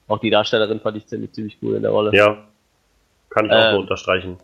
[0.08, 2.16] Auch die Darstellerin fand ich ziemlich, ziemlich cool in der Rolle.
[2.16, 2.48] Ja,
[3.30, 4.38] kann ich auch Ähm, nur unterstreichen.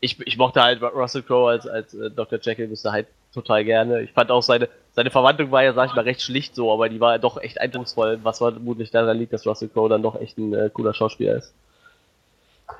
[0.00, 2.38] ich, ich mochte halt Russell Crowe als, als äh, Dr.
[2.40, 2.92] Jekyll Mr.
[2.94, 4.00] Hyde total gerne.
[4.02, 6.88] Ich fand auch seine, seine Verwandlung war ja, sag ich mal, recht schlicht so, aber
[6.88, 10.38] die war doch echt eindrucksvoll, was vermutlich daran liegt, dass Russell Crowe dann doch echt
[10.38, 11.52] ein äh, cooler Schauspieler ist.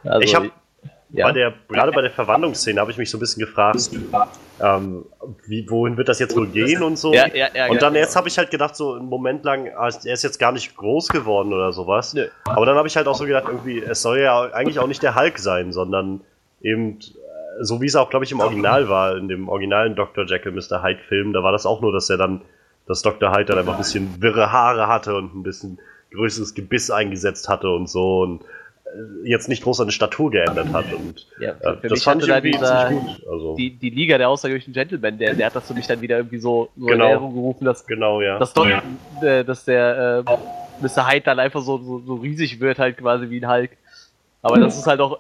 [0.05, 0.51] Also, Ich hab-
[1.11, 1.27] ja.
[1.27, 3.91] Bei der, gerade bei der Verwandlungsszene habe ich mich so ein bisschen gefragt,
[4.61, 5.05] ähm,
[5.47, 7.13] wie, wohin wird das jetzt wohl gehen und so.
[7.13, 10.13] ja, ja, und dann jetzt habe ich halt gedacht, so einen Moment lang, ah, er
[10.13, 12.15] ist jetzt gar nicht groß geworden oder sowas.
[12.15, 12.27] Nö.
[12.45, 15.03] Aber dann habe ich halt auch so gedacht, irgendwie, es soll ja eigentlich auch nicht
[15.03, 16.23] der Hulk sein, sondern
[16.61, 20.25] eben, äh, so wie es auch, glaube ich, im Original war, in dem originalen Dr.
[20.27, 20.83] Jekyll Mr.
[20.83, 22.43] Hyde Film, da war das auch nur, dass er dann
[22.87, 23.33] dass Dr.
[23.33, 25.79] Hyde dann einfach ein bisschen wirre Haare hatte und ein bisschen
[26.13, 28.45] größeres Gebiss eingesetzt hatte und so und
[29.25, 30.87] jetzt nicht groß an der Statur geändert hat.
[30.93, 33.27] Und Ja, äh, für das mich fand ich irgendwie dieser- gut.
[33.31, 36.17] Also, Die, die Liga der außergewöhnlichen Gentlemen, der, der hat das für mich dann wieder
[36.19, 37.05] irgendwie so, so in Genau.
[37.05, 38.39] Erinnerung gerufen, dass, genau, ja.
[38.39, 38.67] dass, doch,
[39.23, 40.33] äh, dass der äh,
[40.83, 41.09] Mr.
[41.11, 43.71] Hyde dann einfach so, so, so riesig wird, halt quasi wie ein Hulk.
[44.43, 45.19] Aber das ist halt auch,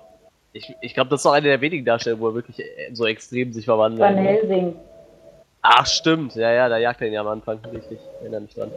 [0.53, 3.07] ich, ich glaube, das ist auch eine der wenigen Darsteller, wo er wirklich äh, so
[3.07, 4.01] extrem sich verwandelt.
[4.01, 4.75] Van Helsing.
[5.69, 8.55] Ach, stimmt, ja, ja, da jagt er ihn ja am Anfang, richtig, ich erinnere mich
[8.55, 8.73] dran.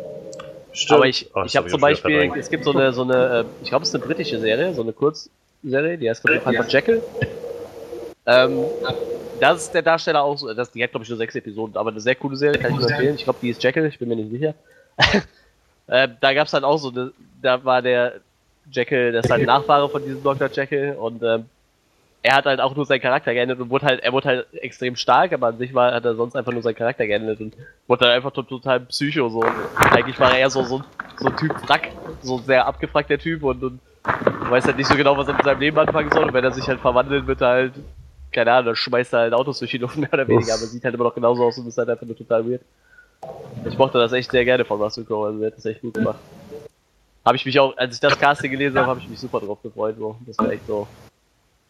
[0.71, 0.95] Stimmt.
[0.97, 3.45] Aber ich, Oh, ich habe hab zum Beispiel, es gibt so eine, so eine, äh,
[3.61, 6.71] ich glaube, es ist eine britische Serie, so eine Kurzserie, die heißt, glaube ich, einfach
[6.71, 7.03] Jekyll.
[8.25, 8.71] Ähm,
[9.39, 11.91] das ist der Darsteller auch, so- das, die hat, glaube ich, nur sechs Episoden, aber
[11.91, 13.15] eine sehr coole Serie, kann ich nur empfehlen.
[13.15, 14.55] Ich glaube, die ist Jekyll, ich bin mir nicht sicher.
[15.87, 16.91] äh, da gab es dann auch so,
[17.41, 18.21] da war der
[18.71, 20.49] Jekyll, das ist halt ein Nachfahre von diesem Dr.
[20.51, 21.45] Jekyll und ähm,
[22.21, 24.95] er hat halt auch nur seinen Charakter geändert und wurde halt, er wurde halt extrem
[24.95, 27.55] stark, aber an sich war, hat er sonst einfach nur seinen Charakter geändert und
[27.87, 29.39] wurde dann einfach to- total psycho so.
[29.39, 29.55] Und
[29.91, 30.81] eigentlich war er eher so, so,
[31.17, 31.89] so ein Typ Frack,
[32.21, 33.79] so ein sehr abgefragter Typ und, und
[34.49, 36.51] weiß halt nicht so genau, was er mit seinem Leben anfangen soll und wenn er
[36.51, 37.73] sich halt verwandelt, wird er halt,
[38.33, 40.83] keine Ahnung, dann schmeißt er halt Autos durch die Luft mehr oder weniger, aber sieht
[40.83, 42.61] halt immer noch genauso aus und ist halt einfach nur total weird.
[43.65, 45.93] Ich mochte das echt sehr gerne von Russell Crowe, also er hat das echt gut
[45.93, 46.19] gemacht.
[47.25, 49.61] Habe ich mich auch, als ich das Casting gelesen habe, habe ich mich super drauf
[49.61, 49.95] gefreut.
[49.97, 50.17] So.
[50.25, 50.87] Das war echt so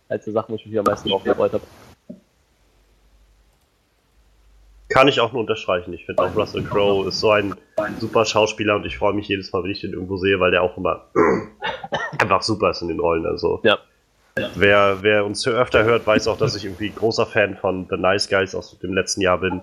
[0.10, 1.64] als die Sachen, wo ich mich am meisten drauf gefreut habe.
[4.90, 5.94] Kann ich auch nur unterstreichen.
[5.94, 7.56] Ich finde auch Russell Crowe ist so ein
[8.00, 10.64] super Schauspieler und ich freue mich jedes Mal, wenn ich den irgendwo sehe, weil der
[10.64, 11.06] auch immer
[12.20, 13.28] einfach super ist in den Rollen.
[13.28, 13.78] Also Ja.
[14.56, 17.98] wer, wer uns hier öfter hört, weiß auch, dass ich irgendwie großer Fan von The
[17.98, 19.62] Nice Guys aus dem letzten Jahr bin,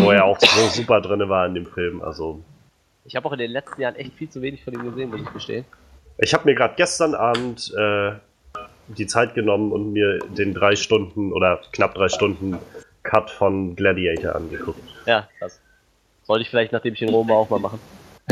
[0.00, 2.02] wo er auch so super drin war in dem Film.
[2.02, 2.44] Also
[3.06, 5.22] Ich habe auch in den letzten Jahren echt viel zu wenig von ihm gesehen, muss
[5.22, 5.64] ich gestehen.
[6.18, 8.12] ich habe mir gerade gestern Abend äh,
[8.88, 12.58] die Zeit genommen und mir den drei Stunden oder knapp drei Stunden
[13.02, 14.80] Cut von Gladiator angeguckt.
[15.06, 15.60] Ja, krass.
[16.24, 17.78] Sollte ich vielleicht, nachdem ich in Rom war, auch mal machen.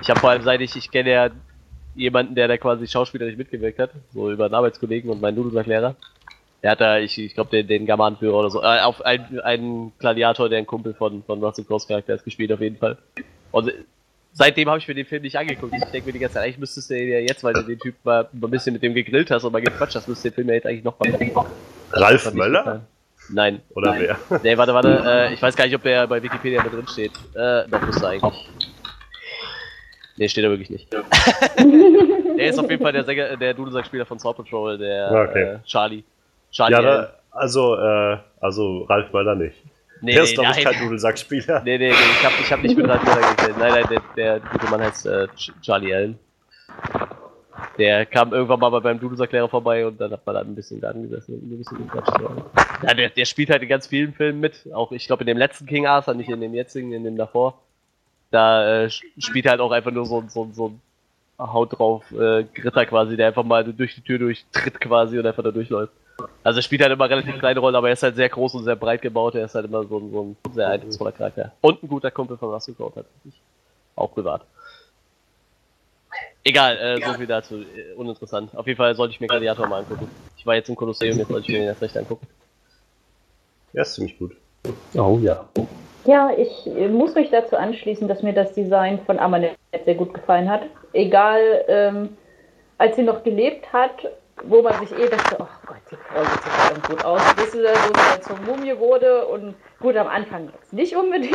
[0.00, 1.30] ich habe vor allem, seit ich, ich kenne ja
[1.94, 5.96] jemanden, der da quasi schauspielerisch mitgewirkt hat, so über einen Arbeitskollegen und meinen Nudelsack-Lehrer.
[6.62, 9.92] Der hat da, ich, ich glaube, den, den Germanenführer oder so, äh, auf einen, einen
[9.98, 12.96] Gladiator, der ein Kumpel von, von Russell Crowe's Charakter ist, gespielt auf jeden Fall.
[13.52, 13.70] Und
[14.34, 15.72] seitdem habe ich mir den Film nicht angeguckt.
[15.74, 17.78] Ich denke mir die ganze Zeit, eigentlich müsstest du den ja jetzt, weil du den
[17.78, 20.34] Typ mal ein bisschen mit dem gegrillt hast und mal gequatscht hast, müsstest du den
[20.34, 21.32] Film ja jetzt eigentlich noch mal gucken.
[21.92, 22.82] Ralf Möller?
[23.30, 23.62] Nein.
[23.74, 24.16] Oder Nein.
[24.28, 24.40] wer?
[24.42, 25.02] Nee, warte, warte.
[25.06, 27.12] Äh, ich weiß gar nicht, ob der bei Wikipedia mit drin steht.
[27.34, 28.50] Äh, doch müsste eigentlich.
[30.16, 30.92] Nee, steht er wirklich nicht.
[32.38, 35.42] der ist auf jeden Fall der Sänger, der Dudelsack-Spieler von Saw Patrol, der Okay.
[35.42, 36.04] äh, Charlie.
[36.52, 36.74] Charlie.
[36.76, 39.56] Ja, da, also, äh, also Ralf Möller nicht.
[40.04, 41.62] Nee, der ist, glaube ich, kein Dudelsackspieler.
[41.64, 43.58] Nee, nee, nee, ich hab, ich hab nicht mit Ralf Möller gezählt.
[43.58, 46.18] Nein, nein, der, der gute Mann heißt äh, Ch- Charlie Allen.
[47.78, 50.80] Der kam irgendwann mal bei- beim Dudelsack-Lehrer vorbei und dann hat man da ein bisschen
[50.80, 52.20] da angesessen und ein bisschen gequatscht.
[52.82, 54.68] Ja, der, der spielt halt in ganz vielen Filmen mit.
[54.72, 57.60] Auch, ich glaube, in dem letzten King Arthur, nicht in dem jetzigen, in dem davor.
[58.30, 60.80] Da äh, spielt er halt auch einfach nur so, so, so ein
[61.52, 65.42] Haut drauf äh, Gritter quasi, der einfach mal durch die Tür durchtritt quasi und einfach
[65.42, 65.92] da durchläuft.
[66.42, 68.64] Also er spielt halt immer relativ kleine Rollen, aber er ist halt sehr groß und
[68.64, 69.34] sehr breit gebaut.
[69.34, 71.52] Er ist halt immer so, ein- so ein sehr eindrucksvoller Charakter.
[71.60, 73.40] Und ein guter Kumpel von Russell Crowe tatsächlich.
[73.96, 74.42] Auch privat.
[76.44, 77.56] Egal, äh, so viel dazu.
[77.62, 78.54] Äh, uninteressant.
[78.56, 80.08] Auf jeden Fall sollte ich mir Gladiator mal angucken.
[80.36, 82.26] Ich war jetzt im Kolosseum, jetzt sollte ich mir den erst recht angucken.
[83.72, 84.36] Ja, ist ziemlich gut.
[84.94, 85.48] Oh ja.
[86.04, 90.12] Ja, ich äh, muss mich dazu anschließen, dass mir das Design von Amanette sehr gut
[90.12, 90.62] gefallen hat.
[90.92, 92.16] Egal, ähm,
[92.78, 94.06] als sie noch gelebt hat,
[94.42, 97.52] wo man sich eh dachte, oh Gott, die Frau sieht so verdammt gut aus, bis
[97.52, 101.34] sie dann so zur Mumie wurde und gut, am Anfang jetzt nicht unbedingt,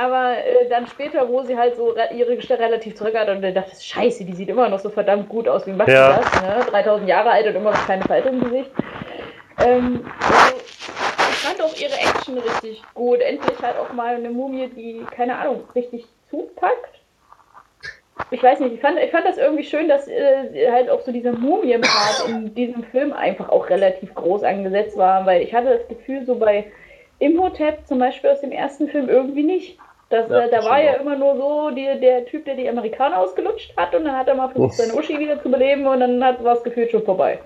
[0.00, 3.42] aber äh, dann später, wo sie halt so re ihre Gestalt relativ zurück hat und
[3.42, 6.22] dann dachte scheiße, die sieht immer noch so verdammt gut aus, wie macht Ja.
[6.22, 6.70] sie das, ne?
[6.70, 8.70] 3000 Jahre alt und immer noch keine Falte im Gesicht.
[9.64, 13.20] Ähm, also, ich fand auch ihre Action richtig gut.
[13.20, 16.93] Endlich halt auch mal eine Mumie, die, keine Ahnung, richtig zupackt.
[18.30, 21.10] Ich weiß nicht, ich fand, ich fand das irgendwie schön, dass äh, halt auch so
[21.10, 25.88] dieser Mumien-Part in diesem Film einfach auch relativ groß angesetzt war, weil ich hatte das
[25.88, 26.66] Gefühl, so bei
[27.18, 29.78] Imhotep zum Beispiel aus dem ersten Film irgendwie nicht.
[30.10, 31.00] Das, Ja, äh, da war ja auch.
[31.00, 34.36] immer nur so die, der Typ, der die Amerikaner ausgelutscht hat und dann hat er
[34.36, 37.40] mal versucht, seine Uschi wieder zu beleben und dann war es gefühlt schon vorbei.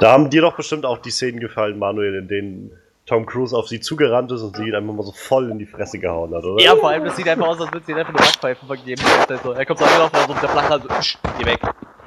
[0.00, 3.68] Da haben dir doch bestimmt auch die Szenen gefallen, Manuel, in denen Tom Cruise auf
[3.68, 6.44] sie zugerannt ist und sie ihn einfach mal so voll in die Fresse gehauen hat,
[6.44, 6.62] oder?
[6.62, 9.00] Ja, vor allem, das sieht einfach aus, als würde sie ihnen einfach nur Backpfeifen vergeben.
[9.02, 9.52] Die ganze Zeit so.
[9.52, 11.60] Er kommt so angelaufen, also mit der Flache, so, "Sch, geh weg,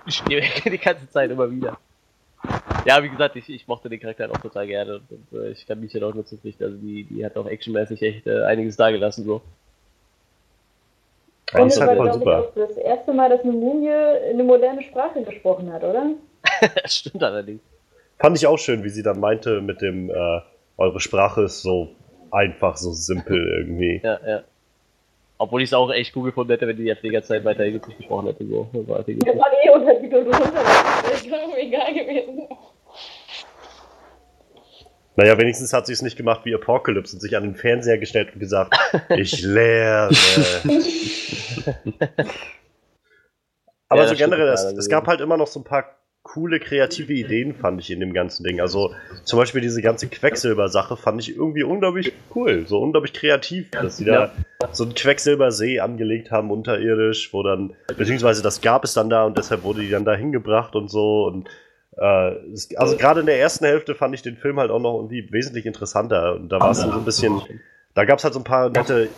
[0.07, 1.77] Sch, geh weg, die ganze Zeit immer wieder.
[2.85, 5.49] Ja, wie gesagt, ich, ich mochte den Charakter halt auch total gerne und, und äh,
[5.51, 6.63] ich kann mich ja auch nur zufrieden.
[6.63, 9.41] Also die, die hat auch actionmäßig echt äh, einiges dagelassen so.
[11.53, 12.39] Ja, Und ist halt voll super.
[12.39, 16.11] auch das erste Mal, dass eine Mumie eine moderne Sprache gesprochen hat, oder?
[16.83, 17.61] Das stimmt allerdings.
[18.19, 20.41] Fand ich auch schön, wie sie dann meinte mit dem, äh,
[20.81, 21.95] eure Sprache ist so
[22.31, 24.01] einfach, so simpel irgendwie.
[24.03, 24.43] Ja, ja.
[25.37, 27.97] Obwohl ich es auch echt cool gefunden hätte, wenn die jetzt die Zeit weiter Englisch
[27.97, 28.45] gesprochen hätte.
[28.45, 28.69] So.
[28.73, 30.51] Das war eh Untertitel drunter.
[31.09, 32.47] Das wäre mir egal gewesen.
[35.15, 38.33] Naja, wenigstens hat sie es nicht gemacht wie Apocalypse und sich an den Fernseher gestellt
[38.33, 38.77] und gesagt,
[39.09, 40.15] ich lerne.
[43.89, 47.13] Aber ja, so generell, es, es gab halt immer noch so ein paar coole kreative
[47.13, 48.61] Ideen, fand ich in dem ganzen Ding.
[48.61, 48.93] Also
[49.23, 54.05] zum Beispiel diese ganze Quecksilber-Sache fand ich irgendwie unglaublich cool, so unglaublich kreativ, dass sie
[54.05, 54.31] da
[54.71, 59.37] so einen Quecksilbersee angelegt haben unterirdisch, wo dann, beziehungsweise das gab es dann da und
[59.37, 61.25] deshalb wurde die dann da hingebracht und so.
[61.25, 61.49] Und
[61.97, 62.35] äh,
[62.75, 65.65] also gerade in der ersten Hälfte fand ich den Film halt auch noch irgendwie wesentlich
[65.65, 66.35] interessanter.
[66.35, 67.41] Und da war es so ein bisschen,
[67.95, 69.09] da gab es halt so ein paar nette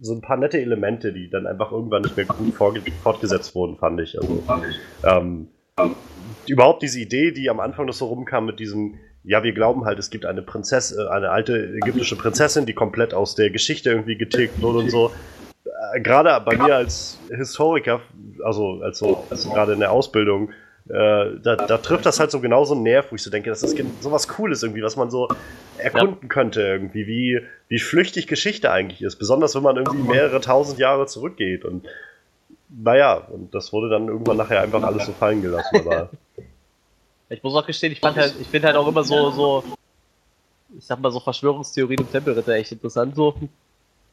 [0.00, 4.00] so ein paar nette Elemente, die dann einfach irgendwann nicht mehr gut fortgesetzt wurden, fand
[4.00, 4.20] ich.
[4.20, 4.42] Also,
[5.04, 5.48] ähm,
[6.48, 9.98] überhaupt diese Idee, die am Anfang noch so rumkam mit diesem, ja, wir glauben halt,
[9.98, 14.16] es gibt eine Prinzessin, äh, eine alte ägyptische Prinzessin, die komplett aus der Geschichte irgendwie
[14.16, 15.10] getilgt wurde und so.
[15.94, 18.00] Äh, gerade bei mir als Historiker,
[18.44, 20.50] also als so, also gerade in der Ausbildung,
[20.88, 23.62] äh, da, da, trifft das halt so genauso einen Nerv, wo ich so denke, das
[23.62, 25.28] ist so was Cooles irgendwie, was man so
[25.78, 26.28] erkunden ja.
[26.28, 29.16] könnte irgendwie, wie, wie flüchtig Geschichte eigentlich ist.
[29.16, 31.86] Besonders wenn man irgendwie mehrere tausend Jahre zurückgeht und
[32.68, 35.76] naja, und das wurde dann irgendwann nachher einfach alles so fallen gelassen.
[35.76, 36.10] Aber
[37.34, 39.64] ich muss auch gestehen, ich halt, ich finde halt auch immer so, so,
[40.76, 43.14] ich sag mal so Verschwörungstheorien im Tempelritter echt interessant.
[43.14, 43.34] So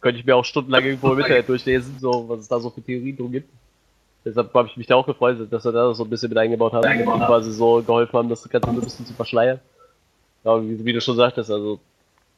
[0.02, 2.81] könnte ich mir auch stundenlang irgendwo im Internet durchlesen, so was es da so für
[2.81, 3.49] Theorien drum gibt.
[4.26, 6.73] Deshalb habe ich mich da auch gefreut, dass wir da so ein bisschen mit eingebaut
[6.73, 9.60] haben und quasi so geholfen haben, das Ganze ein bisschen zu verschleiern.
[10.43, 11.80] Ja, wie, wie, du schon sagtest, also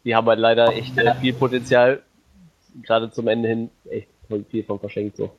[0.05, 2.01] die haben halt leider echt äh, viel Potenzial,
[2.83, 4.07] gerade zum Ende hin echt
[4.49, 5.31] viel von verschenkt so.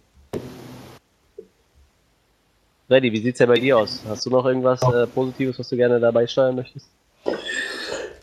[2.87, 4.03] Freddy, wie sieht's ja bei dir aus?
[4.07, 6.89] Hast du noch irgendwas äh, Positives, was du gerne dabei steuern möchtest?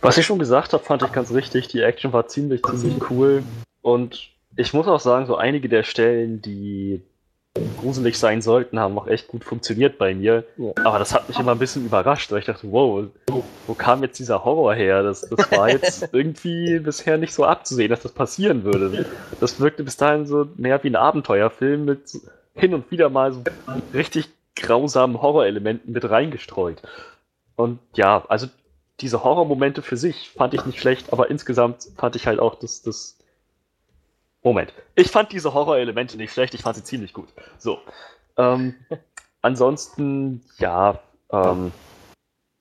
[0.01, 1.67] Was ich schon gesagt habe, fand ich ganz richtig.
[1.67, 3.43] Die Action war ziemlich, ziemlich cool.
[3.81, 7.01] Und ich muss auch sagen, so einige der Stellen, die
[7.79, 10.45] gruselig sein sollten, haben auch echt gut funktioniert bei mir.
[10.57, 10.71] Ja.
[10.85, 13.05] Aber das hat mich immer ein bisschen überrascht, weil ich dachte, wow,
[13.67, 15.03] wo kam jetzt dieser Horror her?
[15.03, 19.05] Das, das war jetzt irgendwie bisher nicht so abzusehen, dass das passieren würde.
[19.39, 22.17] Das wirkte bis dahin so mehr wie ein Abenteuerfilm mit
[22.55, 23.43] hin und wieder mal so
[23.93, 26.81] richtig grausamen Horrorelementen mit reingestreut.
[27.55, 28.47] Und ja, also
[28.99, 32.81] diese Horrormomente für sich fand ich nicht schlecht, aber insgesamt fand ich halt auch das,
[32.81, 33.17] das
[34.43, 34.73] Moment.
[34.95, 37.29] Ich fand diese Horrorelemente nicht schlecht, ich fand sie ziemlich gut.
[37.57, 37.79] So.
[38.37, 38.75] Ähm,
[39.41, 40.99] ansonsten, ja,
[41.31, 41.71] ähm,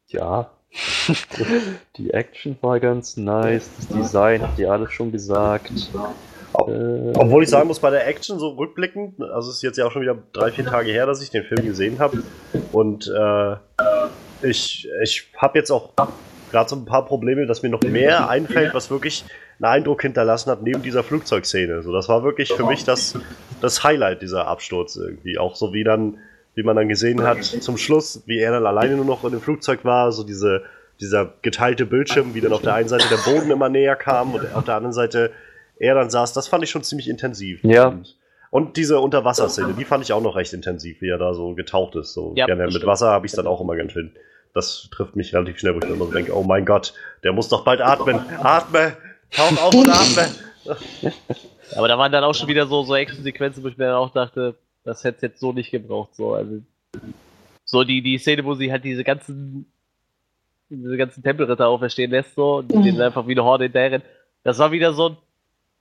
[0.09, 0.51] ja.
[1.97, 5.73] die Action war ganz nice, das Design habt ihr alles schon gesagt.
[6.55, 9.87] Äh, Obwohl ich sagen muss, bei der Action so rückblickend, also es ist jetzt ja
[9.87, 12.23] auch schon wieder drei, vier Tage her, dass ich den Film gesehen habe.
[12.73, 13.57] Und äh,
[14.43, 15.91] ich, ich habe jetzt auch
[16.51, 19.25] gerade so ein paar Probleme, dass mir noch mehr einfällt, was wirklich
[19.61, 21.83] einen Eindruck hinterlassen hat neben dieser Flugzeugszene.
[21.83, 23.19] So, das war wirklich für mich das,
[23.61, 25.39] das Highlight dieser Absturz irgendwie.
[25.39, 26.19] Auch so wie dann,
[26.55, 29.41] wie man dann gesehen hat zum Schluss, wie er dann alleine nur noch in dem
[29.41, 30.63] Flugzeug war, so diese,
[31.01, 34.53] dieser geteilte Bildschirm, wie dann auf der einen Seite der Boden immer näher kam und
[34.55, 35.31] auf der anderen Seite
[35.81, 37.65] er dann saß, das fand ich schon ziemlich intensiv.
[37.65, 37.89] Ja.
[37.89, 38.17] Und,
[38.51, 41.97] und diese Unterwasserszene, die fand ich auch noch recht intensiv, wie er da so getaucht
[41.97, 42.13] ist.
[42.13, 44.13] So ja, gerne mit Wasser habe ich es dann auch immer ganz schön.
[44.55, 46.93] Das trifft mich relativ schnell, wo ich dann immer so denke, oh mein Gott,
[47.25, 48.21] der muss doch bald atmen.
[48.43, 48.97] Atme!
[49.31, 50.29] Tauch auf und atme!
[51.77, 54.11] Aber da waren dann auch schon wieder so, so Action-Sequenzen, wo ich mir dann auch
[54.11, 56.15] dachte, das hätte es jetzt so nicht gebraucht.
[56.17, 56.61] So, also,
[57.65, 59.67] so die, die Szene, wo sie halt diese ganzen
[60.69, 63.01] diese ganzen Tempelritter auferstehen lässt, so, und die mhm.
[63.01, 64.03] einfach wie eine Horde hinterher
[64.45, 65.17] Das war wieder so ein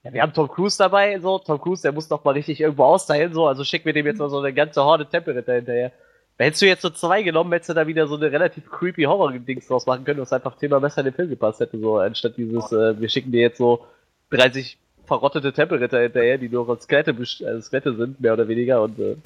[0.02, 1.38] ja, wir haben Tom Cruise dabei, so.
[1.38, 3.46] Tom Cruise, der muss doch mal richtig irgendwo austeilen, so.
[3.46, 5.92] Also schick mir dem jetzt mal so eine ganze Horde Tempelritter hinterher.
[6.38, 9.66] Hättest du jetzt so zwei genommen, hättest du da wieder so eine relativ creepy Horror-Dings
[9.66, 11.98] draus machen können, was einfach Thema besser in den Film gepasst hätte, so.
[11.98, 13.84] Anstatt dieses, äh, wir schicken dir jetzt so
[14.30, 18.98] 30 verrottete Tempelritter hinterher, die nur als Skelette, äh, Skelette sind, mehr oder weniger, und,
[18.98, 19.16] äh,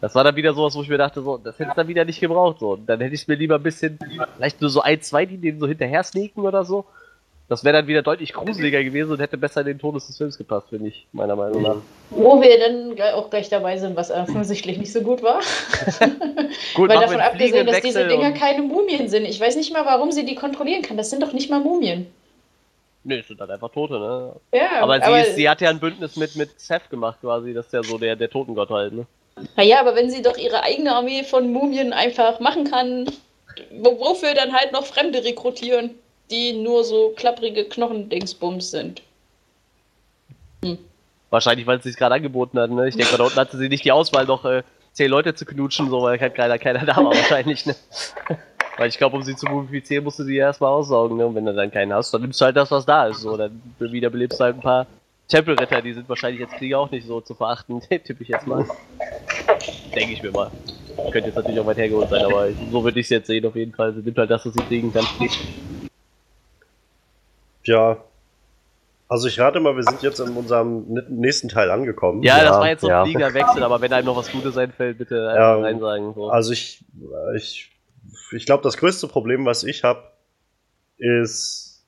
[0.00, 2.04] das war dann wieder sowas, wo ich mir dachte, so, das hätte ich dann wieder
[2.04, 2.72] nicht gebraucht, so.
[2.72, 3.98] Und dann hätte ich mir lieber ein bisschen,
[4.36, 6.86] vielleicht nur so ein, zwei, die denen so hinterher sneaken oder so.
[7.48, 10.36] Das wäre dann wieder deutlich gruseliger gewesen und hätte besser in den Todes des Films
[10.36, 11.76] gepasst, finde ich, meiner Meinung nach.
[12.10, 15.40] Wo wir dann auch gleich dabei sind, was offensichtlich nicht so gut war.
[16.74, 19.24] gut, Weil davon abgesehen, dass diese Dinger keine Mumien sind.
[19.24, 20.98] Ich weiß nicht mal, warum sie die kontrollieren kann.
[20.98, 22.06] Das sind doch nicht mal Mumien.
[23.04, 24.32] Nö, nee, sind halt einfach Tote, ne?
[24.52, 27.54] Ja, aber, sie, aber ist, sie hat ja ein Bündnis mit, mit Seth gemacht quasi,
[27.54, 29.06] das ist ja so der, der Totengott halt, ne?
[29.56, 33.06] Naja, aber wenn sie doch ihre eigene Armee von Mumien einfach machen kann,
[33.70, 35.94] wofür dann halt noch Fremde rekrutieren?
[36.30, 39.02] Die nur so klapprige Knochendingsbums sind.
[40.64, 40.78] Hm.
[41.30, 42.70] Wahrscheinlich, weil es sich gerade angeboten hat.
[42.70, 42.88] Ne?
[42.88, 45.90] Ich denke, da unten hatte sie nicht die Auswahl, noch äh, zehn Leute zu knutschen,
[45.90, 47.66] so weil halt keiner, keiner da war wahrscheinlich.
[47.66, 47.76] Ne?
[48.78, 51.26] Weil ich glaube, um sie zu mumifizieren, musst du sie erstmal aussaugen, ne?
[51.26, 53.20] Und wenn du dann keinen hast, dann nimmst du halt das, was da ist.
[53.20, 54.86] So, dann wiederbelebst du halt ein paar
[55.26, 58.66] Tempelritter, die sind wahrscheinlich jetzt Krieger auch nicht so zu verachten, tippe ich jetzt mal.
[59.94, 60.50] Denke ich mir mal.
[61.10, 63.54] Könnte jetzt natürlich auch weit hergeholt sein, aber so würde ich es jetzt sehen auf
[63.54, 63.92] jeden Fall.
[63.92, 65.06] Sie nimmt halt das, was sie kriegen kann.
[67.68, 67.98] Ja.
[69.08, 72.22] Also ich rate mal, wir sind jetzt in unserem nächsten Teil angekommen.
[72.22, 73.04] Ja, das war jetzt so ein ja.
[73.04, 76.12] fliegender Wechsel, aber wenn einem noch was Gutes einfällt, bitte einfach ja, rein sagen.
[76.14, 76.28] So.
[76.28, 76.84] Also ich,
[77.34, 77.70] ich,
[78.32, 80.02] ich glaube, das größte Problem, was ich habe,
[80.98, 81.86] ist,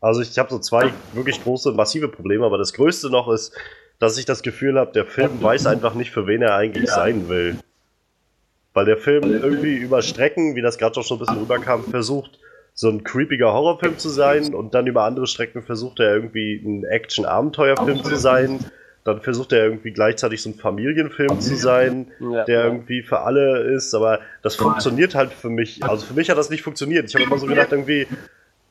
[0.00, 3.52] also ich habe so zwei wirklich große, massive Probleme, aber das größte noch ist,
[4.00, 7.28] dass ich das Gefühl habe, der Film weiß einfach nicht, für wen er eigentlich sein
[7.28, 7.58] will.
[8.72, 12.40] Weil der Film irgendwie über Strecken, wie das gerade schon ein bisschen rüberkam, versucht,
[12.74, 16.84] so ein creepiger Horrorfilm zu sein und dann über andere Strecken versucht er irgendwie ein
[16.84, 18.58] Action-Abenteuerfilm zu sein.
[19.04, 23.94] Dann versucht er irgendwie gleichzeitig so ein Familienfilm zu sein, der irgendwie für alle ist,
[23.94, 25.84] aber das funktioniert halt für mich.
[25.84, 27.08] Also für mich hat das nicht funktioniert.
[27.08, 28.08] Ich habe immer so gedacht, irgendwie,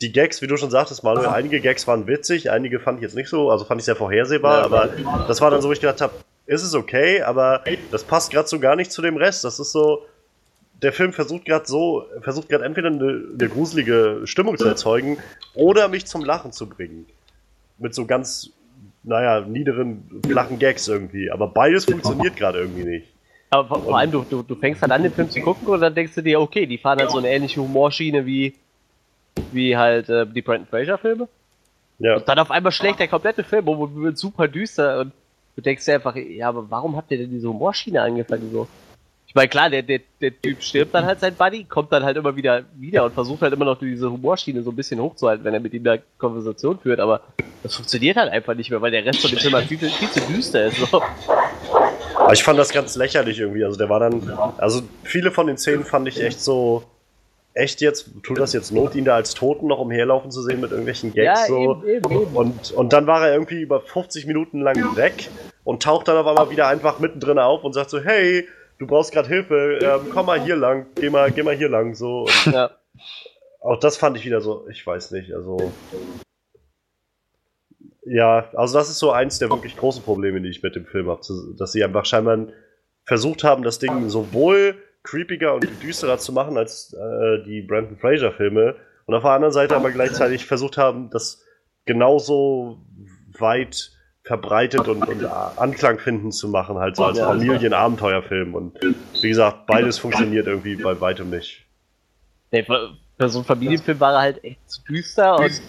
[0.02, 3.16] die Gags, wie du schon sagtest, Manuel, einige Gags waren witzig, einige fand ich jetzt
[3.16, 4.90] nicht so, also fand ich sehr vorhersehbar, aber
[5.28, 6.14] das war dann so, wo ich gedacht habe,
[6.46, 9.46] ist es okay, aber das passt gerade so gar nicht zu dem Rest.
[9.46, 10.04] Das ist so,
[10.82, 15.18] der Film versucht gerade so, versucht gerade entweder eine, eine, gruselige Stimmung zu erzeugen
[15.54, 17.06] oder mich zum Lachen zu bringen.
[17.78, 18.52] Mit so ganz,
[19.04, 21.32] naja, niederen, flachen Gags irgendwie.
[21.32, 23.08] Aber beides funktioniert gerade irgendwie nicht.
[23.50, 25.80] Aber vor, vor allem, du, du, du fängst halt an, den Film zu gucken und
[25.80, 28.56] dann denkst du dir, okay, die fahren halt so eine ähnliche Humorschiene wie,
[29.52, 31.28] wie halt äh, die Brandon Fraser-Filme.
[32.00, 32.16] Ja.
[32.18, 35.14] Und dann auf einmal schlägt der komplette Film um und wird super düster und
[35.56, 38.68] du denkst dir einfach, ja, aber warum habt ihr denn diese Humorschiene angefangen so?
[39.34, 42.18] Ich meine, klar, der, der, der Typ stirbt dann halt sein Buddy, kommt dann halt
[42.18, 45.56] immer wieder wieder und versucht halt immer noch diese Humorschiene so ein bisschen hochzuhalten, wenn
[45.56, 47.22] er mit ihm da Konversation führt, aber
[47.64, 50.10] das funktioniert halt einfach nicht mehr, weil der Rest von dem Film halt viel, viel
[50.12, 50.78] zu düster ist.
[50.78, 51.02] So.
[52.16, 53.66] Aber ich fand das ganz lächerlich irgendwie.
[53.66, 54.22] Also der war dann,
[54.60, 56.84] also viele von den Szenen fand ich echt so,
[57.56, 60.70] echt jetzt, tut das jetzt Not, ihn da als Toten noch umherlaufen zu sehen mit
[60.70, 61.82] irgendwelchen Gags ja, so.
[61.88, 62.36] Eben, eben, eben.
[62.36, 65.32] Und, und dann war er irgendwie über 50 Minuten lang weg
[65.64, 68.48] und taucht dann auf einmal wieder einfach mittendrin auf und sagt so, hey,
[68.84, 71.96] du brauchst gerade Hilfe, ähm, komm mal hier lang, geh mal, geh mal hier lang,
[71.96, 72.24] so.
[72.24, 72.72] Und ja.
[73.62, 75.72] Auch das fand ich wieder so, ich weiß nicht, also.
[78.06, 81.08] Ja, also das ist so eins der wirklich großen Probleme, die ich mit dem Film
[81.08, 81.22] habe,
[81.58, 82.48] dass sie einfach scheinbar
[83.06, 88.34] versucht haben, das Ding sowohl creepiger und düsterer zu machen als äh, die Brandon Fraser
[88.34, 91.46] Filme und auf der anderen Seite aber gleichzeitig versucht haben, das
[91.86, 92.82] genauso
[93.38, 93.93] weit
[94.24, 95.26] verbreitet und, und
[95.58, 98.56] Anklang finden zu machen, halt so als Familienabenteuerfilm.
[98.56, 98.80] Und
[99.22, 101.66] wie gesagt, beides funktioniert irgendwie bei weitem nicht.
[102.52, 105.62] Nee, für so einen Familienfilm war er halt echt zu düster und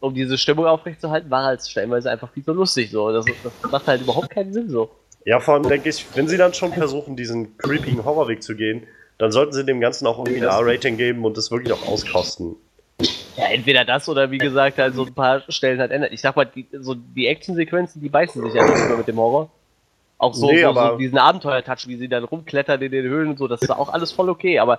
[0.00, 2.90] um diese Stimmung aufrechtzuerhalten, war er halt stellenweise einfach viel zu lustig.
[2.90, 3.12] So.
[3.12, 4.90] Das, das macht halt überhaupt keinen Sinn so.
[5.24, 8.82] Ja, vor allem denke ich, wenn sie dann schon versuchen, diesen creepigen Horrorweg zu gehen,
[9.18, 12.56] dann sollten sie dem Ganzen auch irgendwie ein R-Rating geben und das wirklich auch auskosten.
[13.36, 16.12] Ja, entweder das oder wie gesagt, halt so ein paar Stellen halt ändert.
[16.12, 19.16] Ich sag mal, die, so die Actionsequenzen, die beißen sich ja nicht mehr mit dem
[19.16, 19.50] Horror.
[20.18, 23.38] Auch so, nee, so, so diesen Abenteuer-Touch, wie sie dann rumklettern in den Höhlen und
[23.38, 24.78] so, das ist auch alles voll okay, aber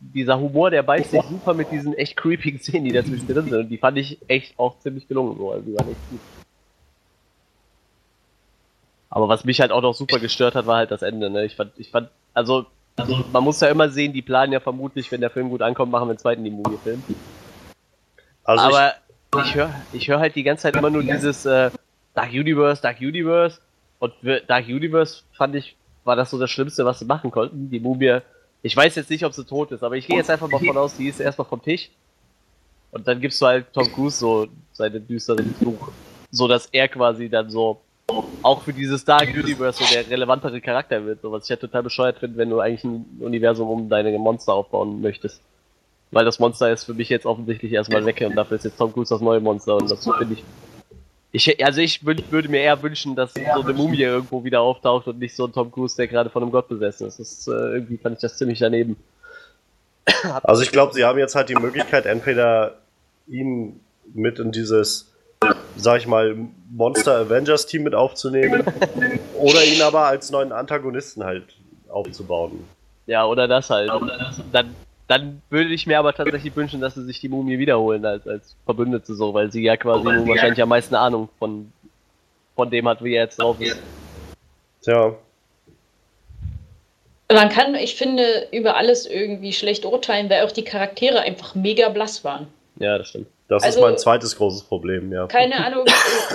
[0.00, 3.58] dieser Humor, der beißt sich super mit diesen echt creepigen Szenen, die dazwischen drin sind.
[3.58, 5.52] Und die fand ich echt auch ziemlich gelungen, so.
[5.52, 6.20] Also die waren echt gut.
[9.08, 11.46] Aber was mich halt auch noch super gestört hat, war halt das Ende, ne?
[11.46, 12.66] Ich fand, ich fand, also,
[12.96, 15.90] also man muss ja immer sehen, die planen ja vermutlich, wenn der Film gut ankommt,
[15.90, 17.02] machen wir einen zweiten die Mumie-Film.
[18.46, 18.94] Also Aber
[19.34, 21.70] ich, ich höre ich hör halt die ganze Zeit immer nur dieses äh,
[22.14, 23.58] Dark Universe, Dark Universe.
[23.98, 24.12] Und
[24.46, 27.70] Dark Universe fand ich, war das so das Schlimmste, was sie machen konnten.
[27.70, 28.20] Die Mumie,
[28.62, 30.76] ich weiß jetzt nicht, ob sie tot ist, aber ich gehe jetzt einfach mal von
[30.76, 31.90] aus, die ist erstmal vom Tisch.
[32.92, 35.88] Und dann gibst du halt Tom Cruise so seine düsteren Fluch.
[36.30, 37.80] So dass er quasi dann so
[38.42, 41.20] auch für dieses Dark Universe so der relevantere Charakter wird.
[41.22, 44.54] So was ich ja total bescheuert finde, wenn du eigentlich ein Universum um deine Monster
[44.54, 45.42] aufbauen möchtest.
[46.10, 48.92] Weil das Monster ist für mich jetzt offensichtlich erstmal weg und dafür ist jetzt Tom
[48.92, 50.44] Cruise das neue Monster und das finde ich.
[51.32, 55.18] Ich, also ich würde mir eher wünschen, dass so eine Mumie irgendwo wieder auftaucht und
[55.18, 57.18] nicht so ein Tom Cruise, der gerade von einem Gott besessen ist.
[57.18, 58.96] Das ist äh, irgendwie fand ich das ziemlich daneben.
[60.44, 62.76] Also ich glaube, sie haben jetzt halt die Möglichkeit, entweder
[63.26, 63.80] ihn
[64.14, 65.12] mit in dieses,
[65.76, 66.36] sag ich mal,
[66.70, 68.64] Monster Avengers Team mit aufzunehmen
[69.34, 71.44] oder ihn aber als neuen Antagonisten halt
[71.88, 72.64] aufzubauen.
[73.06, 73.90] Ja, oder das halt.
[74.52, 74.75] Dann
[75.08, 78.56] dann würde ich mir aber tatsächlich wünschen, dass sie sich die Mumie wiederholen als, als
[78.64, 81.72] Verbündete so, weil sie ja quasi nun wahrscheinlich am meisten Ahnung von,
[82.56, 83.80] von dem hat, wie er jetzt drauf ist.
[84.82, 85.14] Tja.
[87.32, 91.88] Man kann, ich finde, über alles irgendwie schlecht urteilen, weil auch die Charaktere einfach mega
[91.88, 92.48] blass waren.
[92.78, 93.26] Ja, das stimmt.
[93.48, 95.26] Das Also- ist mein zweites großes Problem, ja.
[95.28, 95.84] Keine Ahnung,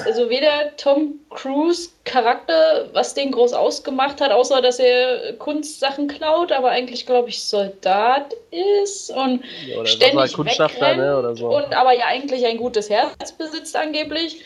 [0.06, 6.52] also weder Tom Cruise Charakter, was den groß ausgemacht hat, außer dass er Kunstsachen klaut,
[6.54, 11.20] aber eigentlich glaube ich Soldat ist und Ja, Oder ständig war Kundschafter, ne?
[11.20, 11.50] Oder so.
[11.56, 14.42] und aber ja eigentlich ein gutes Herz besitzt angeblich,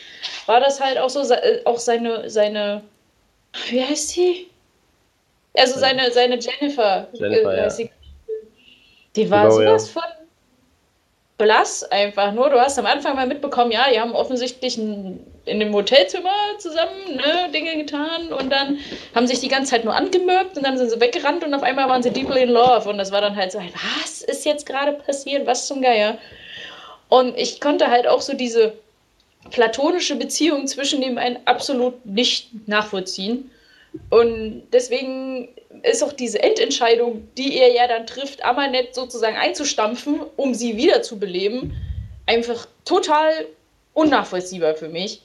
[0.46, 2.82] war das halt auch so äh, auch seine seine
[3.70, 4.48] wie heißt sie?
[5.56, 7.70] Also seine seine Jennifer, Jennifer, äh, ja.
[7.70, 7.90] sie.
[9.14, 9.68] die war Genau, ja.
[9.78, 10.02] sowas von
[11.38, 12.50] blass einfach nur.
[12.50, 17.16] Du hast am Anfang mal mitbekommen, ja, die haben offensichtlich ein, in dem Hotelzimmer zusammen
[17.16, 18.78] ne, Dinge getan und dann
[19.14, 21.88] haben sich die ganze Zeit nur angemöbt und dann sind sie weggerannt und auf einmal
[21.88, 24.92] waren sie deeply in love und das war dann halt so, was ist jetzt gerade
[24.92, 26.18] passiert, was zum Geier?
[27.08, 28.72] Und ich konnte halt auch so diese
[29.50, 33.50] platonische Beziehung zwischen dem einen absolut nicht nachvollziehen.
[34.10, 35.48] Und deswegen
[35.82, 41.74] ist auch diese Endentscheidung, die er ja dann trifft, Amanet sozusagen einzustampfen, um sie wiederzubeleben,
[42.26, 43.46] einfach total
[43.94, 45.22] unnachvollziehbar für mich.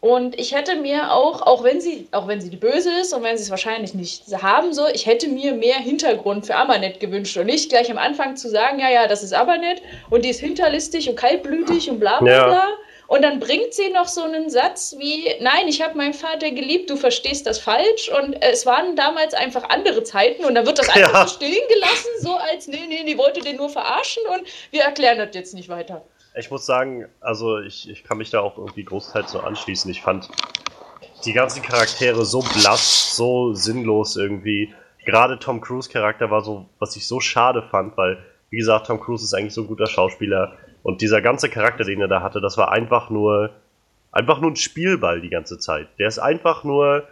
[0.00, 3.22] Und ich hätte mir auch, auch wenn sie, auch wenn sie die Böse ist und
[3.22, 7.36] wenn sie es wahrscheinlich nicht haben soll, ich hätte mir mehr Hintergrund für Amanet gewünscht
[7.38, 9.80] und nicht gleich am Anfang zu sagen, ja, ja, das ist Amanet
[10.10, 12.68] und die ist hinterlistig und kaltblütig und bla bla Ja.
[13.08, 16.90] Und dann bringt sie noch so einen Satz wie, nein, ich habe meinen Vater geliebt,
[16.90, 18.10] du verstehst das falsch.
[18.10, 21.26] Und es waren damals einfach andere Zeiten und dann wird das einfach Ja.
[21.26, 24.42] so stehen gelassen, so als, nee, nee, die wollte den nur verarschen und
[24.72, 26.02] wir erklären das jetzt nicht weiter.
[26.38, 29.90] Ich muss sagen, also ich, ich kann mich da auch irgendwie großteils so anschließen.
[29.90, 30.28] Ich fand
[31.24, 34.74] die ganzen Charaktere so blass, so sinnlos irgendwie.
[35.06, 38.18] Gerade Tom Cruise Charakter war so, was ich so schade fand, weil,
[38.50, 40.58] wie gesagt, Tom Cruise ist eigentlich so ein guter Schauspieler.
[40.86, 43.50] Und dieser ganze Charakter, den er da hatte, das war einfach nur,
[44.12, 45.88] einfach nur ein Spielball die ganze Zeit.
[45.98, 47.08] Der ist einfach nur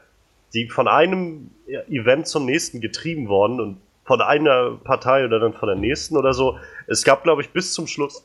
[0.54, 1.50] die von einem
[1.90, 6.34] Event zum nächsten getrieben worden und von einer Partei oder dann von der nächsten oder
[6.34, 6.56] so.
[6.86, 8.24] Es gab, glaube ich, bis zum Schluss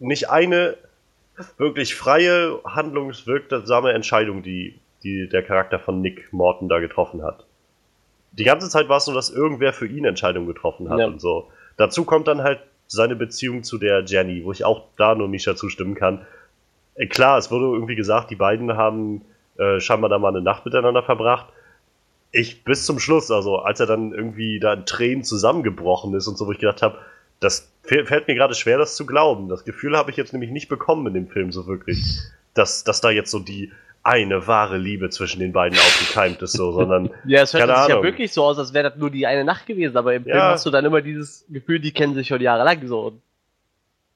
[0.00, 0.76] nicht eine
[1.56, 7.46] wirklich freie, handlungswirksame Entscheidung, die, die der Charakter von Nick Morton da getroffen hat.
[8.32, 11.06] Die ganze Zeit war es so, dass irgendwer für ihn Entscheidungen getroffen hat Ja.
[11.06, 11.48] und so.
[11.78, 15.54] Dazu kommt dann halt seine Beziehung zu der Jenny, wo ich auch da nur Misha
[15.54, 16.26] zustimmen kann.
[16.94, 19.22] Äh, klar, es wurde irgendwie gesagt, die beiden haben
[19.58, 21.46] äh, scheinbar da mal eine Nacht miteinander verbracht.
[22.32, 26.36] Ich bis zum Schluss, also als er dann irgendwie da in Tränen zusammengebrochen ist und
[26.36, 26.98] so, wo ich gedacht habe,
[27.40, 29.48] das fäll- fällt mir gerade schwer, das zu glauben.
[29.48, 32.20] Das Gefühl habe ich jetzt nämlich nicht bekommen in dem Film so wirklich,
[32.54, 33.70] dass, dass da jetzt so die
[34.02, 38.02] eine wahre Liebe zwischen den beiden aufgekeimt ist, so, sondern Ja, es hört sich ja
[38.02, 40.50] wirklich so aus, als wäre das nur die eine Nacht gewesen, aber im Film Ja.
[40.50, 43.20] hast du dann immer dieses Gefühl, die kennen sich schon jahrelang so.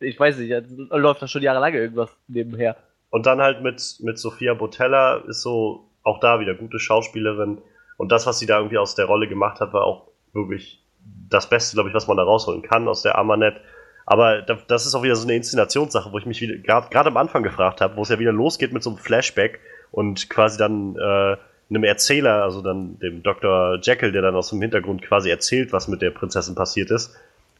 [0.00, 0.52] Ich weiß nicht,
[0.90, 2.76] läuft da schon jahrelang irgendwas nebenher.
[3.10, 7.58] Und dann halt mit, mit Sophia Botella ist so auch da wieder gute Schauspielerin.
[7.98, 10.82] Und das, was sie da irgendwie aus der Rolle gemacht hat, war auch wirklich
[11.28, 13.60] das Beste, glaube ich, was man da rausholen kann aus der Amanet.
[14.06, 17.42] Aber da- das ist auch wieder so eine Inszenationssache, wo ich mich gerade am Anfang
[17.42, 19.60] gefragt habe, wo es ja wieder losgeht mit so einem Flashback
[19.92, 21.36] und quasi dann äh,
[21.70, 23.78] einem Erzähler, also dann dem Dr.
[23.82, 27.14] Jekyll, der dann aus dem Hintergrund quasi erzählt, was mit der Prinzessin passiert ist.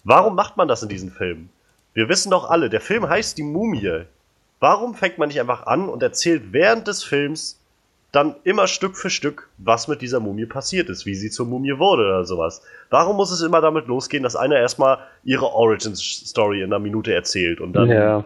[0.05, 1.49] Warum macht man das in diesen Filmen?
[1.95, 4.03] Wir wissen doch alle, der Film heißt die Mumie.
[4.61, 7.59] Warum fängt man nicht einfach an und erzählt während des Films
[8.13, 11.79] dann immer Stück für Stück, was mit dieser Mumie passiert ist, wie sie zur Mumie
[11.79, 12.63] wurde oder sowas?
[12.91, 17.61] Warum muss es immer damit losgehen, dass einer erstmal ihre Origin-Story in einer Minute erzählt
[17.61, 17.89] und dann.
[17.89, 18.25] ja.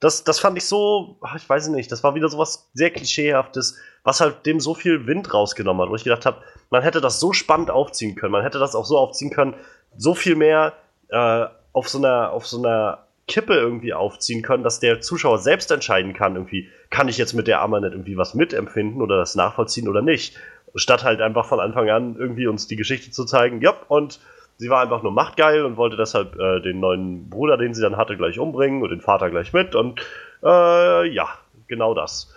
[0.00, 4.20] Das, das fand ich so, ich weiß nicht, das war wieder sowas sehr Klischeehaftes, was
[4.20, 6.38] halt dem so viel Wind rausgenommen hat, wo ich gedacht habe,
[6.70, 9.54] man hätte das so spannend aufziehen können, man hätte das auch so aufziehen können,
[9.96, 10.74] so viel mehr
[11.08, 15.70] äh, auf so einer, auf so einer Kippe irgendwie aufziehen können, dass der Zuschauer selbst
[15.70, 19.88] entscheiden kann, irgendwie, kann ich jetzt mit der Amanet irgendwie was mitempfinden oder das nachvollziehen
[19.88, 20.36] oder nicht.
[20.74, 24.20] Statt halt einfach von Anfang an irgendwie uns die Geschichte zu zeigen, ja, und
[24.56, 27.96] sie war einfach nur machtgeil und wollte deshalb äh, den neuen Bruder, den sie dann
[27.96, 30.00] hatte, gleich umbringen und den Vater gleich mit und
[30.42, 31.28] äh, ja,
[31.68, 32.34] genau das.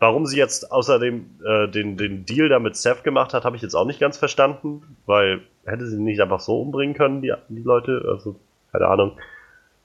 [0.00, 3.62] Warum sie jetzt außerdem äh, den, den Deal da mit Seth gemacht hat, habe ich
[3.62, 7.62] jetzt auch nicht ganz verstanden, weil hätte sie nicht einfach so umbringen können, die, die
[7.62, 8.36] Leute, also
[8.72, 9.12] keine Ahnung.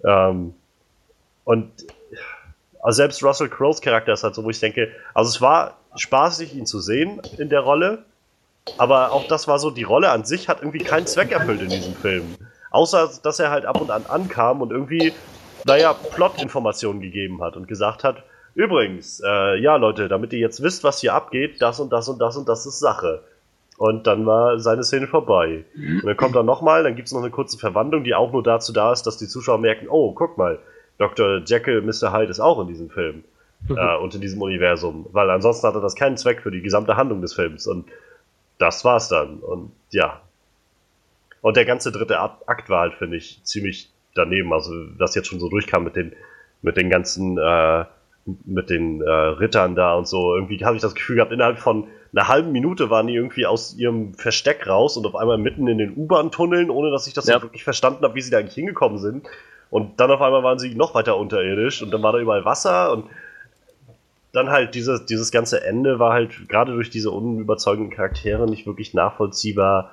[0.05, 0.53] Ähm,
[1.45, 1.71] und
[2.81, 6.55] also selbst Russell Crowes Charakter ist halt so, wo ich denke, also es war spaßig,
[6.55, 8.03] ihn zu sehen in der Rolle,
[8.77, 11.69] aber auch das war so, die Rolle an sich hat irgendwie keinen Zweck erfüllt in
[11.69, 12.35] diesem Film.
[12.71, 15.13] Außer, dass er halt ab und an ankam und irgendwie,
[15.65, 18.23] naja, Plot-Informationen gegeben hat und gesagt hat,
[18.55, 22.19] übrigens, äh, ja Leute, damit ihr jetzt wisst, was hier abgeht, das und das und
[22.19, 23.21] das und das ist Sache.
[23.83, 25.65] Und dann war seine Szene vorbei.
[25.75, 28.41] Und dann kommt er nochmal, dann gibt es noch eine kurze Verwandlung, die auch nur
[28.41, 30.59] dazu da ist, dass die Zuschauer merken, oh, guck mal,
[30.99, 31.41] Dr.
[31.45, 32.13] Jekyll, Mr.
[32.13, 33.25] Hyde ist auch in diesem Film.
[33.69, 35.07] äh, und in diesem Universum.
[35.11, 37.67] Weil ansonsten hatte das keinen Zweck für die gesamte Handlung des Films.
[37.67, 37.85] Und
[38.57, 39.39] das war's dann.
[39.39, 40.21] Und ja.
[41.41, 44.53] Und der ganze dritte Akt Akt war halt, finde ich, ziemlich daneben.
[44.53, 46.13] Also das jetzt schon so durchkam mit den,
[46.61, 47.83] mit den ganzen, äh,
[48.45, 50.35] mit den äh, Rittern da und so.
[50.35, 53.75] Irgendwie habe ich das Gefühl gehabt, innerhalb von einer halben Minute waren die irgendwie aus
[53.75, 57.41] ihrem Versteck raus und auf einmal mitten in den U-Bahn-Tunneln, ohne dass ich das ja.
[57.41, 59.27] wirklich verstanden habe, wie sie da eigentlich hingekommen sind.
[59.69, 62.91] Und dann auf einmal waren sie noch weiter unterirdisch und dann war da überall Wasser
[62.91, 63.05] und
[64.31, 68.93] dann halt dieses, dieses ganze Ende war halt gerade durch diese unüberzeugenden Charaktere nicht wirklich
[68.93, 69.91] nachvollziehbar.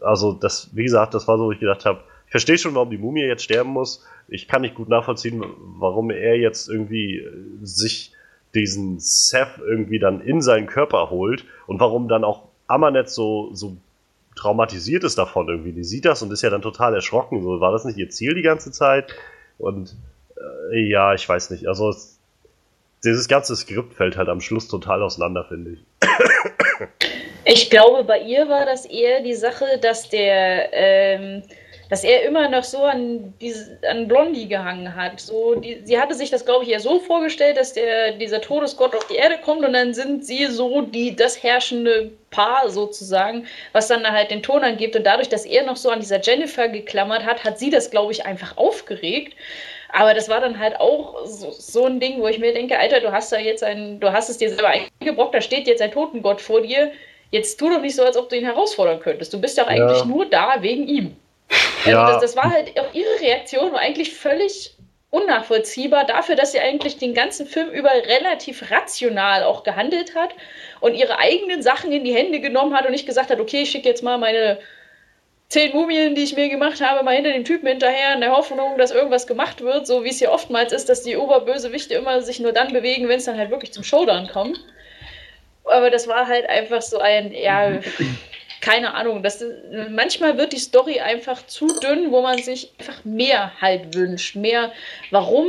[0.00, 2.90] Also das, wie gesagt, das war so, wo ich gedacht habe, ich verstehe schon, warum
[2.90, 4.04] die Mumie jetzt sterben muss.
[4.28, 7.24] Ich kann nicht gut nachvollziehen, warum er jetzt irgendwie
[7.62, 8.12] sich
[8.54, 13.76] diesen Seth irgendwie dann in seinen Körper holt und warum dann auch Amanet so, so
[14.36, 15.72] traumatisiert ist davon irgendwie.
[15.72, 17.42] Die sieht das und ist ja dann total erschrocken.
[17.42, 19.14] So, war das nicht ihr Ziel die ganze Zeit?
[19.58, 19.96] Und
[20.72, 21.66] äh, ja, ich weiß nicht.
[21.66, 21.94] Also
[23.04, 25.84] dieses ganze Skript fällt halt am Schluss total auseinander, finde ich.
[27.44, 31.42] Ich glaube, bei ihr war das eher die Sache, dass der ähm,
[31.90, 35.20] dass er immer noch so an, diese, an Blondie gehangen hat.
[35.20, 38.94] So, die, sie hatte sich das, glaube ich, eher so vorgestellt, dass der, dieser Todesgott
[38.94, 43.88] auf die Erde kommt und dann sind sie so die, das herrschende Paar sozusagen, was
[43.88, 44.94] dann halt den Ton angibt.
[44.94, 48.12] Und dadurch, dass er noch so an dieser Jennifer geklammert hat, hat sie das, glaube
[48.12, 49.34] ich, einfach aufgeregt.
[49.92, 53.00] Aber das war dann halt auch so, so, ein Ding, wo ich mir denke, Alter,
[53.00, 54.68] du hast da jetzt ein, du hast es dir selber
[55.00, 56.92] eingebrockt, da steht jetzt ein Totengott vor dir.
[57.32, 59.32] Jetzt tu doch nicht so, als ob du ihn herausfordern könntest.
[59.32, 60.04] Du bist doch eigentlich ja.
[60.04, 61.16] nur da wegen ihm.
[61.84, 62.12] Also ja.
[62.12, 64.76] das, das war halt auch ihre Reaktion war eigentlich völlig
[65.10, 70.30] unnachvollziehbar dafür, dass sie eigentlich den ganzen Film über relativ rational auch gehandelt hat
[70.80, 73.70] und ihre eigenen Sachen in die Hände genommen hat und nicht gesagt hat, okay, ich
[73.70, 74.58] schicke jetzt mal meine
[75.48, 78.78] zehn Mumien, die ich mir gemacht habe, mal hinter den Typen hinterher in der Hoffnung,
[78.78, 82.38] dass irgendwas gemacht wird, so wie es ja oftmals ist, dass die Oberbösewichte immer sich
[82.38, 84.60] nur dann bewegen, wenn es dann halt wirklich zum Showdown kommt.
[85.64, 87.80] Aber das war halt einfach so ein, ja,
[88.60, 89.42] keine Ahnung, das,
[89.90, 94.36] manchmal wird die Story einfach zu dünn, wo man sich einfach mehr halt wünscht.
[94.36, 94.72] Mehr
[95.10, 95.46] warum,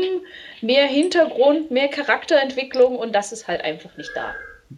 [0.61, 4.33] mehr Hintergrund, mehr Charakterentwicklung und das ist halt einfach nicht da.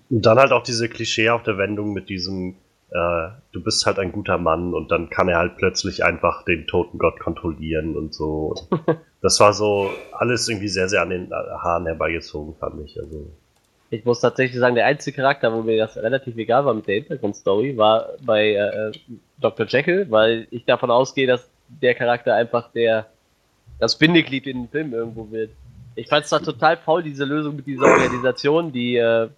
[0.09, 2.55] Und dann halt auch diese Klischee auf der Wendung mit diesem,
[2.89, 6.65] äh, du bist halt ein guter Mann und dann kann er halt plötzlich einfach den
[6.65, 8.55] toten Gott kontrollieren und so.
[9.23, 12.99] Das war so alles irgendwie sehr, sehr an den Haaren herbeigezogen, fand ich.
[12.99, 13.31] Also.
[13.93, 16.95] Ich muss tatsächlich sagen, der einzige Charakter, wo mir das relativ egal war mit der
[16.95, 18.91] Hintergrundstory, war bei äh,
[19.39, 19.67] Dr.
[19.67, 23.05] Jekyll, weil ich davon ausgehe, dass der Charakter einfach der
[23.79, 25.51] das Bindeglied in den Film irgendwo wird.
[25.93, 29.29] Ich fand es da total faul, diese Lösung mit dieser Organisation, die äh,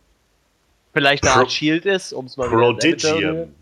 [0.93, 3.53] vielleicht eine Art Shield ist, um es mal Prodigium.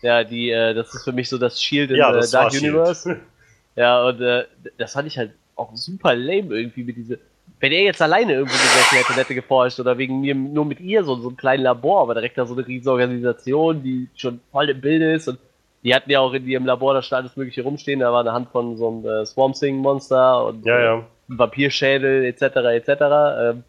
[0.00, 3.02] Ja, die, äh, das ist für mich so das Shield in ja, äh, Dark Universe.
[3.02, 3.20] Shield.
[3.74, 4.44] Ja, und äh,
[4.76, 7.18] das fand ich halt auch super lame irgendwie mit diese
[7.62, 11.04] wenn er jetzt alleine irgendwo gesessen hätte, hätte geforscht oder wegen mir nur mit ihr
[11.04, 14.68] so, so ein kleines Labor, aber direkt da so eine riesige Organisation, die schon voll
[14.68, 15.38] im Bilde ist und
[15.84, 18.32] die hatten ja auch in ihrem Labor da stand alles mögliche rumstehen, da war eine
[18.32, 20.94] Hand von so einem äh, Swamp Thing Monster und ja, ja.
[21.28, 22.42] ein Vampirschädel etc.
[22.42, 22.88] etc.
[22.90, 23.64] Ähm,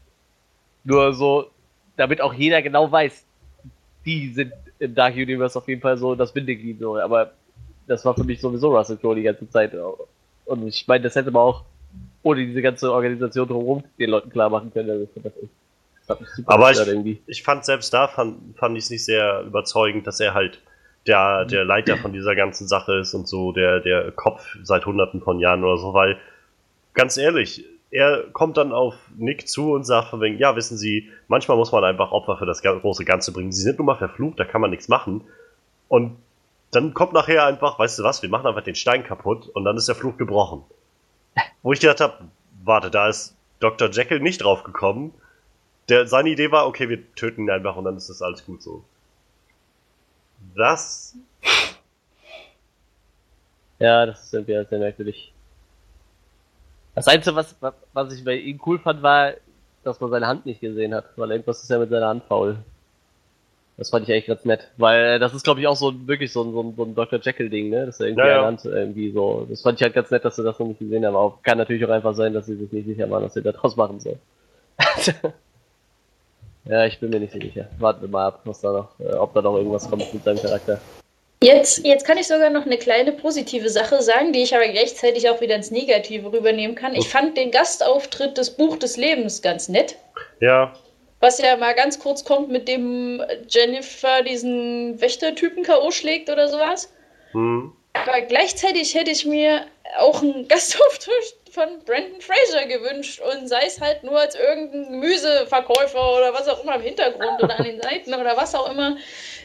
[0.84, 1.52] nur so,
[1.96, 3.24] damit auch jeder genau weiß,
[4.08, 7.34] die sind im Dark Universe auf jeden Fall so das Bindeglied so, aber
[7.86, 9.74] das war für mich sowieso Russell Crowe die ganze Zeit
[10.46, 11.64] und ich meine, das hätte man auch
[12.24, 15.08] ohne diese ganze Organisation drumherum den Leuten klar machen können.
[16.08, 20.08] Das ist, Aber ich, ich fand selbst da fand, fand ich es nicht sehr überzeugend,
[20.08, 20.62] dass er halt
[21.08, 25.22] der, der Leiter von dieser ganzen Sache ist und so der, der Kopf seit hunderten
[25.22, 26.18] von Jahren oder so, weil
[26.94, 31.12] ganz ehrlich, er kommt dann auf Nick zu und sagt von wegen, ja, wissen Sie,
[31.28, 33.52] manchmal muss man einfach Opfer für das große Ganze bringen.
[33.52, 35.22] Sie sind nun mal verflucht, da kann man nichts machen.
[35.90, 36.18] Und
[36.72, 39.78] dann kommt nachher einfach, weißt du was, wir machen einfach den Stein kaputt und dann
[39.78, 40.64] ist der Fluch gebrochen.
[41.62, 42.26] Wo ich gedacht habe,
[42.64, 43.90] warte, da ist Dr.
[43.90, 45.14] Jekyll nicht drauf gekommen.
[45.90, 48.62] Der, seine Idee war, okay, wir töten ihn einfach und dann ist das alles gut
[48.62, 48.84] so.
[50.56, 51.16] Das.
[53.80, 55.34] Ja, das ist irgendwie sehr merkwürdig.
[56.96, 57.56] Das Einzige, was,
[57.94, 59.34] was ich bei ihm cool fand, war,
[59.84, 62.58] dass man seine Hand nicht gesehen hat, weil irgendwas ist ja mit seiner Hand faul.
[63.78, 66.32] Das fand ich eigentlich ganz nett, weil äh, das ist, glaube ich, auch so wirklich
[66.32, 67.20] so ein, so ein, so ein Dr.
[67.20, 67.88] Jekyll-Ding, ne?
[67.88, 68.58] Das ist ja irgendwie ja, ja.
[68.80, 69.48] irgendwie so.
[69.50, 71.16] Das fand ich halt ganz nett, dass sie das noch nicht gesehen haben.
[71.16, 73.52] Aber kann natürlich auch einfach sein, dass sie sich nicht sicher waren, was sie da
[73.52, 74.18] draus machen soll.
[76.66, 77.68] ja, ich bin mir nicht so sicher.
[77.80, 80.40] Warten wir mal ab, was da noch, äh, ob da noch irgendwas kommt mit seinem
[80.40, 80.80] Charakter.
[81.42, 85.30] Jetzt, jetzt kann ich sogar noch eine kleine positive Sache sagen, die ich aber gleichzeitig
[85.30, 86.94] auch wieder ins Negative rübernehmen kann.
[86.94, 89.96] Ich fand den Gastauftritt des Buch des Lebens ganz nett.
[90.40, 90.74] Ja
[91.24, 95.90] was ja mal ganz kurz kommt, mit dem Jennifer diesen Wächtertypen K.O.
[95.90, 96.94] schlägt oder sowas.
[97.32, 97.72] Mhm.
[97.94, 99.66] Aber gleichzeitig hätte ich mir
[100.00, 106.18] auch einen Gastauftritt von Brandon Fraser gewünscht und sei es halt nur als irgendein Gemüseverkäufer
[106.18, 108.98] oder was auch immer im Hintergrund oder an den Seiten oder was auch immer,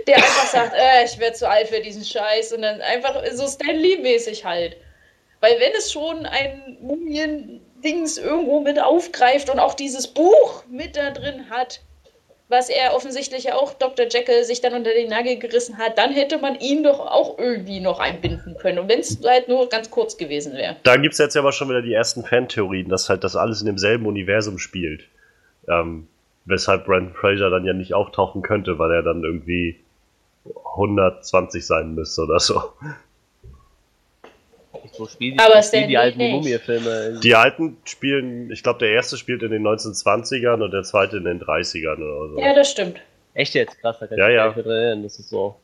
[0.09, 3.47] der einfach sagt, äh, ich werde zu alt für diesen Scheiß und dann einfach so
[3.47, 4.77] Stan Lee-mäßig halt.
[5.41, 6.77] Weil wenn es schon ein
[7.79, 11.81] Mumien-Dings irgendwo mit aufgreift und auch dieses Buch mit da drin hat,
[12.49, 14.07] was er offensichtlich auch Dr.
[14.09, 17.81] Jekyll sich dann unter den Nagel gerissen hat, dann hätte man ihn doch auch irgendwie
[17.81, 18.79] noch einbinden können.
[18.79, 20.77] Und wenn es halt nur ganz kurz gewesen wäre.
[20.83, 23.67] Da gibt es jetzt aber schon wieder die ersten Fantheorien, dass halt das alles in
[23.67, 25.05] demselben Universum spielt.
[25.69, 26.09] Ähm,
[26.47, 29.77] weshalb Brandon Fraser dann ja nicht auftauchen könnte, weil er dann irgendwie
[30.75, 32.63] 120 sein müsste oder so.
[34.93, 36.19] So spielen Aber die, Stan spielen die alten.
[36.19, 37.21] Mumie-Filme.
[37.23, 41.25] Die alten spielen, ich glaube, der erste spielt in den 1920ern und der zweite in
[41.25, 42.39] den 30ern oder so.
[42.41, 43.01] Ja, das stimmt.
[43.35, 43.79] Echt jetzt?
[43.81, 44.47] Krass, da kann Ja, ich ja.
[44.49, 45.57] mich nicht mehr dran erinnern, dass es so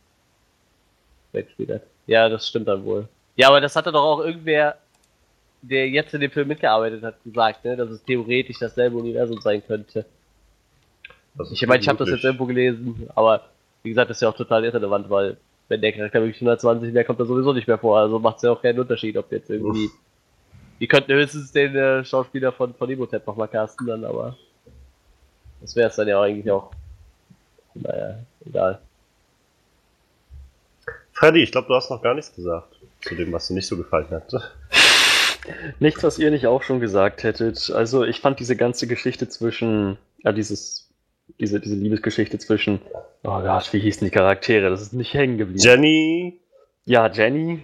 [1.33, 1.83] weggespielt hat.
[2.07, 3.09] Ja, das stimmt dann wohl.
[3.37, 4.77] Ja, aber das hatte doch auch irgendwer,
[5.63, 9.63] der jetzt in dem Film mitgearbeitet hat, gesagt, ne, dass es theoretisch dasselbe Universum sein
[9.67, 10.05] könnte.
[11.53, 13.49] Ich meine, ich habe das jetzt irgendwo gelesen, aber
[13.83, 15.37] wie gesagt, das ist ja auch total irrelevant, weil
[15.69, 17.99] wenn der Charakter wirklich 120 wäre, kommt er sowieso nicht mehr vor.
[17.99, 19.91] Also macht es ja auch keinen Unterschied, ob jetzt irgendwie.
[20.81, 24.37] Die könnten höchstens den äh, Schauspieler von, von Imhotep nochmal casten, dann, aber.
[25.61, 26.73] Das wäre es dann ja eigentlich auch.
[27.75, 28.81] Naja, egal.
[31.13, 33.77] Freddy, ich glaube, du hast noch gar nichts gesagt zu dem, was dir nicht so
[33.77, 34.33] gefallen hat.
[35.79, 37.71] Nichts, was ihr nicht auch schon gesagt hättet.
[37.71, 40.89] Also ich fand diese ganze Geschichte zwischen, ja, dieses,
[41.41, 42.81] diese, diese Liebesgeschichte zwischen,
[43.23, 44.71] oh Gott, wie hießen die Charaktere?
[44.71, 45.61] Das ist nicht hängen geblieben.
[45.61, 46.41] Jenny
[46.87, 47.63] ja, Jenny,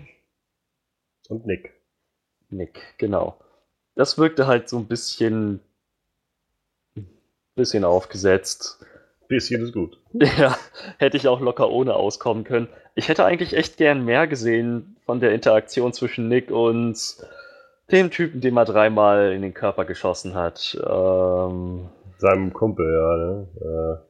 [1.28, 1.74] und Nick.
[2.48, 3.38] Nick, genau.
[3.94, 5.60] Das wirkte halt so ein bisschen,
[7.54, 8.84] bisschen aufgesetzt.
[9.28, 9.98] Bisschen ist gut.
[10.12, 10.56] Ja,
[10.98, 12.68] hätte ich auch locker ohne auskommen können.
[12.94, 17.16] Ich hätte eigentlich echt gern mehr gesehen von der Interaktion zwischen Nick und
[17.92, 20.76] dem Typen, den man dreimal in den Körper geschossen hat.
[20.82, 24.02] Ähm, Seinem Kumpel, ja, ne?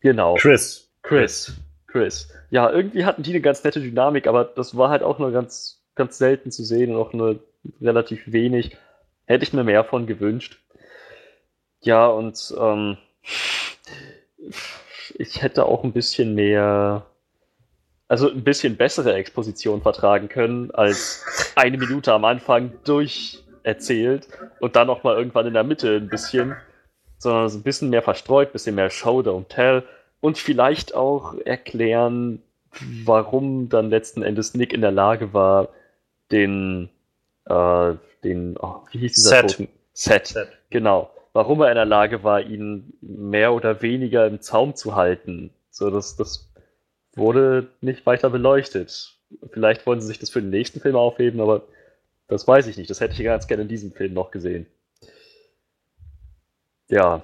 [0.00, 0.36] genau.
[0.36, 0.90] Äh, Chris.
[1.02, 1.56] Chris.
[1.86, 2.28] Chris.
[2.50, 5.82] Ja, irgendwie hatten die eine ganz nette Dynamik, aber das war halt auch nur ganz,
[5.94, 7.40] ganz selten zu sehen und auch nur
[7.80, 8.76] relativ wenig.
[9.26, 10.58] Hätte ich mir mehr von gewünscht.
[11.80, 12.96] Ja, und ähm,
[15.18, 17.06] ich hätte auch ein bisschen mehr,
[18.08, 21.24] also ein bisschen bessere Exposition vertragen können, als
[21.56, 22.72] eine Minute am Anfang
[23.68, 24.28] durcherzählt
[24.60, 26.56] und dann noch mal irgendwann in der Mitte ein bisschen,
[27.18, 29.82] sondern so ein bisschen mehr verstreut, ein bisschen mehr Show, don't tell
[30.20, 32.42] und vielleicht auch erklären,
[33.04, 35.68] warum dann letzten Endes Nick in der Lage war,
[36.30, 36.90] den,
[37.46, 39.42] äh, den, oh, wie hieß dieser.
[39.42, 39.68] Toten?
[39.92, 40.26] Set.
[40.28, 40.48] Seth.
[40.70, 41.10] Genau.
[41.32, 45.50] Warum er in der Lage war, ihn mehr oder weniger im Zaum zu halten.
[45.70, 46.50] So, das, das
[47.14, 49.14] wurde nicht weiter beleuchtet.
[49.52, 51.62] Vielleicht wollen sie sich das für den nächsten Film aufheben, aber
[52.28, 52.88] das weiß ich nicht.
[52.90, 54.66] Das hätte ich ganz gerne in diesem Film noch gesehen.
[56.88, 57.22] Ja,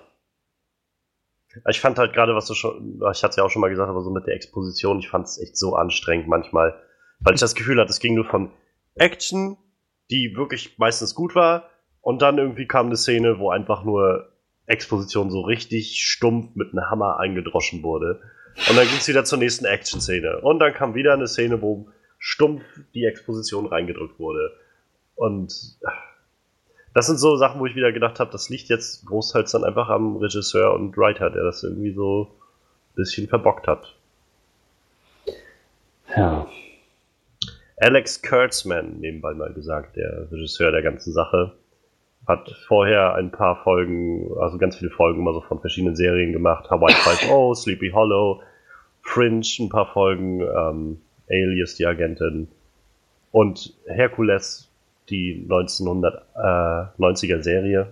[1.69, 3.89] Ich fand halt gerade, was du schon, ich hatte es ja auch schon mal gesagt,
[3.89, 6.75] aber so mit der Exposition, ich fand es echt so anstrengend manchmal,
[7.21, 8.51] weil ich das Gefühl hatte, es ging nur von
[8.97, 9.57] Action,
[10.11, 11.71] die wirklich meistens gut war,
[12.01, 14.31] und dann irgendwie kam eine Szene, wo einfach nur
[14.67, 18.21] Exposition so richtig stumpf mit einem Hammer eingedroschen wurde.
[18.69, 20.41] Und dann ging es wieder zur nächsten Action-Szene.
[20.43, 22.63] Und dann kam wieder eine Szene, wo stumpf
[22.95, 24.53] die Exposition reingedrückt wurde.
[25.17, 25.77] Und
[26.95, 29.89] das sind so Sachen, wo ich wieder gedacht habe, das liegt jetzt großteils dann einfach
[29.89, 33.95] am Regisseur und Writer, der das irgendwie so ein bisschen verbockt hat.
[36.17, 36.47] ja.
[37.77, 41.53] Alex Kurtzman, nebenbei mal gesagt, der Regisseur der ganzen Sache,
[42.27, 46.71] hat vorher ein paar Folgen, also ganz viele Folgen immer so von verschiedenen Serien gemacht.
[46.71, 48.41] Hawaii 5.0, Sleepy Hollow,
[49.03, 52.49] Fringe, ein paar Folgen, ähm, Alias, die Agentin
[53.33, 54.71] und Hercules,
[55.11, 57.89] die 1990er Serie.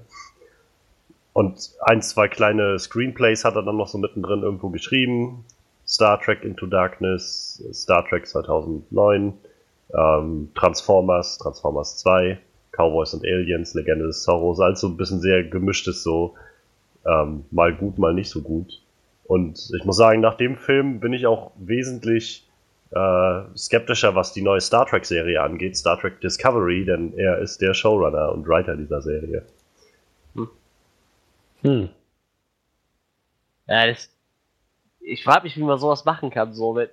[1.32, 5.44] Und ein, zwei kleine Screenplays hat er dann noch so mittendrin irgendwo geschrieben.
[5.86, 9.34] Star Trek Into Darkness, Star Trek 2009,
[9.94, 12.38] ähm, Transformers, Transformers 2,
[12.72, 16.34] Cowboys und Aliens, Legende des Zorros, also ein bisschen sehr gemischtes so,
[17.06, 18.82] ähm, mal gut, mal nicht so gut.
[19.24, 22.48] Und ich muss sagen, nach dem Film bin ich auch wesentlich
[22.92, 27.74] äh, skeptischer, was die neue Star Trek-Serie angeht, Star Trek Discovery, denn er ist der
[27.74, 29.44] Showrunner und Writer dieser Serie.
[31.62, 31.88] Hm.
[33.66, 34.10] Ja, das,
[35.00, 36.88] ich frage mich, wie man sowas machen kann, so, wenn,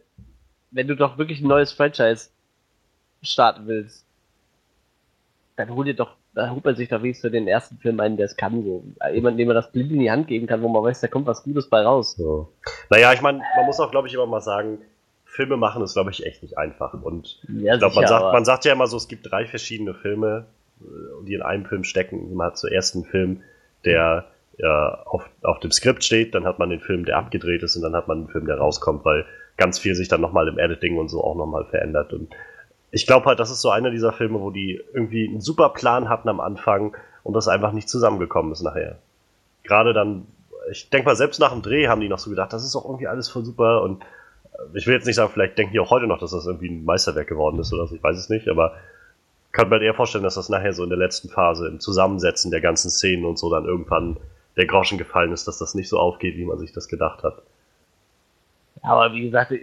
[0.71, 2.30] wenn du doch wirklich ein neues Franchise
[3.21, 4.05] starten willst,
[5.57, 8.15] dann hol dir doch, dann holt man sich doch wenigstens für den ersten Film einen,
[8.15, 8.84] der es kann, so.
[9.11, 11.27] Jemand, dem man das blind in die Hand geben kann, wo man weiß, da kommt
[11.27, 12.15] was Gutes bei raus.
[12.15, 12.53] So.
[12.89, 14.80] Naja, ich meine, man muss auch, glaube ich, immer mal sagen,
[15.30, 16.93] Filme machen ist, glaube ich, echt nicht einfach.
[16.93, 19.93] Und Ja, ich glaube, man, sagt, man sagt ja immer so, es gibt drei verschiedene
[19.93, 20.45] Filme,
[20.81, 22.34] äh, die in einem Film stecken.
[22.34, 23.41] Man hat zuerst einen Film,
[23.85, 24.26] der
[24.57, 27.84] äh, auf, auf dem Skript steht, dann hat man den Film, der abgedreht ist, und
[27.84, 29.26] dann hat man einen Film, der rauskommt, weil
[29.56, 32.11] ganz viel sich dann nochmal im Editing und so auch nochmal verändert.
[32.11, 32.30] Und
[32.91, 36.10] ich glaube halt, das ist so einer dieser Filme, wo die irgendwie einen super Plan
[36.10, 38.97] hatten am Anfang und das einfach nicht zusammengekommen ist nachher.
[39.64, 40.26] Gerade dann,
[40.72, 42.85] ich denke mal, selbst nach dem Dreh haben die noch so gedacht, das ist doch
[42.85, 44.03] irgendwie alles voll super und
[44.73, 46.86] ich will jetzt nicht sagen, vielleicht denken die auch heute noch, dass das irgendwie ein
[46.86, 48.76] Meisterwerk geworden ist oder so, ich weiß es nicht, aber
[49.52, 52.61] kann man eher vorstellen, dass das nachher so in der letzten Phase im Zusammensetzen der
[52.61, 54.18] ganzen Szenen und so dann irgendwann
[54.57, 57.41] der Groschen gefallen ist, dass das nicht so aufgeht, wie man sich das gedacht hat.
[58.81, 59.53] Aber wie gesagt,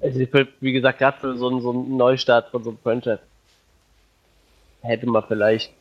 [0.00, 0.20] also
[0.60, 3.20] wie gesagt, gerade für so einen, so einen Neustart von so einem Franchise
[4.80, 5.72] hätte man vielleicht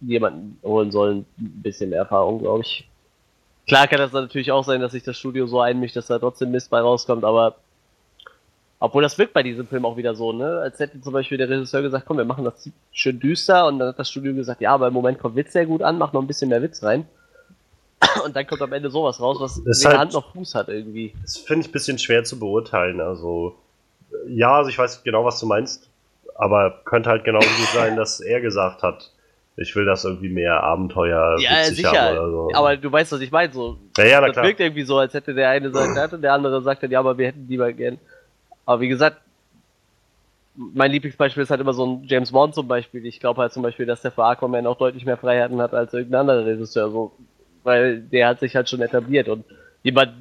[0.00, 2.88] jemanden holen sollen, ein bisschen mehr Erfahrung, glaube ich.
[3.70, 6.50] Klar kann das natürlich auch sein, dass sich das Studio so einmischt, dass da trotzdem
[6.50, 7.54] Mist bei rauskommt, aber
[8.80, 10.58] obwohl das wirkt bei diesem Film auch wieder so, ne?
[10.58, 13.90] Als hätte zum Beispiel der Regisseur gesagt, komm, wir machen das schön düster und dann
[13.90, 16.20] hat das Studio gesagt, ja, aber im Moment kommt Witz sehr gut an, mach noch
[16.20, 17.06] ein bisschen mehr Witz rein.
[18.24, 21.12] Und dann kommt am Ende sowas raus, was weder halt, Hand noch Fuß hat irgendwie.
[21.22, 23.00] Das finde ich ein bisschen schwer zu beurteilen.
[23.00, 23.54] Also,
[24.26, 25.88] ja, also ich weiß genau, was du meinst,
[26.34, 29.12] aber könnte halt genauso gut sein, dass er gesagt hat,
[29.60, 32.12] ich will das irgendwie mehr Abenteuer ja, sicher.
[32.12, 32.50] oder so.
[32.54, 33.52] Aber du weißt, was ich meine.
[33.52, 34.46] So, ja, ja, das klar.
[34.46, 37.18] wirkt irgendwie so, als hätte der eine sagt und der andere sagt dann, ja, aber
[37.18, 37.98] wir hätten die mal gern.
[38.64, 39.18] Aber wie gesagt,
[40.54, 43.04] mein Lieblingsbeispiel ist halt immer so ein James Bond zum Beispiel.
[43.04, 45.92] Ich glaube halt zum Beispiel, dass der für Aquaman auch deutlich mehr Freiheiten hat als
[45.92, 46.90] irgendein anderer Regisseur.
[46.90, 47.12] So,
[47.62, 49.44] weil der hat sich halt schon etabliert und
[49.82, 50.12] jemand,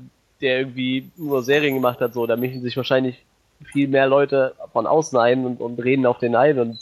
[0.41, 3.23] der irgendwie nur Serien gemacht hat, so, da mischen sich wahrscheinlich
[3.71, 6.77] viel mehr Leute von außen ein und, und reden auf den ein und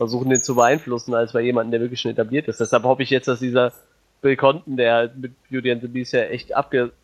[0.00, 2.58] versuchen den zu beeinflussen, als bei jemandem, der wirklich schon etabliert ist.
[2.58, 3.70] Deshalb hoffe ich jetzt, dass dieser
[4.22, 6.94] Bill Conton, der halt mit Beauty and the Beast ja echt abgeliefert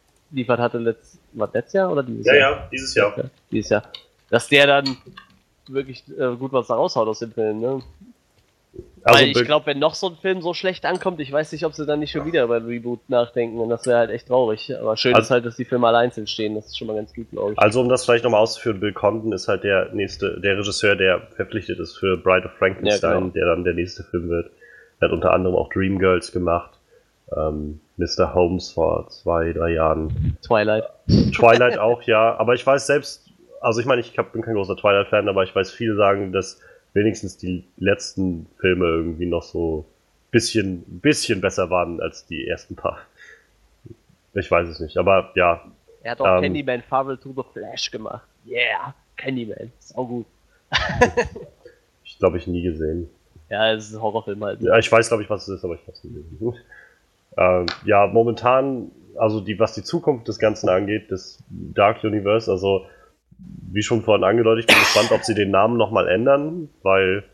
[0.59, 2.51] hatte, letzt, war letztes Jahr oder dieses ja, Jahr?
[2.52, 3.31] Ja, dieses Jahr.
[3.51, 3.82] Dieses Jahr.
[4.31, 4.97] Dass der dann
[5.68, 7.82] wirklich äh, gut was da raushaut aus dem Film, ne?
[9.03, 11.65] Also Weil ich glaube, wenn noch so ein Film so schlecht ankommt, ich weiß nicht,
[11.65, 14.74] ob sie dann nicht schon wieder über Reboot nachdenken und das wäre halt echt traurig.
[14.77, 16.97] Aber schön also, ist halt, dass die Filme alle einzeln stehen, das ist schon mal
[16.97, 17.59] ganz gut, glaube ich.
[17.61, 21.20] Also um das vielleicht nochmal auszuführen, Bill Condon ist halt der nächste, der Regisseur, der
[21.36, 23.32] verpflichtet ist für Bride of Frankenstein, ja, genau.
[23.32, 24.51] der dann der nächste Film wird.
[24.98, 26.73] Er hat unter anderem auch Dreamgirls gemacht,
[27.36, 28.35] ähm, Mr.
[28.35, 30.36] Holmes vor zwei, drei Jahren.
[30.44, 30.85] Twilight.
[31.32, 32.36] Twilight auch, ja.
[32.39, 33.31] Aber ich weiß selbst,
[33.61, 36.61] also ich meine, ich bin kein großer Twilight-Fan, aber ich weiß, viele sagen, dass
[36.97, 39.85] wenigstens die letzten Filme irgendwie noch so
[40.31, 42.98] bisschen, bisschen besser waren als die ersten paar.
[44.32, 45.64] Ich weiß es nicht, aber ja.
[46.02, 48.27] Er hat auch ähm, Candyman Farewell to the Flash gemacht.
[48.47, 50.27] Yeah, Candyman, ist auch gut.
[52.05, 53.09] ich glaube, ich nie gesehen.
[53.51, 54.60] Ja, es ist ein Horrorfilm halt.
[54.62, 56.55] Ja, ich weiß, glaube ich, was es ist, aber ich nie gesehen.
[57.36, 62.86] ähm, ja, momentan, also die, was die Zukunft des Ganzen angeht, des Dark Universe, also
[63.39, 67.25] wie schon vorhin angedeutet, ich bin gespannt, ob sie den Namen nochmal ändern, weil,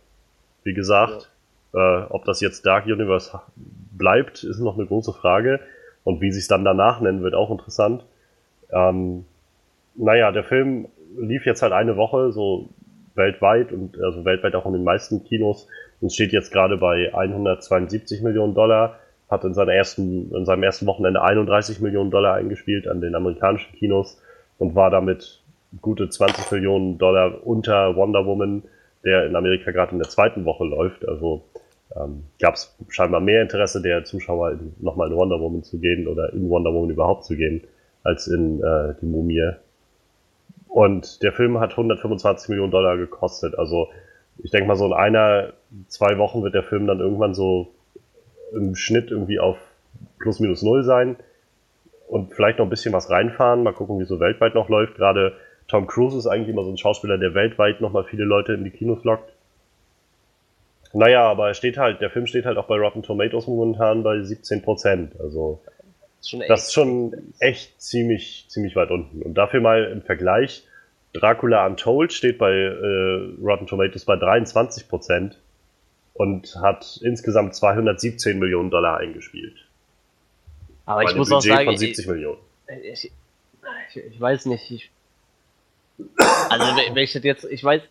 [0.64, 1.30] wie gesagt,
[1.72, 2.00] ja.
[2.00, 5.60] äh, ob das jetzt Dark Universe bleibt, ist noch eine große Frage.
[6.04, 8.04] Und wie sie es dann danach nennen, wird auch interessant.
[8.72, 9.24] Ähm,
[9.94, 12.70] naja, der Film lief jetzt halt eine Woche, so
[13.14, 15.68] weltweit und also weltweit auch in den meisten Kinos
[16.00, 18.98] und steht jetzt gerade bei 172 Millionen Dollar,
[19.28, 23.72] hat in, seiner ersten, in seinem ersten Wochenende 31 Millionen Dollar eingespielt an den amerikanischen
[23.76, 24.20] Kinos
[24.58, 25.41] und war damit
[25.80, 28.64] gute 20 Millionen Dollar unter Wonder Woman,
[29.04, 31.08] der in Amerika gerade in der zweiten Woche läuft.
[31.08, 31.44] Also
[31.96, 36.32] ähm, gab es scheinbar mehr Interesse der Zuschauer, nochmal in Wonder Woman zu gehen oder
[36.32, 37.62] in Wonder Woman überhaupt zu gehen,
[38.02, 39.52] als in äh, die Mumie.
[40.68, 43.58] Und der Film hat 125 Millionen Dollar gekostet.
[43.58, 43.88] Also
[44.38, 45.52] ich denke mal, so in einer,
[45.88, 47.68] zwei Wochen wird der Film dann irgendwann so
[48.54, 49.58] im Schnitt irgendwie auf
[50.18, 51.16] plus minus null sein
[52.08, 53.62] und vielleicht noch ein bisschen was reinfahren.
[53.62, 54.96] Mal gucken, wie so weltweit noch läuft.
[54.96, 55.34] Gerade
[55.72, 58.70] Tom Cruise ist eigentlich immer so ein Schauspieler, der weltweit nochmal viele Leute in die
[58.70, 59.32] Kinos lockt.
[60.92, 64.20] Naja, aber er steht halt, der Film steht halt auch bei Rotten Tomatoes momentan bei
[64.20, 64.62] 17
[65.18, 65.62] Also,
[66.46, 69.22] das ist schon, echt ziemlich, ziemlich weit unten.
[69.22, 70.68] Und dafür mal im Vergleich,
[71.14, 75.36] Dracula Untold steht bei äh, Rotten Tomatoes bei 23%
[76.12, 79.56] und hat insgesamt 217 Millionen Dollar eingespielt.
[80.84, 82.38] Aber ich muss Budget auch sagen, von 70 ich, Millionen.
[82.92, 83.10] Ich,
[83.94, 84.90] ich, ich, weiß nicht, ich
[86.16, 87.82] also, wenn ich das jetzt, ich weiß,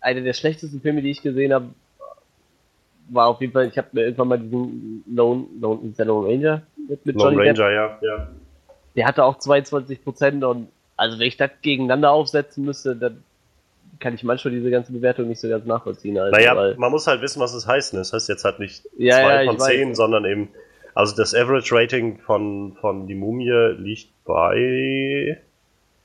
[0.00, 1.66] einer der schlechtesten Filme, die ich gesehen habe,
[3.08, 6.28] war auf jeden Fall, ich habe mir irgendwann mal diesen Lone, Lone, ist der Lone
[6.28, 8.02] Ranger mit, mit Lone Johnny Ranger, Depp.
[8.02, 8.28] ja, ja.
[8.96, 13.22] Der hatte auch 22 Prozent und also wenn ich das gegeneinander aufsetzen müsste, dann
[14.00, 16.18] kann ich manchmal diese ganze Bewertung nicht so ganz nachvollziehen.
[16.18, 17.94] Also, naja, man muss halt wissen, was es heißt.
[17.94, 18.00] Ne?
[18.00, 20.48] Das heißt jetzt halt nicht ja, zwei ja, von zehn, sondern eben,
[20.94, 25.40] also das Average Rating von, von die Mumie liegt bei,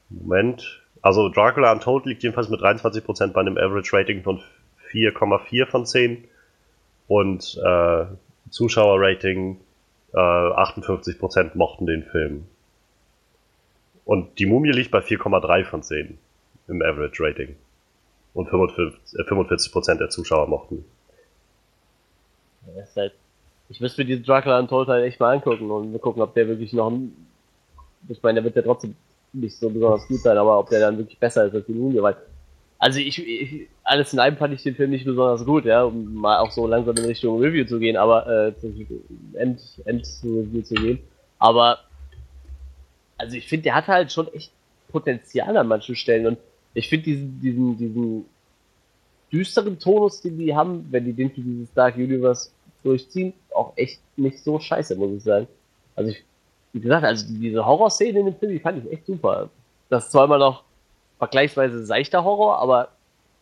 [0.10, 4.42] Moment, also Dracula Untold liegt jedenfalls mit 23% bei einem Average Rating von
[4.92, 6.24] 4,4 von 10
[7.08, 8.06] und äh,
[8.50, 9.60] Zuschauerrating
[10.14, 12.46] äh, 58% mochten den Film.
[14.06, 16.18] Und die Mumie liegt bei 4,3 von 10
[16.68, 17.56] im Average Rating.
[18.34, 20.86] und 45, äh, 45% der Zuschauer mochten.
[22.96, 23.14] Halt,
[23.70, 26.72] ich müsste mir diesen Dracula Untold halt echt mal angucken und gucken, ob der wirklich
[26.74, 27.16] noch ein,
[28.08, 28.96] ich meine, der wird ja trotzdem
[29.42, 32.02] nicht so besonders gut sein, aber ob der dann wirklich besser ist als die Mumie,
[32.02, 32.16] weil
[32.80, 36.14] also ich, ich, alles in einem fand ich den Film nicht besonders gut, ja, um
[36.14, 38.54] mal auch so langsam in Richtung Review zu gehen, aber äh,
[39.34, 41.00] End, End Review zu gehen.
[41.40, 41.80] Aber
[43.18, 44.52] also ich finde, der hat halt schon echt
[44.90, 46.38] Potenzial an manchen Stellen und
[46.74, 48.26] ich finde diesen, diesen, diesen
[49.32, 52.52] düsteren Tonus, den die haben, wenn die den für dieses Dark Universe
[52.84, 55.48] durchziehen, auch echt nicht so scheiße, muss ich sagen.
[55.96, 56.24] Also ich,
[56.78, 59.50] wie gesagt, also diese Horrorszene in dem Film, die fand ich echt super.
[59.90, 60.64] Das zwar immer noch
[61.18, 62.90] vergleichsweise seichter Horror, aber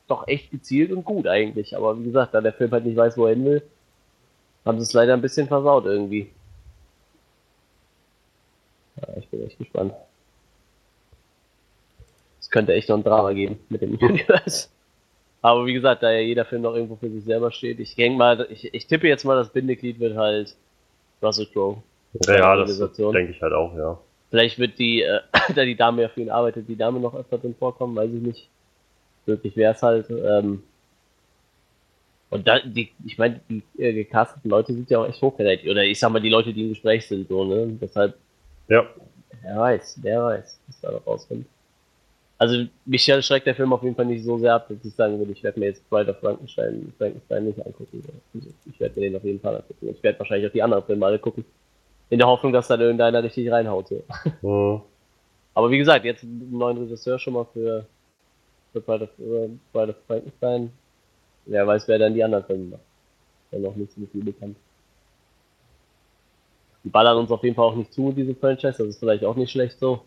[0.07, 1.75] doch echt gezielt und gut eigentlich.
[1.75, 3.61] Aber wie gesagt, da der Film halt nicht weiß, wo er hin will,
[4.63, 6.31] haben sie es leider ein bisschen versaut irgendwie.
[9.01, 9.93] Ja, ich bin echt gespannt.
[12.39, 14.69] Es könnte echt noch ein Drama geben mit dem Universe.
[15.41, 18.17] Aber wie gesagt, da ja jeder Film noch irgendwo für sich selber steht, ich denke
[18.17, 20.55] mal, ich, ich tippe jetzt mal, das Bindeglied wird halt
[21.21, 21.83] Russell Crowe.
[22.27, 23.99] Ja, das denke ich halt auch, ja.
[24.29, 25.19] Vielleicht wird die, äh,
[25.55, 28.21] da die Dame ja für ihn arbeitet, die Dame noch öfter drin vorkommen, weiß ich
[28.21, 28.49] nicht.
[29.25, 30.09] Wirklich wäre es halt.
[30.09, 30.63] Ähm,
[32.29, 35.69] und da, die, ich meine, die äh, gecasteten Leute sind ja auch echt hochkarätig.
[35.69, 37.77] Oder ich sag mal, die Leute, die im Gespräch sind, so, ne?
[37.81, 38.15] Deshalb.
[38.67, 38.85] Ja.
[39.41, 41.45] Wer weiß, wer weiß, was da noch rauskommt.
[42.37, 45.17] Also, mich schreckt der Film auf jeden Fall nicht so sehr ab, dass ich sagen
[45.17, 48.03] würde, ich werde mir jetzt Bride of Frankenstein, Frankenstein nicht angucken.
[48.65, 49.89] Ich werde mir den auf jeden Fall angucken.
[49.89, 51.45] Ich werde wahrscheinlich auch die anderen Filme alle gucken.
[52.09, 53.87] In der Hoffnung, dass dann irgendeiner richtig reinhaut.
[53.87, 54.03] So.
[54.41, 54.81] Mhm.
[55.55, 57.85] Aber wie gesagt, jetzt einen neuen Regisseur schon mal für,
[58.73, 59.09] für Pride
[59.71, 60.71] of, Frankenstein.
[61.45, 62.81] Wer weiß, wer dann die anderen Filme macht.
[63.51, 64.57] Ja noch nicht so viel bekannt.
[66.83, 68.77] Die ballern uns auf jeden Fall auch nicht zu, diese Franchise.
[68.77, 70.01] Das ist vielleicht auch nicht schlecht so.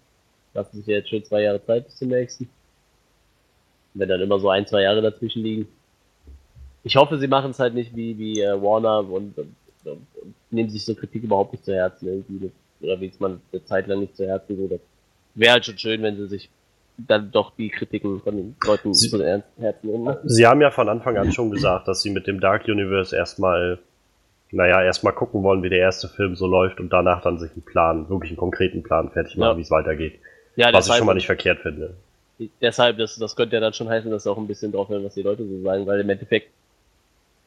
[0.52, 2.48] Lassen sich ja jetzt schon zwei Jahre Zeit bis zum nächsten.
[3.94, 5.68] Wenn dann immer so ein, zwei Jahre dazwischen liegen.
[6.84, 9.56] Ich hoffe, sie machen es halt nicht wie, wie äh, Warner und, und
[10.50, 12.50] nehmen sich so Kritik überhaupt nicht zu Herzen irgendwie.
[12.80, 14.80] Oder wie es man eine Zeit lang nicht zu Herzen würde.
[15.34, 16.50] Wäre halt schon schön, wenn sie sich
[16.96, 20.04] dann doch die Kritiken von den Leuten sie, zu Herzen nehmen.
[20.04, 20.20] Ne?
[20.24, 23.78] Sie haben ja von Anfang an schon gesagt, dass sie mit dem Dark Universe erstmal,
[24.50, 27.62] naja, erstmal gucken wollen, wie der erste Film so läuft und danach dann sich einen
[27.62, 29.56] Plan, wirklich einen konkreten Plan fertig machen, ja.
[29.58, 30.18] wie es weitergeht.
[30.56, 31.94] Ja, was ich schon mal nicht verkehrt finde.
[32.60, 35.04] Deshalb, das, das könnte ja dann schon heißen, dass sie auch ein bisschen drauf hören,
[35.04, 36.50] was die Leute so sagen, weil im Endeffekt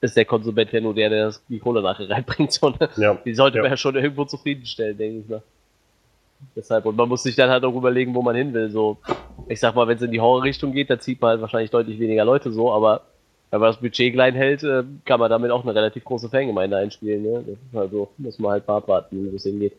[0.02, 2.52] ist der Konsument ja nur der, der das, die Kohle nachher reinbringt.
[2.52, 3.14] Sondern ja.
[3.24, 3.64] Die sollte ja.
[3.64, 5.42] man ja schon irgendwo zufriedenstellen, denke ich mal.
[6.56, 8.72] Deshalb, und man muss sich dann halt auch überlegen, wo man hin will.
[8.72, 8.98] So,
[9.48, 12.00] ich sag mal, wenn es in die Horror-Richtung geht, da zieht man halt wahrscheinlich deutlich
[12.00, 13.04] weniger Leute so, aber
[13.52, 16.78] wenn man das Budget klein hält, äh, kann man damit auch eine relativ große Fangemeinde
[16.78, 17.22] einspielen.
[17.22, 17.44] Ne?
[17.46, 19.74] Das ist halt so, muss man halt mal abwarten, wo es hingeht.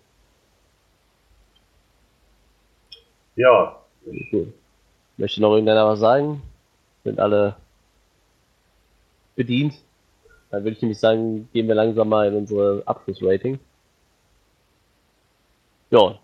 [3.34, 3.76] Ja.
[4.30, 4.52] Cool.
[5.16, 6.42] Möchte noch irgendeiner was sagen?
[7.02, 7.56] Sind alle
[9.34, 9.74] bedient?
[10.52, 13.58] Dann würde ich nämlich sagen, gehen wir langsam mal in unsere Abschlussrating.
[15.90, 16.18] Ja,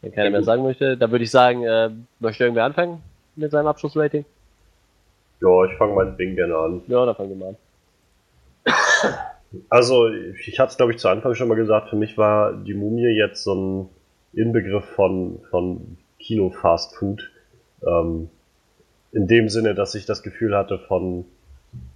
[0.00, 1.90] wenn keiner mehr sagen möchte, dann würde ich sagen, äh,
[2.20, 3.02] möchte irgendwer anfangen
[3.34, 4.24] mit seinem Abschlussrating?
[5.40, 6.82] Ja, ich fange mein Ding gerne an.
[6.86, 7.56] Ja, dann fangen wir mal an.
[9.68, 12.74] Also, ich hatte es glaube ich zu Anfang schon mal gesagt, für mich war die
[12.74, 13.88] Mumie jetzt so ein
[14.32, 17.30] Inbegriff von, von Kino-Fast Food.
[17.86, 18.30] Ähm,
[19.12, 21.24] in dem Sinne, dass ich das Gefühl hatte von,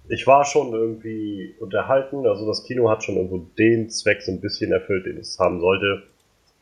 [0.09, 4.41] ich war schon irgendwie unterhalten, also das Kino hat schon irgendwo den Zweck so ein
[4.41, 6.03] bisschen erfüllt, den es haben sollte.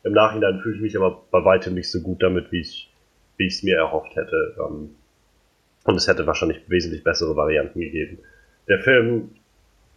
[0.04, 2.92] Im Nachhinein fühle ich mich aber bei weitem nicht so gut damit, wie ich
[3.38, 4.54] wie ich es mir erhofft hätte.
[4.58, 4.94] Ähm,
[5.84, 8.18] und es hätte wahrscheinlich wesentlich bessere Varianten gegeben.
[8.68, 9.30] Der Film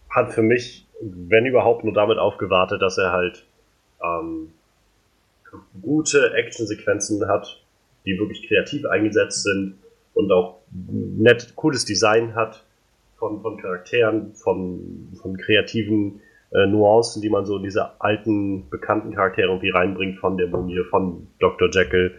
[0.09, 3.45] hat für mich, wenn überhaupt, nur damit aufgewartet, dass er halt
[4.01, 4.53] ähm,
[5.81, 7.61] gute Actionsequenzen hat,
[8.05, 9.77] die wirklich kreativ eingesetzt sind
[10.13, 12.63] und auch nett, cooles Design hat
[13.21, 16.21] von, von Charakteren, von, von kreativen
[16.51, 20.83] äh, Nuancen, die man so in diese alten, bekannten Charaktere irgendwie reinbringt, von der Mumie,
[20.89, 21.69] von Dr.
[21.71, 22.15] Jekyll.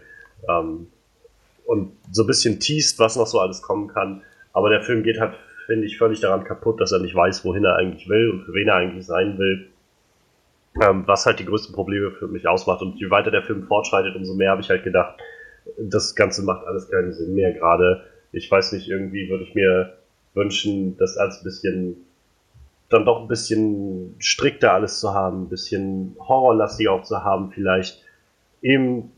[0.49, 0.87] Ähm,
[1.65, 4.21] und so ein bisschen teast, was noch so alles kommen kann.
[4.53, 5.33] Aber der Film geht halt,
[5.65, 8.53] finde ich, völlig daran kaputt, dass er nicht weiß, wohin er eigentlich will und für
[8.53, 9.67] wen er eigentlich sein will.
[10.81, 12.81] Ähm, was halt die größten Probleme für mich ausmacht.
[12.81, 15.19] Und je weiter der Film fortschreitet, umso mehr habe ich halt gedacht,
[15.77, 18.03] das Ganze macht alles keinen Sinn mehr gerade.
[18.31, 19.97] Ich weiß nicht, irgendwie würde ich mir
[20.33, 21.95] wünschen, das als ein bisschen
[22.89, 28.03] dann doch ein bisschen strikter alles zu haben, ein bisschen horrorlastig auch zu haben, vielleicht
[28.61, 29.11] eben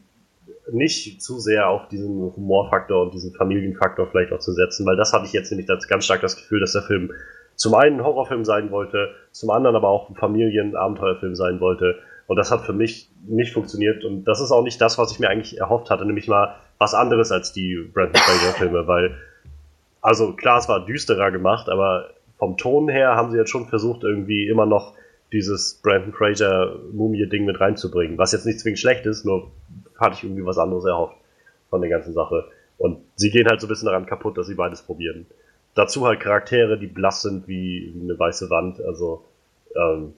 [0.71, 5.13] nicht zu sehr auf diesen Humorfaktor und diesen Familienfaktor vielleicht auch zu setzen, weil das
[5.13, 7.11] hatte ich jetzt nämlich ganz stark das Gefühl, dass der Film
[7.55, 11.95] zum einen ein Horrorfilm sein wollte, zum anderen aber auch ein Familienabenteuerfilm sein wollte.
[12.27, 14.03] Und das hat für mich nicht funktioniert.
[14.03, 16.93] Und das ist auch nicht das, was ich mir eigentlich erhofft hatte, nämlich mal was
[16.93, 19.15] anderes als die Brandon Fraser Filme, weil
[20.05, 24.03] also klar, es war düsterer gemacht, aber vom Ton her haben sie jetzt schon versucht,
[24.03, 24.93] irgendwie immer noch
[25.31, 28.15] dieses Brandon Fraser Mumie-Ding mit reinzubringen.
[28.19, 29.49] Was jetzt nicht zwingend schlecht ist, nur
[29.99, 31.17] hatte ich irgendwie was anderes erhofft
[31.71, 32.45] von der ganzen Sache.
[32.77, 35.25] Und sie gehen halt so ein bisschen daran kaputt, dass sie beides probieren.
[35.73, 38.79] Dazu halt Charaktere, die blass sind wie, eine weiße Wand.
[38.81, 39.25] Also,
[39.75, 40.13] ähm,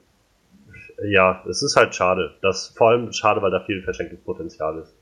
[1.02, 2.34] ja, es ist halt schade.
[2.42, 4.94] Das, vor allem schade, weil da viel verschenktes Potenzial ist.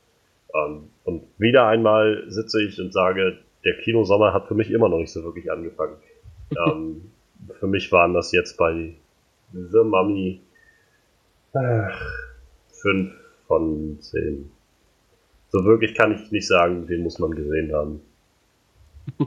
[0.55, 4.99] Ähm, und wieder einmal sitze ich und sage, der Kinosommer hat für mich immer noch
[4.99, 5.97] nicht so wirklich angefangen.
[6.67, 7.11] ähm,
[7.59, 8.95] für mich waren das jetzt bei
[9.53, 10.41] The Mummy
[11.53, 11.83] äh,
[12.69, 13.13] 5
[13.47, 14.51] von 10.
[15.49, 18.01] So wirklich kann ich nicht sagen, den muss man gesehen haben.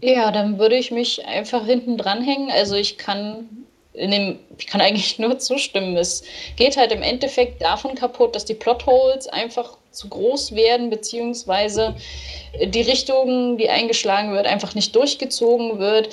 [0.00, 2.52] Ja, dann würde ich mich einfach hinten dranhängen.
[2.52, 3.48] Also ich kann
[3.94, 5.96] in dem, ich kann eigentlich nur zustimmen.
[5.96, 6.22] Es
[6.56, 11.94] geht halt im Endeffekt davon kaputt, dass die Plotholes einfach zu groß werden, beziehungsweise
[12.64, 16.08] die Richtung, die eingeschlagen wird, einfach nicht durchgezogen wird.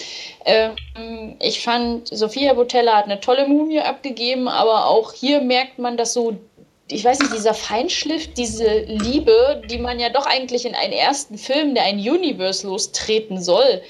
[0.45, 5.97] Ähm, ich fand, Sophia Botella hat eine tolle Mumie abgegeben, aber auch hier merkt man,
[5.97, 6.35] dass so
[6.87, 11.37] ich weiß nicht, dieser Feinschliff, diese Liebe, die man ja doch eigentlich in einen ersten
[11.37, 13.81] Film, der ein Universe lostreten soll,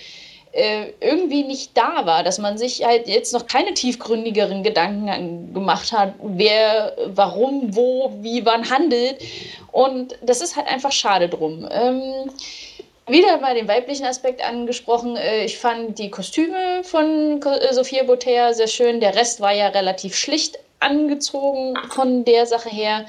[0.55, 5.91] äh, irgendwie nicht da war, dass man sich halt jetzt noch keine tiefgründigeren Gedanken gemacht
[5.91, 9.17] hat, wer, warum, wo, wie, wann handelt.
[9.73, 11.67] Und das ist halt einfach schade drum.
[11.69, 12.31] Ähm,
[13.07, 15.17] wieder mal den weiblichen Aspekt angesprochen.
[15.17, 19.01] Äh, ich fand die Kostüme von äh, Sophia Botea sehr schön.
[19.01, 23.05] Der Rest war ja relativ schlicht angezogen von der Sache her.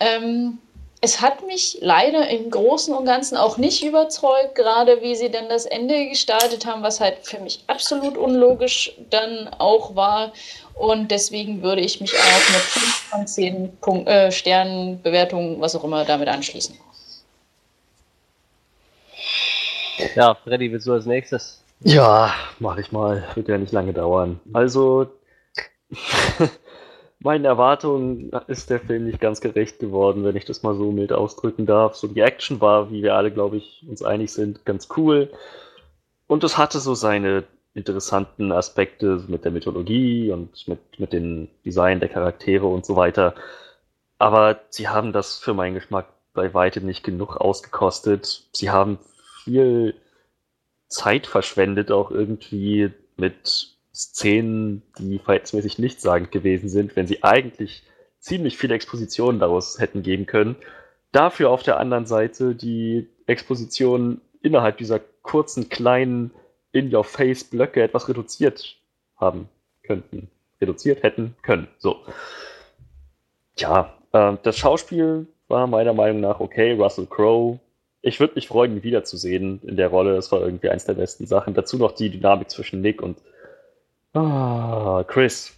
[0.00, 0.58] Ähm,
[1.02, 5.48] es hat mich leider im Großen und Ganzen auch nicht überzeugt, gerade wie sie dann
[5.48, 10.32] das Ende gestaltet haben, was halt für mich absolut unlogisch dann auch war.
[10.74, 15.74] Und deswegen würde ich mich auch mit 5 von 10 Punkt, äh, Sternen, Bewertungen, was
[15.74, 16.76] auch immer, damit anschließen.
[20.16, 21.62] Ja, Freddy, willst du als nächstes?
[21.80, 23.26] Ja, mach ich mal.
[23.34, 24.38] Wird ja nicht lange dauern.
[24.52, 25.10] Also,
[27.22, 31.12] Meinen Erwartungen ist der Film nicht ganz gerecht geworden, wenn ich das mal so mild
[31.12, 31.94] ausdrücken darf.
[31.94, 35.30] So die Action war, wie wir alle, glaube ich, uns einig sind, ganz cool.
[36.26, 37.44] Und es hatte so seine
[37.74, 43.34] interessanten Aspekte mit der Mythologie und mit, mit dem Design der Charaktere und so weiter.
[44.18, 48.48] Aber sie haben das für meinen Geschmack bei weitem nicht genug ausgekostet.
[48.52, 48.98] Sie haben
[49.44, 49.94] viel
[50.88, 57.82] Zeit verschwendet, auch irgendwie mit Szenen, die verhältnismäßig nichtssagend gewesen sind, wenn sie eigentlich
[58.18, 60.56] ziemlich viele Expositionen daraus hätten geben können.
[61.12, 66.30] Dafür auf der anderen Seite die Expositionen innerhalb dieser kurzen, kleinen
[66.72, 68.76] In-Your-Face-Blöcke etwas reduziert
[69.16, 69.48] haben
[69.82, 70.30] könnten.
[70.60, 71.68] Reduziert hätten können.
[71.78, 71.96] So.
[73.56, 76.72] Tja, äh, das Schauspiel war meiner Meinung nach okay.
[76.72, 77.58] Russell Crowe.
[78.02, 80.14] Ich würde mich freuen, ihn wiederzusehen in der Rolle.
[80.14, 81.54] Das war irgendwie eins der besten Sachen.
[81.54, 83.18] Dazu noch die Dynamik zwischen Nick und
[84.12, 85.52] Ah, Chris.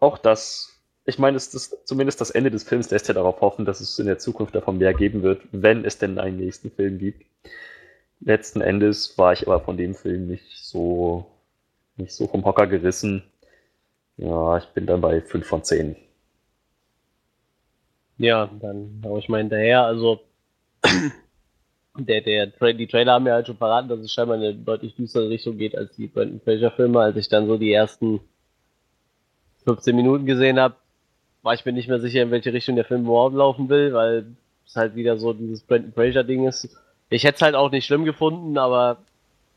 [0.00, 3.64] Auch das, ich meine, das, das, zumindest das Ende des Films lässt ja darauf hoffen,
[3.64, 6.98] dass es in der Zukunft davon mehr geben wird, wenn es denn einen nächsten Film
[6.98, 7.24] gibt.
[8.20, 11.26] Letzten Endes war ich aber von dem Film nicht so,
[11.96, 13.24] nicht so vom Hocker gerissen.
[14.16, 15.96] Ja, ich bin dann bei 5 von 10.
[18.18, 19.84] Ja, dann hau ich mal hinterher.
[19.84, 20.20] Also,
[21.98, 24.94] der, der, die Trailer haben mir halt schon verraten, dass es scheinbar in eine deutlich
[24.94, 27.00] düstere Richtung geht als die Brandon Fraser Filme.
[27.00, 28.20] Als ich dann so die ersten
[29.64, 30.76] 15 Minuten gesehen habe,
[31.42, 34.26] war ich mir nicht mehr sicher, in welche Richtung der Film überhaupt laufen will, weil
[34.66, 36.68] es halt wieder so dieses Brandon Fraser Ding ist.
[37.10, 38.98] Ich hätte es halt auch nicht schlimm gefunden, aber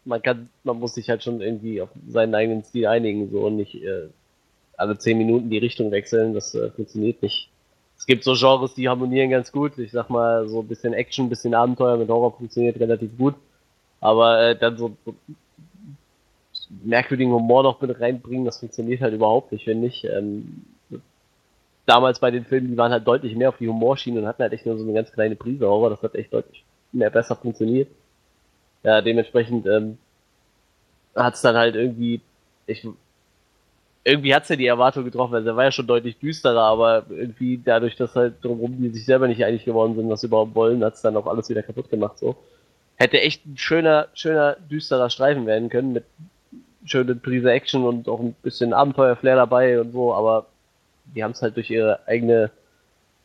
[0.04, 3.56] man kann, man muss sich halt schon irgendwie auf seinen eigenen Stil einigen, so und
[3.56, 4.10] nicht äh,
[4.78, 7.50] alle 10 Minuten die Richtung wechseln, das äh, funktioniert nicht
[8.06, 9.80] es gibt so Genres, die harmonieren ganz gut.
[9.80, 13.34] Ich sag mal, so ein bisschen Action, ein bisschen Abenteuer mit Horror funktioniert relativ gut.
[14.00, 15.16] Aber äh, dann so, so
[16.84, 20.04] merkwürdigen Humor noch mit reinbringen, das funktioniert halt überhaupt nicht, finde ich.
[20.04, 20.66] Ähm,
[21.88, 24.54] damals bei den Filmen, die waren halt deutlich mehr auf die Humorschiene und hatten halt
[24.54, 25.90] echt nur so eine ganz kleine Prise Horror.
[25.90, 27.90] Das hat echt deutlich mehr besser funktioniert.
[28.84, 29.98] Ja, dementsprechend ähm,
[31.16, 32.22] hat es dann halt irgendwie,
[32.68, 32.88] ich
[34.06, 37.60] irgendwie hat's ja die Erwartung getroffen, also er war ja schon deutlich düsterer, aber irgendwie
[37.64, 40.84] dadurch, dass halt drumherum die sich selber nicht einig geworden sind, was sie überhaupt wollen,
[40.84, 42.36] hat's dann auch alles wieder kaputt gemacht, so.
[42.98, 46.06] Hätte echt ein schöner, schöner, düsterer Streifen werden können, mit
[46.86, 50.46] schönen Prise Action und auch ein bisschen Abenteuerflair dabei und so, aber
[51.16, 52.52] die haben es halt durch ihre eigene,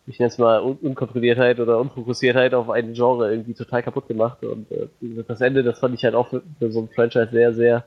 [0.06, 4.42] ich nenne es mal, Un Unkontrolliertheit oder Unfokussiertheit auf ein Genre irgendwie total kaputt gemacht
[4.42, 4.88] und äh,
[5.28, 7.84] das Ende, das fand ich halt auch für, für so ein Franchise sehr, sehr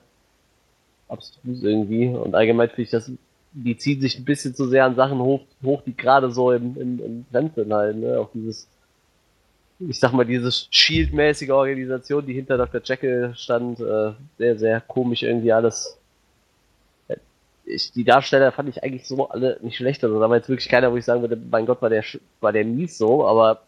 [1.07, 2.07] abstrus irgendwie.
[2.07, 3.11] Und allgemein finde ich das,
[3.53, 6.75] die ziehen sich ein bisschen zu sehr an Sachen hoch, hoch die gerade so im,
[6.79, 8.19] im, im Trend sind halt, ne?
[8.19, 8.67] Auch dieses
[9.79, 12.81] ich sag mal, diese Shield-mäßige Organisation, die hinter Dr.
[12.83, 15.97] Jekyll stand, äh, sehr, sehr komisch irgendwie alles.
[17.65, 20.03] Ich, die Darsteller fand ich eigentlich so alle nicht schlecht.
[20.03, 22.03] Also da war jetzt wirklich keiner, wo ich sagen würde, mein Gott, war der,
[22.41, 23.63] war der mies so, aber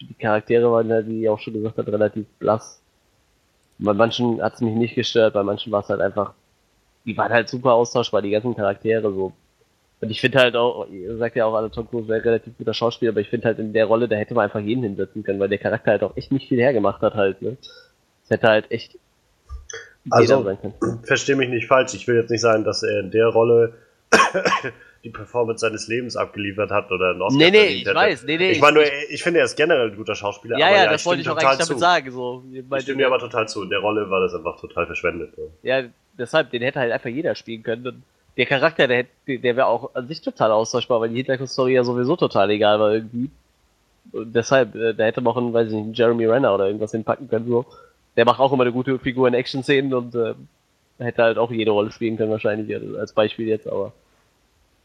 [0.00, 2.80] die Charaktere waren halt, wie ich auch schon gesagt habe, relativ blass.
[3.78, 6.34] Bei manchen hat es mich nicht gestört, bei manchen war es halt einfach,
[7.04, 9.32] die waren halt super austauschbar, die ganzen Charaktere so.
[10.00, 12.74] Und ich finde halt auch, ihr sagt ja auch alle, Tom Cruise wäre relativ guter
[12.74, 15.40] Schauspieler, aber ich finde halt in der Rolle, da hätte man einfach jeden hinsetzen können,
[15.40, 17.56] weil der Charakter halt auch echt nicht viel hergemacht hat halt, ne.
[18.24, 18.98] Es hätte halt echt
[20.10, 20.46] also,
[21.02, 23.74] verstehe mich nicht falsch, ich will jetzt nicht sagen, dass er in der Rolle
[25.04, 27.94] die Performance seines Lebens abgeliefert hat oder einen Oscar Nee, nee, ich hätte.
[27.94, 28.50] weiß, nee, nee.
[28.50, 30.58] Ich meine nur, ich finde, er ist generell ein guter Schauspieler.
[30.58, 31.68] Ja, ja, ja, das wollte ich auch eigentlich zu.
[31.68, 32.10] damit sagen.
[32.10, 33.62] So, ich stimme dir aber total zu.
[33.62, 35.30] In der Rolle war das einfach total verschwendet.
[35.62, 35.84] Ja,
[36.18, 37.86] deshalb, den hätte halt einfach jeder spielen können.
[37.86, 38.02] Und
[38.36, 42.16] der Charakter, der, der wäre auch an sich total austauschbar, weil die Hintergrundstory ja sowieso
[42.16, 43.30] total egal war irgendwie.
[44.12, 46.66] Und deshalb, äh, da hätte man auch einen, weiß ich nicht, einen Jeremy Renner oder
[46.66, 47.66] irgendwas hinpacken können, so.
[48.16, 50.34] Der macht auch immer eine gute Figur in Action-Szenen und äh,
[50.98, 53.92] hätte halt auch jede Rolle spielen können, wahrscheinlich, als Beispiel jetzt, aber.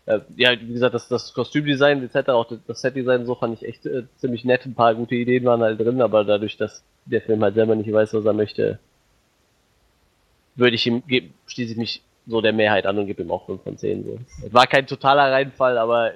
[0.05, 3.85] Äh, ja, wie gesagt, das, das Kostümdesign etc., auch das Setdesign so fand ich echt
[3.85, 4.65] äh, ziemlich nett.
[4.65, 7.91] Ein paar gute Ideen waren halt drin, aber dadurch, dass der Film halt selber nicht
[7.91, 8.80] weiß, was er möchte,
[10.55, 11.03] würde ich ihm,
[11.47, 14.03] schließe ich mich so der Mehrheit an und gebe ihm auch 5 von 10.
[14.03, 14.19] So.
[14.45, 16.11] Es war kein totaler Reinfall, aber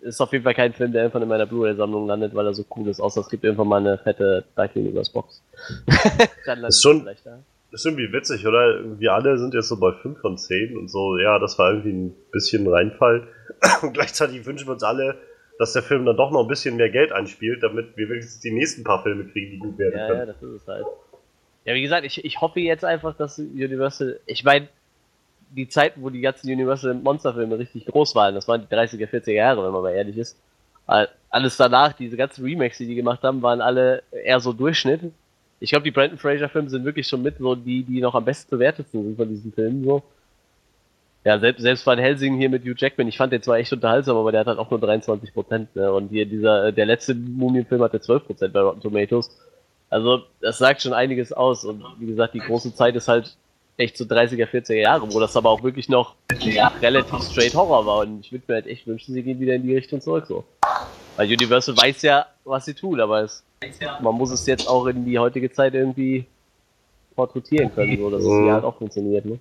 [0.00, 2.64] ist auf jeden Fall kein Film, der irgendwann in meiner Blu-ray-Sammlung landet, weil er so
[2.76, 5.42] cool ist, außer es gibt irgendwann mal eine fette Dark Universe Box.
[6.46, 7.38] Dann ist schon, vielleicht da.
[7.76, 8.98] Ist irgendwie witzig, oder?
[8.98, 11.92] Wir alle sind jetzt so bei 5 von 10 und so, ja, das war irgendwie
[11.92, 13.28] ein bisschen ein Reinfall.
[13.82, 15.16] Und gleichzeitig wünschen wir uns alle,
[15.58, 18.50] dass der Film dann doch noch ein bisschen mehr Geld einspielt, damit wir wenigstens die
[18.50, 20.20] nächsten paar Filme kriegen, die gut werden ja, können.
[20.20, 20.84] Ja, das ist es halt.
[21.64, 24.68] Ja, wie gesagt, ich, ich hoffe jetzt einfach, dass Universal, ich meine,
[25.50, 29.32] die Zeiten, wo die ganzen Universal Monsterfilme richtig groß waren, das waren die 30er, 40er
[29.32, 30.38] Jahre, wenn man mal ehrlich ist.
[30.86, 35.00] Alles danach, diese ganzen Remakes, die die gemacht haben, waren alle eher so Durchschnitt.
[35.60, 38.24] Ich glaube, die Brandon Fraser Filme sind wirklich schon mit so die, die noch am
[38.24, 40.02] besten bewertetsten sind von diesen Filmen so.
[41.24, 44.16] Ja, selbst, selbst Van Helsing hier mit Hugh Jackman, ich fand den zwar echt unterhaltsam,
[44.16, 45.92] aber der hat halt auch nur 23 Prozent, ne?
[45.92, 49.36] Und hier dieser, der letzte Mumienfilm hatte 12 Prozent bei Rotten Tomatoes.
[49.90, 51.64] Also, das sagt schon einiges aus.
[51.64, 53.36] Und wie gesagt, die große Zeit ist halt
[53.76, 57.84] echt so 30er, 40er Jahre, wo das aber auch wirklich noch ja, relativ straight Horror
[57.86, 57.98] war.
[57.98, 60.44] Und ich würde mir halt echt wünschen, sie gehen wieder in die Richtung zurück so.
[61.16, 63.42] Weil Universal weiß ja, was sie tun, aber es,
[64.00, 66.26] man muss es jetzt auch in die heutige Zeit irgendwie
[67.14, 69.38] porträtieren können, so dass es ja halt auch funktioniert, ne?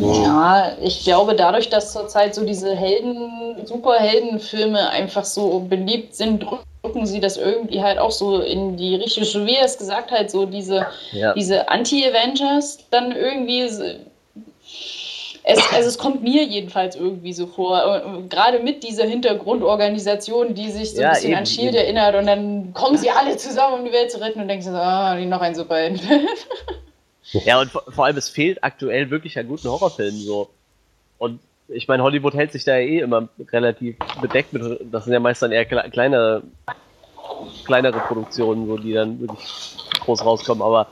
[0.00, 6.44] Ja, ich glaube, dadurch, dass zurzeit so diese Helden, Superheldenfilme einfach so beliebt sind,
[6.82, 10.10] drücken sie das irgendwie halt auch so in die Richtung, so wie er es gesagt
[10.10, 11.32] hat, so diese, ja.
[11.34, 13.68] diese Anti-Avengers dann irgendwie.
[15.44, 20.94] Es, also es kommt mir jedenfalls irgendwie so vor, gerade mit dieser Hintergrundorganisation, die sich
[20.94, 21.76] so ja, ein bisschen eben, an Shield eben.
[21.76, 24.70] erinnert und dann kommen sie alle zusammen, um die Welt zu retten und denken so,
[24.70, 26.28] ah, noch ein Superheldenfilm.
[27.44, 30.50] Ja, und vor, vor allem, es fehlt aktuell wirklich an guten Horrorfilmen so.
[31.18, 35.12] Und ich meine, Hollywood hält sich da ja eh immer relativ bedeckt mit, das sind
[35.12, 36.42] ja meist dann eher kleine,
[37.64, 40.88] kleinere Produktionen, so, die dann wirklich groß rauskommen, aber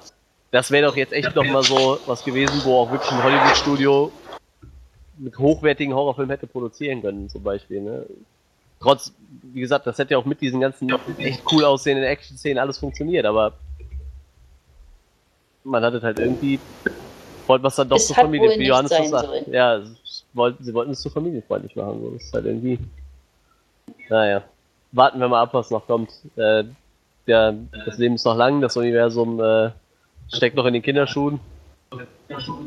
[0.51, 4.11] das wäre doch jetzt echt nochmal so was gewesen, wo auch wirklich ein Hollywood-Studio
[5.21, 8.07] mit hochwertigen Horrorfilmen hätte produzieren können, zum Beispiel, ne?
[8.81, 12.79] Trotz, wie gesagt, das hätte ja auch mit diesen ganzen echt cool aussehenden Action-Szenen alles
[12.79, 13.53] funktioniert, aber
[15.65, 16.59] man hatte halt irgendwie,
[17.47, 19.49] wollte was dann doch so Familie, wie Johannes das sagt.
[19.49, 19.83] Ja,
[20.33, 22.01] wollten, sie wollten es so familienfreundlich machen.
[22.01, 22.11] So.
[22.11, 22.79] Das ist halt irgendwie.
[24.09, 24.43] Naja.
[24.93, 26.11] Warten wir mal ab, was noch kommt.
[26.37, 26.65] Äh,
[27.27, 29.71] der, das Leben ist noch lang, das Universum äh,
[30.33, 31.39] steckt noch in den Kinderschuhen.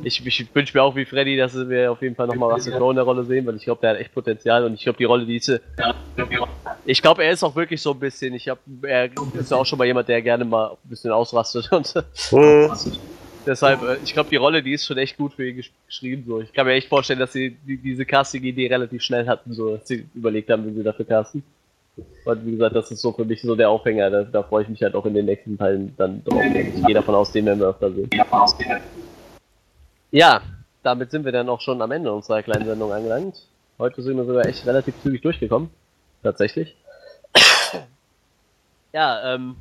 [0.04, 2.92] Ich, ich wünsche mir auch wie Freddy, dass wir auf jeden Fall nochmal Russell Crowe
[2.92, 5.06] in der Rolle sehen, weil ich glaube, der hat echt Potenzial und ich glaube, die
[5.06, 5.62] Rolle, diese.
[6.86, 8.34] Ich glaube, er ist auch wirklich so ein bisschen.
[8.34, 9.10] Ich habe, er
[9.40, 11.96] ist ja auch schon mal jemand, der gerne mal ein bisschen ausrastet und.
[12.32, 12.72] Mhm.
[13.46, 16.24] Deshalb, äh, ich glaube, die Rolle, die ist schon echt gut für ihn geschrieben.
[16.26, 16.40] So.
[16.40, 19.88] Ich kann mir echt vorstellen, dass sie die, diese Casting-Idee relativ schnell hatten, so dass
[19.88, 21.44] sie überlegt haben, wie sie dafür casten.
[22.26, 24.10] Und wie gesagt, das ist so für mich so der Aufhänger.
[24.10, 26.42] Da, da freue ich mich halt auch in den nächsten Teilen dann drauf.
[26.42, 28.10] Ich gehe davon aus, den werden wir öfter sehen.
[30.14, 30.44] Ja,
[30.84, 33.48] damit sind wir dann auch schon am Ende unserer kleinen Sendung angelangt.
[33.80, 35.72] Heute sind wir sogar echt relativ zügig durchgekommen.
[36.22, 36.76] Tatsächlich.
[38.94, 39.56] ja, ähm,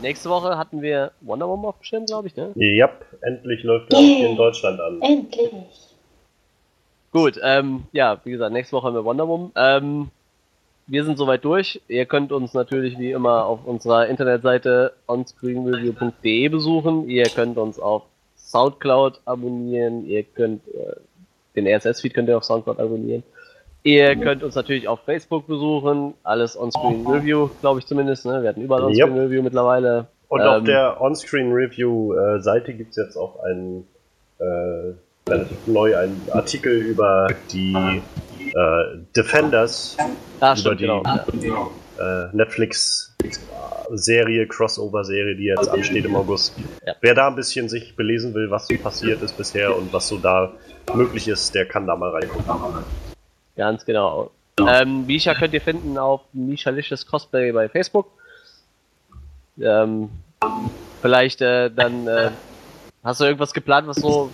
[0.00, 2.52] Nächste Woche hatten wir Wonder Woman auf dem Schirm, glaube ich, ne?
[2.54, 2.88] Ja,
[3.20, 4.16] endlich läuft er yeah.
[4.16, 5.02] hier in Deutschland an.
[5.02, 5.52] Endlich.
[7.12, 9.52] Gut, ähm, ja, wie gesagt, nächste Woche haben wir Wonder Woman.
[9.56, 10.10] Ähm,
[10.86, 11.82] wir sind soweit durch.
[11.88, 17.10] Ihr könnt uns natürlich wie immer auf unserer Internetseite onscreenreview.de besuchen.
[17.10, 18.04] Ihr könnt uns auf
[18.50, 20.04] Soundcloud abonnieren.
[20.06, 20.96] Ihr könnt äh,
[21.56, 23.22] den RSS-Feed könnt ihr auf Soundcloud abonnieren.
[23.82, 28.26] Ihr könnt uns natürlich auf Facebook besuchen, alles On-Screen Review, glaube ich zumindest.
[28.26, 28.42] Ne?
[28.42, 29.24] Wir hatten überall On-Screen Yep.
[29.24, 30.06] Review mittlerweile.
[30.28, 33.86] Und Ähm, auf der On-Screen Review äh, Seite gibt es jetzt auch einen
[34.38, 34.94] äh,
[35.30, 39.96] relativ neu einen Artikel über die äh, Defenders,
[40.40, 41.70] Ah, über stimmt, die genau.
[41.98, 43.09] äh, Netflix
[43.92, 46.54] Serie, Crossover-Serie, die jetzt ansteht im August.
[46.86, 46.94] Ja.
[47.00, 50.18] Wer da ein bisschen sich belesen will, was so passiert ist bisher und was so
[50.18, 50.52] da
[50.94, 52.84] möglich ist, der kann da mal reingucken.
[53.56, 54.30] Ganz genau.
[54.60, 58.10] Ähm, Misha könnt ihr finden auf Mishalicious Cosplay bei Facebook.
[59.60, 60.10] Ähm,
[61.02, 62.30] vielleicht äh, dann äh,
[63.02, 64.30] hast du irgendwas geplant, was so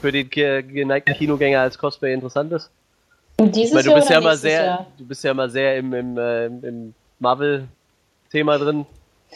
[0.00, 2.70] für den ge- geneigten Kinogänger als Cosplay interessant ist?
[3.40, 4.86] Dieses Weil du Jahr bist oder ja immer sehr, Jahr?
[4.98, 6.94] du bist ja immer sehr im, im, äh, im
[8.30, 8.86] Marvel-Thema drin,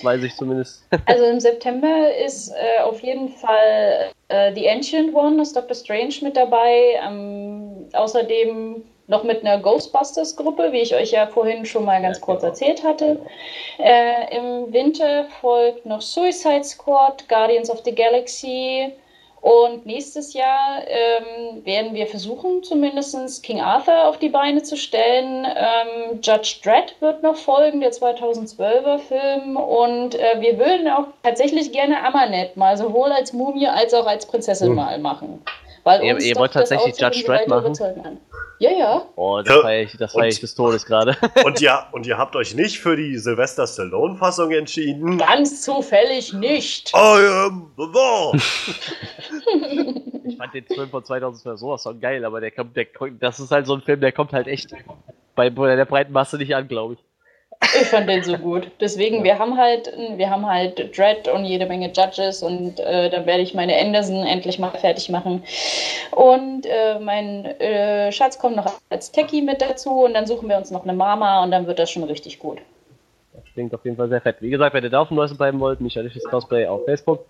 [0.02, 0.84] weiß ich zumindest.
[1.06, 6.14] Also im September ist äh, auf jeden Fall äh, The Ancient One, das Doctor Strange
[6.22, 6.98] mit dabei.
[7.04, 12.42] Ähm, außerdem noch mit einer Ghostbusters-Gruppe, wie ich euch ja vorhin schon mal ganz kurz
[12.42, 13.20] erzählt hatte.
[13.78, 18.92] Äh, Im Winter folgt noch Suicide Squad, Guardians of the Galaxy.
[19.44, 25.44] Und nächstes Jahr ähm, werden wir versuchen, zumindest King Arthur auf die Beine zu stellen.
[25.44, 29.58] Ähm, Judge Dredd wird noch folgen, der 2012er Film.
[29.58, 34.24] Und äh, wir würden auch tatsächlich gerne Amanet mal sowohl als Mumie als auch als
[34.24, 34.76] Prinzessin Hm.
[34.76, 35.42] mal machen.
[35.84, 37.74] Weil Ihr- ihr wollt tatsächlich Judge Dredd machen?
[38.58, 39.02] Ja, ja.
[39.16, 41.16] Oh, das Ja, feier ich, das feier ich und- des Todes gerade.
[41.44, 45.18] Und ihr, und ihr habt euch nicht für die Sylvester Stallone-Fassung entschieden?
[45.18, 46.90] Ganz zufällig nicht.
[46.94, 48.32] I am the law!
[50.26, 52.86] Ich fand den Film von 2012 sowas von geil, aber der kommt, der,
[53.20, 54.70] das ist halt so ein Film, der kommt halt echt
[55.34, 56.98] bei der breiten Masse nicht an, glaube ich.
[57.80, 58.70] Ich fand den so gut.
[58.80, 63.26] Deswegen, wir haben halt, wir haben halt Dread und jede Menge Judges und äh, dann
[63.26, 65.42] werde ich meine Anderson endlich mal fertig machen.
[66.10, 70.56] Und äh, mein äh, Schatz kommt noch als Techie mit dazu und dann suchen wir
[70.56, 72.58] uns noch eine Mama und dann wird das schon richtig gut.
[73.32, 74.36] Das klingt auf jeden Fall sehr fett.
[74.40, 77.26] Wie gesagt, wenn ihr da auf dem Neuesten bleiben wollt, Michaelisches Cosplay auf Facebook,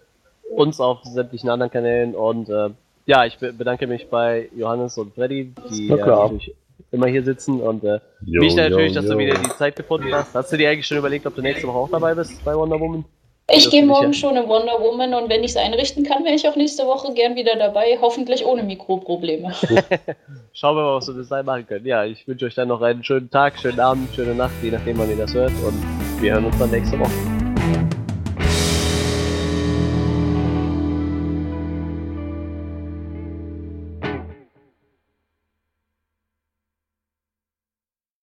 [0.54, 2.70] uns auf sämtlichen anderen Kanälen und äh,
[3.06, 6.24] ja, ich be- bedanke mich bei Johannes und Freddy, die äh, klar.
[6.24, 6.54] natürlich
[6.94, 9.18] immer hier sitzen und äh, Jo, mich natürlich, jo, dass du jo.
[9.18, 10.34] wieder die Zeit gefunden hast.
[10.34, 12.80] Hast du dir eigentlich schon überlegt, ob du nächste Woche auch dabei bist bei Wonder
[12.80, 13.04] Woman?
[13.50, 14.12] Ich gehe morgen ja.
[14.14, 17.12] schon in Wonder Woman und wenn ich es einrichten kann, wäre ich auch nächste Woche
[17.12, 19.52] gern wieder dabei, hoffentlich ohne Mikroprobleme.
[20.54, 21.84] Schauen wir mal, was wir bis dahin machen können.
[21.84, 24.96] Ja, ich wünsche euch dann noch einen schönen Tag, schönen Abend, schöne Nacht, je nachdem,
[24.96, 27.43] wann ihr das hört und wir hören uns dann nächste Woche.